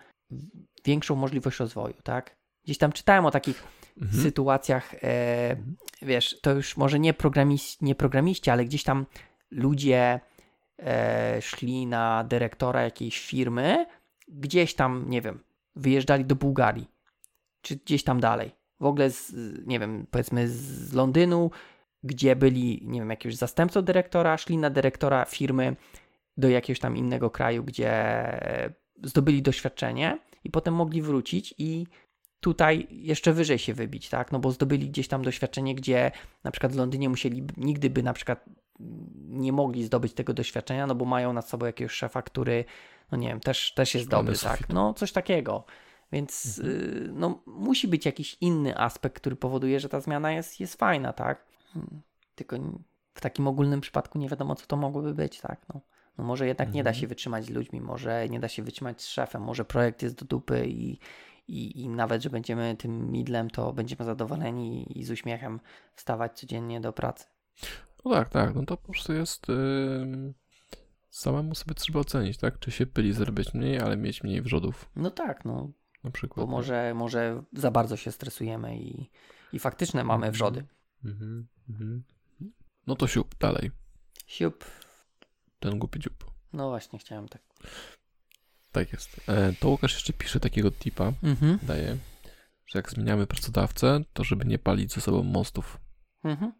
[0.84, 2.36] większą możliwość rozwoju, tak?
[2.64, 3.64] Gdzieś tam czytałem o takich
[4.00, 4.22] Mhm.
[4.22, 5.56] sytuacjach, e,
[6.02, 9.06] wiesz, to już może nie, programiści, nie programiści, ale gdzieś tam
[9.50, 10.20] ludzie
[10.78, 13.86] e, szli na dyrektora jakiejś firmy,
[14.28, 15.40] gdzieś tam, nie wiem,
[15.76, 16.90] wyjeżdżali do Bułgarii,
[17.62, 18.50] czy gdzieś tam dalej.
[18.80, 19.32] W ogóle, z,
[19.66, 21.50] nie wiem, powiedzmy z Londynu,
[22.02, 25.76] gdzie byli, nie wiem, jakiegoś zastępcą dyrektora, szli na dyrektora firmy
[26.36, 27.92] do jakiegoś tam innego kraju, gdzie
[29.02, 31.86] zdobyli doświadczenie i potem mogli wrócić i
[32.40, 34.32] tutaj jeszcze wyżej się wybić, tak?
[34.32, 36.10] No bo zdobyli gdzieś tam doświadczenie, gdzie
[36.44, 38.44] na przykład w Londynie musieli, nigdy by na przykład
[39.28, 42.64] nie mogli zdobyć tego doświadczenia, no bo mają nad sobą jakiegoś szefa, który,
[43.12, 44.58] no nie wiem, też, też jest Szklany dobry, sufit.
[44.58, 44.68] tak?
[44.68, 45.64] No coś takiego.
[46.12, 50.74] Więc y, no, musi być jakiś inny aspekt, który powoduje, że ta zmiana jest, jest
[50.74, 51.44] fajna, tak?
[51.72, 52.02] Hmm.
[52.34, 52.56] Tylko
[53.14, 55.60] w takim ogólnym przypadku nie wiadomo, co to mogłoby być, tak?
[55.74, 55.80] No,
[56.20, 57.00] no może jednak nie da Mhm.
[57.00, 60.24] się wytrzymać z ludźmi, może nie da się wytrzymać z szefem, może projekt jest do
[60.26, 60.98] dupy i,
[61.48, 65.60] i, i nawet, że będziemy tym midlem, to będziemy zadowoleni i z uśmiechem
[65.94, 67.24] wstawać codziennie do pracy.
[68.04, 69.48] No tak, tak, no to po prostu jest...
[69.48, 70.34] ym,
[71.10, 72.58] samemu sobie trzeba ocenić, tak?
[72.58, 75.70] Czy się pyli zarabiać mniej, ale mieć mniej wrzodów, No tak, no,
[76.04, 76.46] na przykład.
[76.46, 79.10] bo może, może za bardzo się stresujemy i,
[79.52, 80.32] i faktyczne mamy Mhm.
[80.32, 80.64] wrzody.
[81.04, 82.04] Mhm, mhm.
[82.86, 83.70] No to siup, dalej.
[84.26, 84.64] Siup,
[85.60, 86.30] Ten głupi dziób.
[86.52, 87.42] no właśnie chciałem tak.
[88.72, 89.20] Tak jest.
[89.28, 91.58] E, to Łukasz jeszcze pisze takiego tipa, Mhm.
[91.62, 91.96] daje,
[92.66, 95.78] że jak zmieniamy pracodawcę, to żeby nie palić ze sobą mostów.
[96.24, 96.52] Mhm.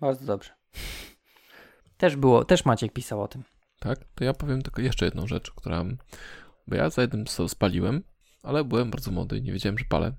[0.00, 0.50] Bardzo dobrze.
[1.96, 3.42] Też było, też Maciek pisał o tym.
[3.78, 3.98] Tak?
[4.14, 5.84] To ja powiem tylko jeszcze jedną rzecz, która...
[6.66, 8.02] Bo ja za jednym spaliłem,
[8.42, 10.12] ale byłem bardzo młody i nie wiedziałem, że palę.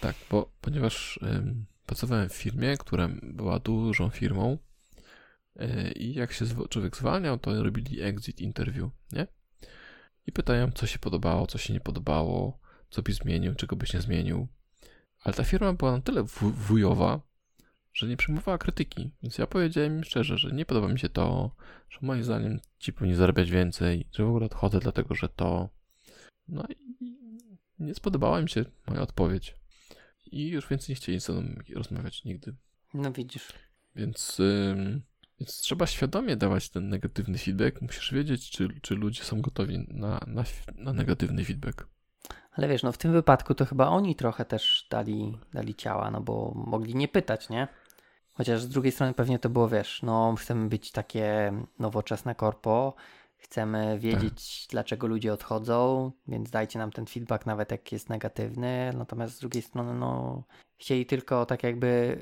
[0.00, 4.58] tak, bo ponieważ ym, pracowałem w firmie, która była dużą firmą
[5.96, 9.26] i jak się człowiek zwalniał, to robili exit interview, nie?
[10.26, 12.58] I pytają, co się podobało, co się nie podobało,
[12.90, 14.48] co byś zmienił, czego byś nie zmienił.
[15.20, 17.20] Ale ta firma była na tyle wujowa,
[17.92, 19.10] że nie przyjmowała krytyki.
[19.22, 21.54] Więc ja powiedziałem im szczerze, że nie podoba mi się to,
[21.90, 25.68] że moim zdaniem ci powinni zarabiać więcej, że w ogóle odchodzę dlatego, że to.
[26.48, 26.64] No
[27.00, 27.16] i
[27.78, 29.56] nie spodobała mi się moja odpowiedź.
[30.26, 32.54] I już więcej nie chcieli ze mną rozmawiać nigdy.
[32.94, 33.52] No widzisz.
[33.96, 34.40] Więc,
[35.40, 37.82] więc trzeba świadomie dawać ten negatywny feedback.
[37.82, 40.44] Musisz wiedzieć, czy, czy ludzie są gotowi na, na,
[40.74, 41.86] na negatywny feedback.
[42.52, 46.20] Ale wiesz, no w tym wypadku to chyba oni trochę też dali, dali ciała, no
[46.20, 47.68] bo mogli nie pytać, nie?
[48.32, 52.94] Chociaż z drugiej strony pewnie to było, wiesz, no chcemy być takie nowoczesne korpo,
[53.36, 54.70] chcemy wiedzieć, tak.
[54.70, 58.90] dlaczego ludzie odchodzą, więc dajcie nam ten feedback, nawet jak jest negatywny.
[58.96, 60.42] Natomiast z drugiej strony, no,
[60.76, 62.18] chcieli tylko tak jakby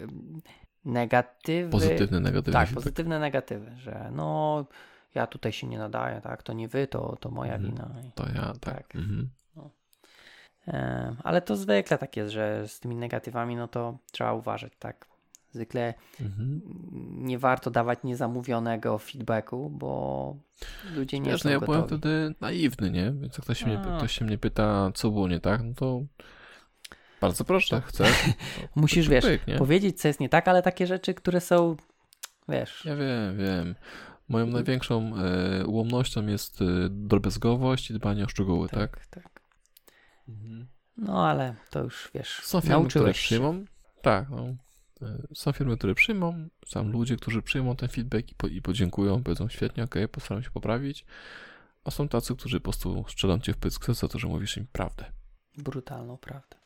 [0.85, 1.71] negatywy.
[1.71, 2.53] Pozytywne, negatywne.
[2.61, 4.65] Tak, pozytywne, negatywy, że no,
[5.15, 7.73] ja tutaj się nie nadaję, tak, to nie wy, to, to moja mhm.
[7.73, 7.91] wina.
[8.15, 8.61] To ja, tak.
[8.61, 8.97] tak.
[8.97, 9.29] Mhm.
[9.57, 9.71] No.
[10.69, 15.13] E, ale to zwykle tak jest, że z tymi negatywami, no to trzeba uważać, tak.
[15.53, 16.61] Zwykle mhm.
[17.19, 20.37] nie warto dawać niezamówionego feedbacku, bo
[20.95, 21.77] ludzie nie Wiesz, są no ja gotowi.
[21.77, 23.13] byłem wtedy naiwny, nie?
[23.13, 26.03] Więc jak ktoś mnie, ktoś się mnie pyta, co było nie tak, no to
[27.23, 28.05] bardzo proszę, chcę.
[28.75, 31.77] Musisz, wiesz, pyk, powiedzieć, co jest nie tak, ale takie rzeczy, które są,
[32.49, 32.85] wiesz...
[32.85, 33.75] Ja wiem, wiem.
[34.29, 38.91] Moją największą e, ułomnością jest e, drobiazgowość i dbanie o szczegóły, tak?
[38.91, 39.43] Tak, tak.
[40.29, 40.67] Mhm.
[40.97, 43.65] No ale to już, wiesz, Są firmy, które przyjmą,
[44.03, 44.47] tak, no.
[45.03, 49.23] E, są firmy, które przyjmą, są ludzie, którzy przyjmą ten feedback i, po, i podziękują,
[49.23, 51.05] powiedzą świetnie, ok, postaram się poprawić,
[51.85, 54.67] a są tacy, którzy po prostu strzelą cię w pysk za to, że mówisz im
[54.73, 55.05] prawdę.
[55.59, 56.62] Brutalną prawdę.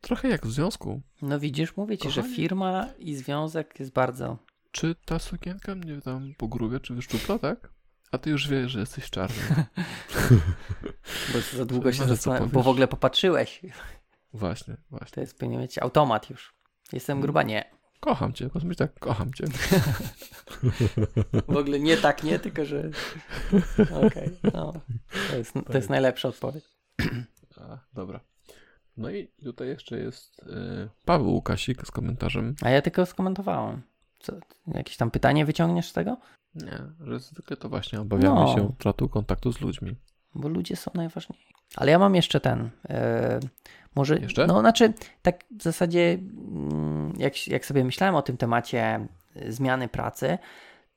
[0.00, 1.00] Trochę jak w związku.
[1.22, 2.28] No widzisz, mówię ci, Kochanie.
[2.28, 4.38] że firma i związek jest bardzo...
[4.70, 7.72] Czy ta sukienka mnie tam pogrubia, czy wyszczupla, tak?
[8.12, 9.42] A ty już wiesz, że jesteś czarny.
[11.32, 13.60] bo za długo się zastanawiam, bo w ogóle popatrzyłeś.
[14.32, 15.14] Właśnie, właśnie.
[15.14, 16.54] To jest powinien mieć automat już.
[16.92, 17.22] Jestem mm.
[17.22, 17.42] gruba?
[17.42, 17.70] Nie.
[18.00, 19.44] Kocham cię, powiedz tak, kocham cię.
[21.48, 22.78] w ogóle nie tak, nie, tylko że...
[24.06, 24.72] Okej, okay, no.
[25.30, 26.64] To jest, to jest najlepsza odpowiedź.
[27.56, 28.20] A, dobra.
[29.00, 32.54] No i tutaj jeszcze jest y, Paweł Łukasik z komentarzem.
[32.62, 33.82] A ja tylko skomentowałem.
[34.18, 34.32] Co,
[34.66, 36.16] jakieś tam pytanie wyciągniesz z tego?
[36.54, 38.54] Nie, że zwykle to właśnie obawiamy no.
[38.54, 39.96] się utratu kontaktu z ludźmi.
[40.34, 41.54] Bo ludzie są najważniejsi.
[41.76, 42.70] Ale ja mam jeszcze ten.
[42.88, 42.94] Yy,
[43.94, 44.18] może.
[44.18, 44.46] Jeszcze?
[44.46, 49.06] No, znaczy, tak w zasadzie, mm, jak, jak sobie myślałem o tym temacie
[49.36, 50.38] y, zmiany pracy,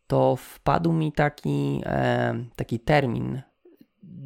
[0.07, 3.41] to wpadł mi taki, e, taki termin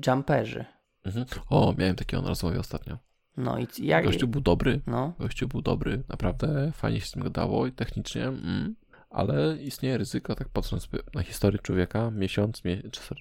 [0.07, 0.65] jumperzy.
[1.05, 1.25] Mhm.
[1.49, 2.97] O, miałem takiego na rozmowie ostatnio.
[3.37, 4.05] No i jak...
[4.05, 4.81] Gościu był dobry.
[4.87, 5.13] No.
[5.19, 8.23] Gościu był dobry, naprawdę fajnie się z tym gadało i technicznie.
[8.27, 8.75] Mm
[9.09, 12.61] ale istnieje ryzyko, tak patrząc na historię człowieka, miesiąc,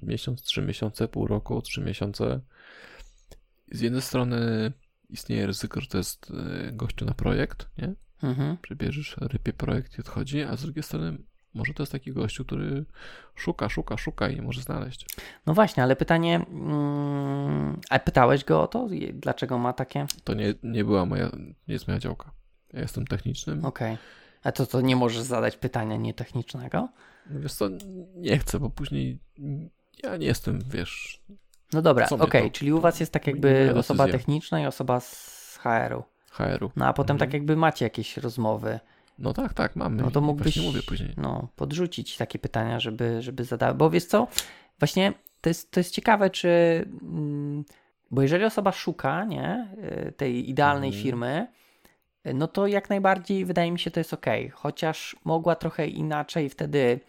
[0.03, 2.41] miesiąc, trzy miesiące, pół roku, trzy miesiące.
[3.73, 4.73] Z jednej strony
[5.11, 7.95] istnieje ryzyko, że to jest e, gościu na projekt, nie?
[8.23, 8.57] Mhm.
[8.63, 11.19] Przybierzesz, rypie projekt i odchodzi, a z drugiej strony
[11.57, 12.85] może to jest taki gościu, który
[13.35, 15.07] szuka, szuka, szuka i nie może znaleźć.
[15.47, 18.89] No właśnie, ale pytanie, mm, a pytałeś go o to?
[19.13, 20.07] Dlaczego ma takie?
[20.25, 21.31] To nie, nie była moja,
[21.69, 22.31] nie jest moja działka.
[22.73, 23.65] Ja jestem technicznym.
[23.65, 23.93] Okej.
[23.95, 24.05] Okay.
[24.43, 26.89] A to, to nie możesz zadać pytania nietechnicznego?
[27.31, 27.69] No wiesz co,
[28.15, 29.19] nie chcę, bo później
[30.03, 31.23] ja nie jestem, wiesz...
[31.73, 35.59] No dobra, okej, okay, czyli u was jest tak jakby osoba techniczna i osoba z
[35.63, 36.03] HR-u.
[36.31, 36.71] HR-u.
[36.77, 37.29] No a potem mhm.
[37.29, 38.81] tak jakby macie jakieś rozmowy.
[39.19, 40.03] No tak, tak, mamy.
[40.03, 41.15] No to mógłbyś mówię później.
[41.17, 43.75] No, podrzucić takie pytania, żeby, żeby zadały.
[43.75, 44.29] Bo wiesz co,
[44.79, 46.49] właśnie to jest, to jest ciekawe, czy...
[47.03, 47.65] Mm,
[48.11, 49.69] bo jeżeli osoba szuka, nie,
[50.09, 51.05] y, tej idealnej mhm.
[51.05, 51.47] firmy,
[52.35, 54.27] no to jak najbardziej wydaje mi się to jest ok.
[54.53, 57.01] Chociaż mogła trochę inaczej wtedy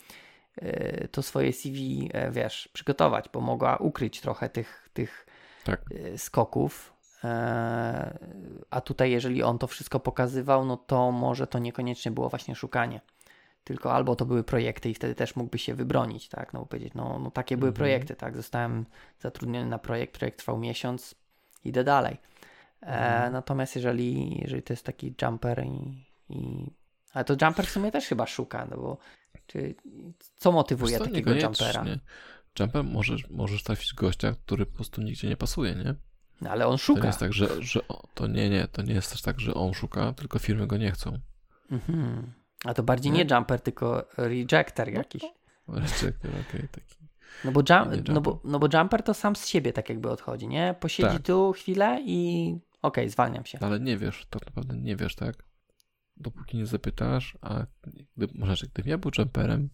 [0.55, 5.25] e, to swoje CV, wiesz, przygotować, bo mogła ukryć trochę tych, tych
[5.63, 5.81] tak.
[6.17, 6.96] Skoków.
[8.69, 13.01] A tutaj, jeżeli on to wszystko pokazywał, no to może to niekoniecznie było właśnie szukanie.
[13.63, 16.53] Tylko albo to były projekty i wtedy też mógłby się wybronić, tak?
[16.53, 17.77] No powiedzieć, no, no takie były mhm.
[17.77, 18.35] projekty, tak?
[18.35, 18.85] Zostałem
[19.19, 21.15] zatrudniony na projekt, projekt trwał miesiąc,
[21.65, 22.17] idę dalej.
[22.81, 23.33] E, mhm.
[23.33, 26.71] natomiast jeżeli, jeżeli to jest taki jumper i, i...
[27.13, 28.97] Ale to jumper w sumie też chyba szuka, no bo
[29.47, 29.75] czy,
[30.37, 31.85] co motywuje takiego jumpera?
[32.59, 35.95] Jumper możesz, możesz trafić gościa, który po prostu nigdzie nie pasuje, nie?
[36.41, 36.99] No, ale on szuka.
[36.99, 37.79] To nie jest tak, że, że
[38.13, 40.91] to nie, nie, to nie jest też tak, że on szuka, tylko firmy go nie
[40.91, 41.19] chcą.
[41.71, 42.33] Mhm.
[42.65, 43.35] A to bardziej nie, Nie?
[43.35, 45.21] jumper, tylko rejector jakiś.
[45.67, 46.95] Rejector, okej, taki.
[47.45, 48.13] No bo, jumper.
[48.13, 50.75] no, bo, no bo jumper to sam z siebie tak jakby odchodzi, nie?
[50.79, 51.21] Posiedzi Tak.
[51.25, 53.59] tu chwilę i okej, zwalniam się.
[53.61, 55.35] Ale nie wiesz, tak naprawdę nie wiesz, tak?
[56.17, 57.65] Dopóki nie zapytasz, a
[58.17, 59.69] gdy, może, gdybym ja był jumperem,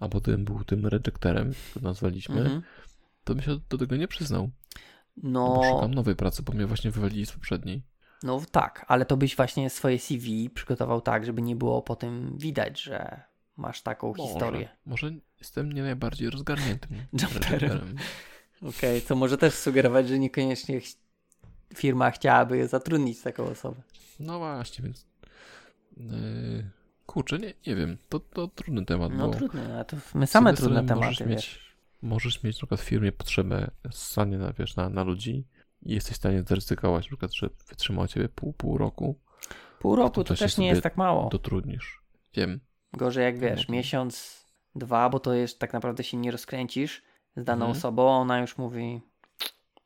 [0.00, 2.62] albo gdybym był tym rejectorem, to nazwaliśmy, Mhm.
[3.24, 4.50] to bym się do tego nie przyznał.
[5.22, 7.82] No, szukam nowej pracy, bo mnie właśnie wywalili z poprzedniej.
[8.22, 12.38] no tak, ale to byś właśnie swoje CV przygotował tak, żeby nie było po tym
[12.38, 13.22] widać, że
[13.56, 14.68] masz taką historię.
[14.86, 16.90] Może, może jestem nie najbardziej rozgarniętym
[17.22, 17.96] Jumperem.
[18.62, 20.96] Okej, to może też sugerować, że niekoniecznie ch-
[21.74, 23.82] firma chciałaby zatrudnić taką osobę.
[24.20, 25.06] No właśnie, więc
[25.96, 26.70] yy,
[27.06, 30.54] kurczę, nie, nie wiem, to, to trudny temat, No bo trudne, ale to my same
[30.54, 31.65] trudne strony możesz tematy, mieć- wiesz.
[32.06, 35.44] Możesz mieć na przykład w firmie potrzebę stanie na, wiesz, na, na ludzi
[35.82, 39.20] i jesteś w stanie zaryzykować, na przykład, że wytrzyma ciebie pół, pół roku,
[39.78, 41.28] Pół roku to też nie jest tak mało.
[41.28, 42.02] dotrudnisz.
[42.34, 42.60] Wiem,
[42.92, 47.02] Gorzej jak wiesz, No miesiąc, dwa, bo to jest tak naprawdę się nie rozkręcisz
[47.36, 47.70] z daną Mhm.
[47.78, 49.00] osobą, a ona już mówi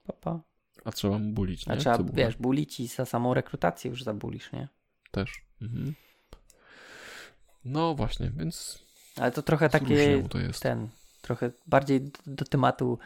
[0.07, 0.41] papa.
[0.85, 1.81] a trzeba mu bulić, A nie?
[1.81, 4.69] trzeba, Cebulę wiesz, bulić i za samą rekrutację już zabulisz, nie?
[5.11, 5.45] Też.
[5.63, 5.95] Mhm.
[7.65, 8.85] No właśnie, więc
[9.17, 10.63] Ale to trochę takie, to jest.
[10.63, 10.89] ten,
[11.21, 12.99] trochę bardziej do, do tematu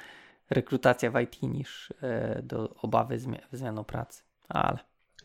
[0.51, 4.23] rekrutacja w IT niż e, do obawy zmi- zmianą pracy.
[4.49, 4.79] Ale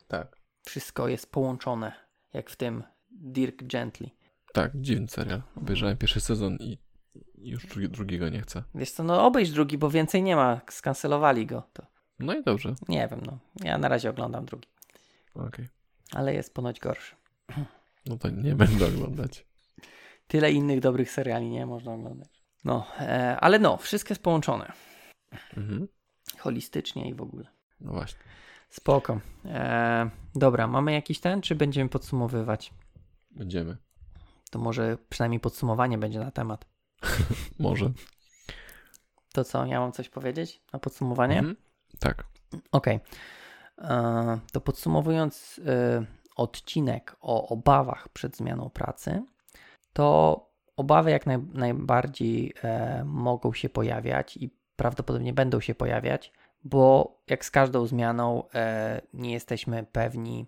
[0.07, 0.35] Tak.
[0.65, 1.91] wszystko jest połączone,
[2.33, 4.09] jak w tym Dirk Gently.
[4.53, 5.41] Tak, dziwny serial.
[5.57, 6.77] Obejrzałem pierwszy sezon i
[7.37, 8.63] już drugi, drugiego nie chcę.
[8.75, 11.63] Wiesz co, no obejrz drugi, bo więcej nie ma, skancelowali go.
[11.73, 11.83] To
[12.19, 12.75] No i dobrze.
[12.87, 13.37] nie wiem, no.
[13.63, 14.67] Ja na razie oglądam drugi,
[15.35, 15.67] Okej.
[16.11, 17.15] ale jest ponoć gorszy.
[18.05, 19.45] No to nie będę oglądać.
[20.27, 22.38] Tyle innych dobrych seriali nie można oglądać.
[22.63, 24.71] No, e, ale no, wszystko jest połączone.
[25.57, 25.87] Mhm.
[26.37, 27.45] Holistycznie i w ogóle.
[27.81, 28.19] No właśnie.
[28.69, 29.19] Spoko.
[29.45, 32.73] E, dobra, mamy jakiś ten, czy będziemy podsumowywać?
[33.31, 33.77] Będziemy.
[34.51, 36.65] To może przynajmniej podsumowanie będzie na temat.
[37.59, 37.91] Może.
[39.33, 41.37] To co, ja mam coś powiedzieć na podsumowanie?
[41.39, 41.55] Mhm.
[41.99, 42.23] Tak.
[42.71, 42.99] Okej.
[43.77, 46.05] E, To podsumowując e,
[46.35, 49.23] odcinek o obawach przed zmianą pracy,
[49.93, 50.48] to
[50.79, 56.31] obawy jak naj, najbardziej e, mogą się pojawiać i prawdopodobnie będą się pojawiać,
[56.63, 60.47] bo jak z każdą zmianą e, nie jesteśmy pewni,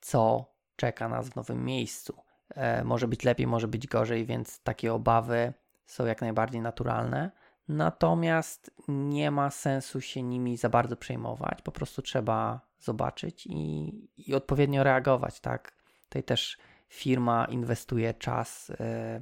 [0.00, 0.44] co
[0.76, 2.14] czeka nas w nowym miejscu.
[2.54, 5.52] E, może być lepiej, może być gorzej, więc takie obawy
[5.86, 7.30] są jak najbardziej naturalne.
[7.68, 11.62] Natomiast nie ma sensu się nimi za bardzo przejmować.
[11.62, 15.72] Po prostu trzeba zobaczyć i, i odpowiednio reagować, tak?
[16.04, 19.20] Tutaj też firma inwestuje czas, e,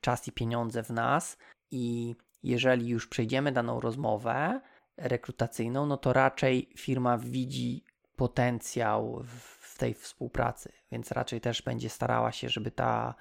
[0.00, 1.38] czas i pieniądze w nas
[1.70, 4.60] i jeżeli już przejdziemy daną rozmowę
[4.96, 7.84] rekrutacyjną, no to raczej firma widzi
[8.16, 13.14] potencjał w, tej współpracy, więc raczej też będzie starała się, żeby ta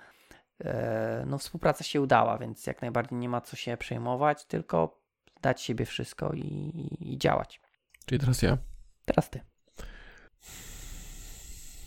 [0.59, 5.01] e, no, współpraca się udała, więc jak najbardziej nie ma co się przejmować, tylko
[5.41, 7.61] dać siebie wszystko i, i, i działać.
[8.05, 8.57] Czyli teraz ja.
[9.05, 9.41] Teraz ty.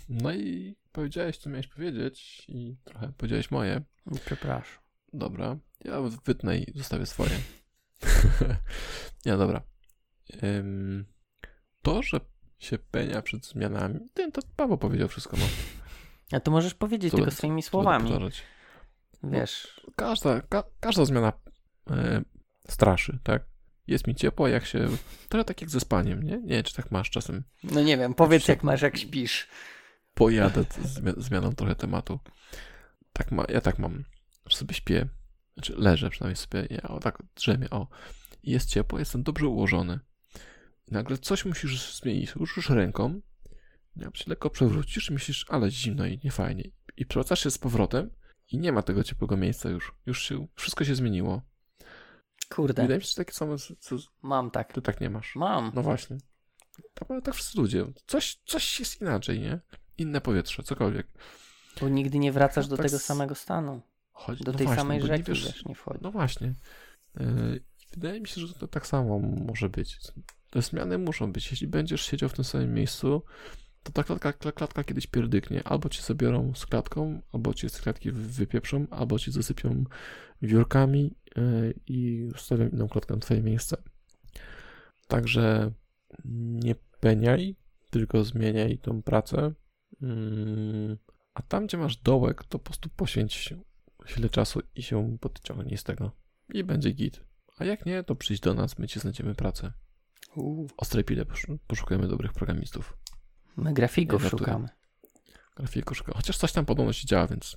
[0.08, 3.82] No i powiedziałeś, co miałeś powiedzieć i trochę powiedziałeś moje.
[4.26, 4.82] Przepraszam.
[5.12, 5.56] Dobra.
[5.84, 7.30] Ja wytnę i zostawię swoje.
[9.24, 9.62] ja, dobra.
[11.82, 12.20] To, że
[12.58, 14.00] się penia przed zmianami,
[14.32, 15.36] to Paweł powiedział wszystko.
[15.36, 15.44] No.
[16.32, 18.04] A to możesz powiedzieć tylko swoimi słowami.
[18.10, 18.42] powtarzać?
[19.22, 21.32] Wiesz, Każda, ka, każda zmiana
[21.90, 22.22] e,
[22.68, 23.42] straszy, tak?
[23.86, 24.88] Jest mi ciepło, jak się...
[25.28, 26.36] Trochę tak jak ze spaniem, nie?
[26.38, 27.44] Nie wiem, czy tak masz czasem.
[27.62, 29.48] no nie wiem, powiedz się- jak masz, jak śpisz.
[30.20, 32.20] Pojadę z zmi- zmianą trochę tematu.
[33.12, 34.04] Tak ma, ja tak mam,
[34.46, 35.08] że sobie śpię,
[35.54, 37.88] znaczy leżę przynajmniej sobie, ja o tak drzemię, o.
[38.42, 40.00] Jest ciepło, jestem dobrze ułożony.
[40.86, 42.34] I nagle coś musisz zmienić.
[42.34, 43.20] Ruszysz ręką,
[43.96, 46.70] jak się lekko przewrócisz i myślisz, ale zimno i niefajnie.
[46.96, 48.10] I przewracasz się z powrotem
[48.52, 49.94] i nie ma tego ciepłego miejsca już.
[50.06, 51.42] Już się, wszystko się zmieniło.
[52.48, 54.72] Kurde, Wydaje mi się, że takie samo, co mam tak.
[54.72, 55.36] ty tak nie masz.
[55.36, 55.72] Mam.
[55.74, 56.18] No właśnie.
[56.94, 57.86] Tak, tak wszyscy ludzie.
[58.06, 59.60] Coś, coś jest inaczej, nie?
[60.00, 61.06] Inne powietrze, cokolwiek.
[61.80, 63.80] Bo nigdy nie wracasz do Tak tego samego stanu.
[64.12, 65.98] Chodź, Do no tej właśnie, samej bo nie rzeki wiesz- wiesz, nie wchodzi.
[66.02, 66.54] No właśnie.
[67.20, 67.60] Yy,
[67.94, 69.98] Wydaje mi się, że to tak samo może być.
[70.50, 71.50] Te zmiany muszą być.
[71.50, 73.22] Jeśli będziesz siedział w tym samym miejscu,
[73.82, 75.62] to ta klatka, kla- klatka kiedyś pierdyknie.
[75.64, 79.84] Albo cię zabiorą z klatką, albo cię z klatki wy- wypieprzą, albo cię zasypią
[80.42, 83.76] wiórkami yy, i ustawią inną klatkę na twoje miejsce.
[85.08, 85.70] Także
[86.24, 87.56] nie peniaj,
[87.90, 89.52] tylko zmieniaj tą pracę.
[90.02, 90.96] Mm,
[91.34, 93.54] A tam, gdzie masz dołek, to po prostu poświęć
[94.04, 96.10] chwilę czasu i się podciągnij z tego.
[96.54, 97.24] I będzie git.
[97.58, 99.72] A jak nie, to przyjdź do nas, my ci znajdziemy pracę.
[100.36, 102.96] W ostrej pile posz- poszukujemy dobrych programistów.
[103.56, 104.68] my grafików szukamy.
[105.56, 106.14] grafikę szukam.
[106.14, 107.56] Chociaż coś tam podobno się działa, więc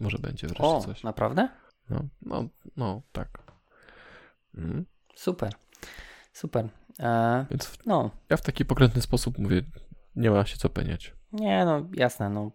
[0.00, 1.02] może będzie wreszcie O, coś.
[1.02, 1.48] naprawdę?
[1.90, 3.52] No, no, no, tak.
[4.54, 4.86] Mhm.
[5.14, 5.52] Super.
[6.32, 6.68] Super.
[6.98, 9.62] E, Więc w, no, ja w taki pokrętny sposób mówię,
[10.16, 11.14] nie ma się co peniać.
[11.32, 12.50] Nie no, jasne, no.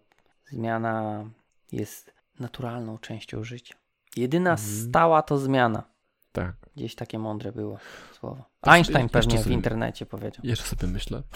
[0.52, 1.26] Zmiana
[1.72, 3.76] jest naturalną częścią życia.
[4.16, 4.70] Jedyna Mhm.
[4.90, 5.84] stała to zmiana.
[6.32, 6.56] Tak.
[6.76, 7.78] Gdzieś takie mądre było
[8.20, 8.46] słowo.
[8.62, 10.42] Tak Einstein sobie- pewnie jeszcze w sobie- internecie powiedział.
[10.46, 11.24] Jeszcze sobie myślę.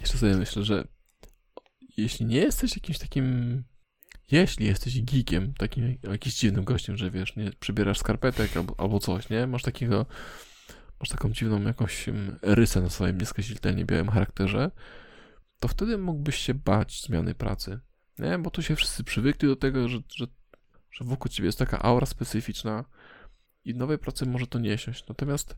[0.00, 0.84] Jeszcze sobie myślę, że
[1.96, 3.64] jeśli nie jesteś jakimś takim.
[4.30, 9.30] Jeśli jesteś geekiem, takim jakimś dziwnym gościem, że wiesz, nie przybierasz skarpetek albo, albo coś,
[9.30, 9.46] nie?
[9.46, 10.06] Masz takiego.
[11.00, 14.70] Masz taką dziwną jakąś mm, rysę na swoim nieskazitelnie białym charakterze,
[15.60, 17.80] to wtedy mógłbyś się bać zmiany pracy.
[18.18, 18.38] Nie?
[18.38, 20.26] Bo tu się wszyscy przywykli do tego, że, że,
[20.90, 22.84] że wokół ciebie jest taka aura specyficzna
[23.64, 25.08] i nowej pracy może to nie siąść.
[25.08, 25.56] Natomiast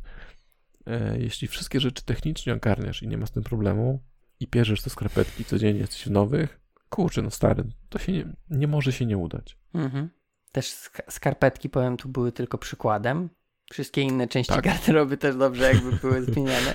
[0.87, 4.03] e, jeśli wszystkie rzeczy technicznie ogarniasz i nie ma z tym problemu
[4.41, 8.67] i bierzesz te skarpetki codziennie, jesteś w nowych, kurczę, no stary, to się nie, nie
[8.69, 9.59] może się nie udać.
[9.75, 10.11] Mhm.
[10.53, 13.29] Też sk- skarpetki, powiem, tu były tylko przykładem.
[13.73, 14.65] Wszystkie inne części Tak.
[14.65, 16.75] garderoby też dobrze jakby były zmieniane.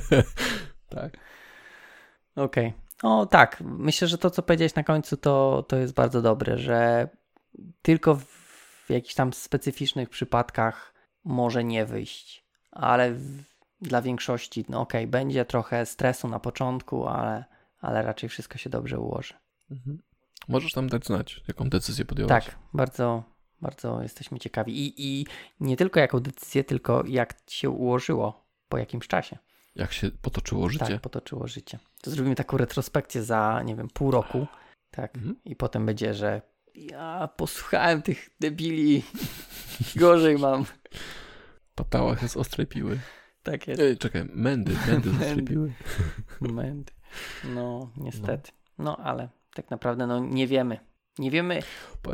[0.96, 1.16] tak.
[2.36, 2.72] Okej.
[3.02, 7.08] O tak, myślę, że to, co powiedziałeś na końcu, to, to jest bardzo dobre, że
[7.82, 10.94] tylko w, jakichś tam specyficznych przypadkach
[11.24, 13.42] może nie wyjść, ale w,
[13.80, 17.44] dla większości, no okej, będzie trochę stresu na początku, ale,
[17.80, 19.34] ale raczej wszystko się dobrze ułoży.
[19.70, 19.98] Mhm.
[20.48, 22.44] Możesz nam dać znać, jaką decyzję podjąłeś.
[22.44, 23.22] Tak, bardzo,
[23.60, 24.86] bardzo jesteśmy ciekawi.
[24.86, 25.26] I, I
[25.60, 29.38] nie tylko jaką decyzję, tylko jak się ułożyło po jakimś czasie.
[29.74, 30.86] Jak się potoczyło życie.
[30.86, 31.78] Tak, potoczyło życie.
[32.02, 34.46] To zrobimy taką retrospekcję za, nie wiem, pół roku.
[34.90, 35.16] Tak.
[35.16, 35.36] Mhm.
[35.44, 36.42] I potem będzie, że
[36.74, 39.02] ja posłuchałem tych debili.
[39.96, 40.64] Gorzej mam.
[41.74, 42.98] Patała się z ostrej piły.
[43.42, 43.80] Tak jest.
[43.80, 45.46] Ej, czekaj, mędy, mędy z ostrej
[46.40, 46.92] Mędy.
[47.44, 48.52] No, niestety.
[48.78, 50.78] No, ale tak naprawdę no nie wiemy.
[51.18, 51.62] Nie wiemy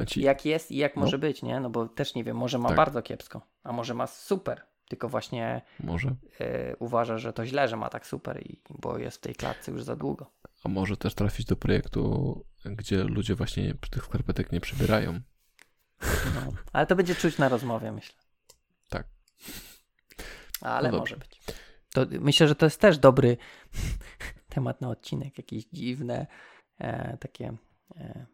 [0.07, 1.03] ci, jak jest i jak No.
[1.03, 1.61] może być, nie?
[1.61, 2.77] No bo też nie wiem, może ma Tak.
[2.77, 4.61] bardzo kiepsko, a może ma super.
[4.89, 9.17] Tylko właśnie może, e, uważa, że to źle, że ma tak super, i, bo jest
[9.17, 10.31] w tej klatce już za długo.
[10.65, 15.21] a może też trafić do projektu, gdzie ludzie właśnie tych skarpetek nie przybierają.
[16.35, 16.53] No.
[16.73, 18.15] Ale to będzie czuć na rozmowie, myślę.
[18.89, 19.07] Tak.
[20.61, 21.41] Ale No może być.
[21.93, 23.37] To myślę, że to jest też dobry
[24.55, 25.39] temat na odcinek.
[25.39, 26.27] Jakieś dziwne,
[26.79, 27.57] e, takie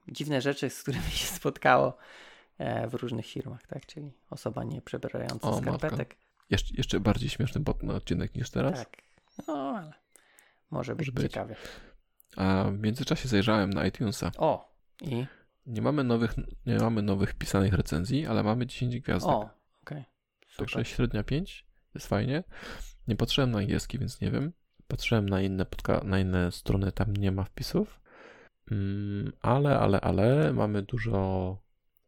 [0.09, 1.97] dziwne rzeczy, z którymi się spotkało
[2.59, 3.87] e, w różnych firmach, tak?
[3.87, 6.17] Czyli osoba nie przebierająca O, skarpetek.
[6.51, 8.79] Jeszcze, jeszcze bardziej śmieszny bot na odcinek niż teraz.
[8.79, 8.97] Tak.
[9.49, 9.93] No, ale
[10.71, 11.33] może być, Może być.
[11.33, 11.57] ciekawie.
[12.37, 14.31] A w międzyczasie zajrzałem na iTunesa.
[14.39, 15.27] O, i
[15.67, 16.35] Nie mamy nowych,
[16.67, 19.31] nie mamy nowych pisanych recenzji, ale mamy 10 gwiazdek.
[19.33, 19.51] o,
[19.83, 20.05] okej.
[20.57, 20.87] Także Super.
[20.89, 22.45] średnia 5 jest fajnie.
[23.09, 24.53] Nie patrzyłem na angielski, więc nie wiem.
[24.89, 28.00] Patrzyłem na inne, podca- na inne strony, tam nie ma wpisów.
[28.71, 31.59] Mm, ale, ale, ale mamy dużo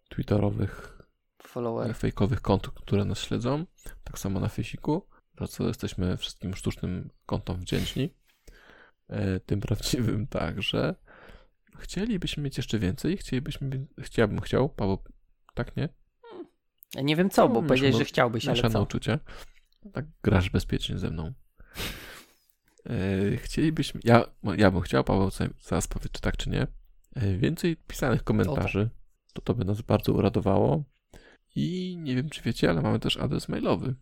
[0.08, 1.02] twitterowych,
[1.42, 1.94] Follower.
[1.94, 3.66] fejkowych kont, które nas śledzą.
[4.04, 5.08] Tak samo na Facebooku,
[5.40, 8.14] za co jesteśmy wszystkim sztucznym kontom wdzięczni.
[9.08, 10.94] E, tym prawdziwym także.
[11.78, 13.16] Chcielibyśmy mieć jeszcze więcej.
[13.16, 14.98] Chcielibyśmy, chciałbym chciał, Paweł,
[15.54, 15.88] tak nie?
[16.94, 18.82] Ja Nie wiem co, bo No, powiedziałeś, że chciałbyś, ale co?
[18.82, 19.18] uczucia.
[19.92, 21.32] Tak grasz bezpiecznie ze mną.
[22.86, 24.24] E, chcielibyśmy, ja,
[24.56, 26.66] ja bym chciał, Paweł za- zaraz powie, czy tak, czy nie,
[27.14, 28.90] e, więcej pisanych komentarzy.
[29.32, 30.84] To to by nas bardzo uradowało.
[31.54, 33.94] I nie wiem, czy wiecie, ale mamy też adres mailowy.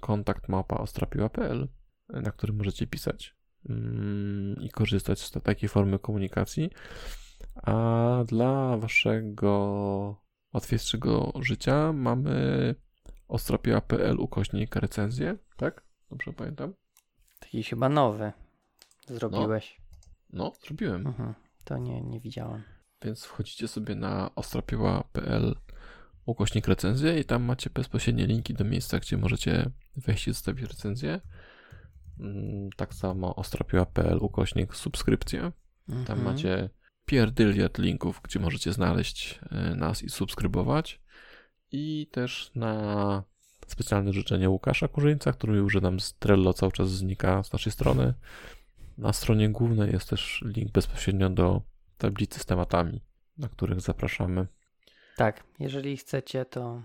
[0.00, 1.68] Kontakt małpa ostrapiła.pl,
[2.12, 3.34] e, na którym możecie pisać
[3.68, 6.70] mm, i korzystać z ta- takiej formy komunikacji.
[7.62, 10.22] A dla waszego
[10.54, 12.74] łatwiejszego życia mamy
[13.28, 15.86] ostrapiła.pl ukośnik recenzję, tak?
[16.10, 16.74] Dobrze pamiętam?
[17.40, 18.32] Taki chyba nowy
[19.08, 19.80] zrobiłeś.
[20.32, 21.06] No, zrobiłem.
[21.06, 21.34] Mhm.
[21.64, 22.62] To nie, nie widziałem.
[23.02, 25.56] Więc wchodzicie sobie na ostrapiła.pl
[26.26, 31.20] ukośnik recenzję i tam macie bezpośrednie linki do miejsca, gdzie możecie wejść i zostawić recenzję.
[32.20, 35.52] Mm, Tak samo ostrapiła.pl ukośnik subskrypcja.
[35.86, 36.24] Tam Mhm.
[36.24, 36.70] macie
[37.04, 41.00] pierdyliard linków, gdzie możecie znaleźć e, nas i subskrybować.
[41.72, 43.24] I też na
[43.66, 47.72] specjalne życzenie Łukasza Kurzyńca, który już że nam z Trello cały czas znika z naszej
[47.72, 48.14] strony.
[48.98, 51.62] Na stronie głównej jest też link bezpośrednio do
[51.98, 53.00] tablicy z tematami,
[53.38, 54.46] na których zapraszamy.
[55.16, 56.82] Tak, jeżeli chcecie, to.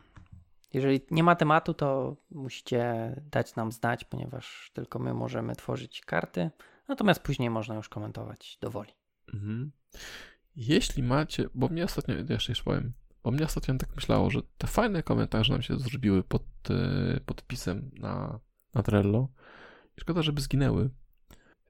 [0.74, 6.50] Jeżeli nie ma tematu, to musicie dać nam znać, ponieważ tylko my możemy tworzyć karty.
[6.88, 8.92] Natomiast później można już komentować do woli.
[9.34, 9.72] Mhm.
[10.56, 14.68] Jeśli macie, bo mnie ostatnio, jeszcze jeszcze powiem, bo mnie ostatnio tak myślało, że te
[14.68, 18.40] fajne komentarze nam się zrobiły pod e, podpisem na,
[18.74, 19.28] na Trello.
[19.98, 20.90] I szkoda, żeby zginęły.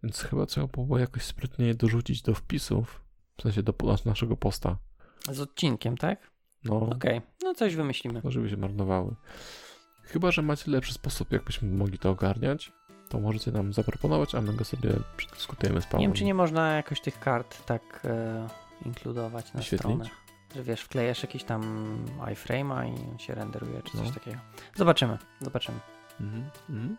[0.03, 3.01] Więc chyba trzeba było jakoś sprytnie je dorzucić do wpisów,
[3.37, 3.73] w sensie do
[4.05, 4.77] naszego posta.
[5.31, 6.31] Z odcinkiem, tak?
[6.63, 8.21] No, Okej, no coś wymyślimy.
[8.25, 9.15] żeby się marnowały.
[10.03, 12.71] Chyba, że macie lepszy sposób, jakbyśmy mogli to ogarniać,
[13.09, 16.09] to możecie nam zaproponować, a my go sobie przedyskutujemy z Nie Pawłem.
[16.09, 18.47] wiem, czy nie można jakoś tych kart tak e,
[18.85, 19.79] inkludować na Wyświetlić?
[19.95, 20.09] stronę.
[20.55, 21.61] Że wiesz, wklejasz jakiś tam
[22.19, 24.13] iframe'a i on się renderuje, czy coś No.
[24.13, 24.37] takiego.
[24.75, 25.79] Zobaczymy, zobaczymy.
[26.21, 26.97] Mhm, mhm.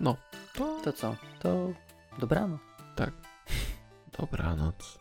[0.00, 0.16] No,
[0.54, 1.16] to To co?
[1.40, 1.68] To
[2.18, 2.58] dobrano.
[4.18, 4.98] dobranoc.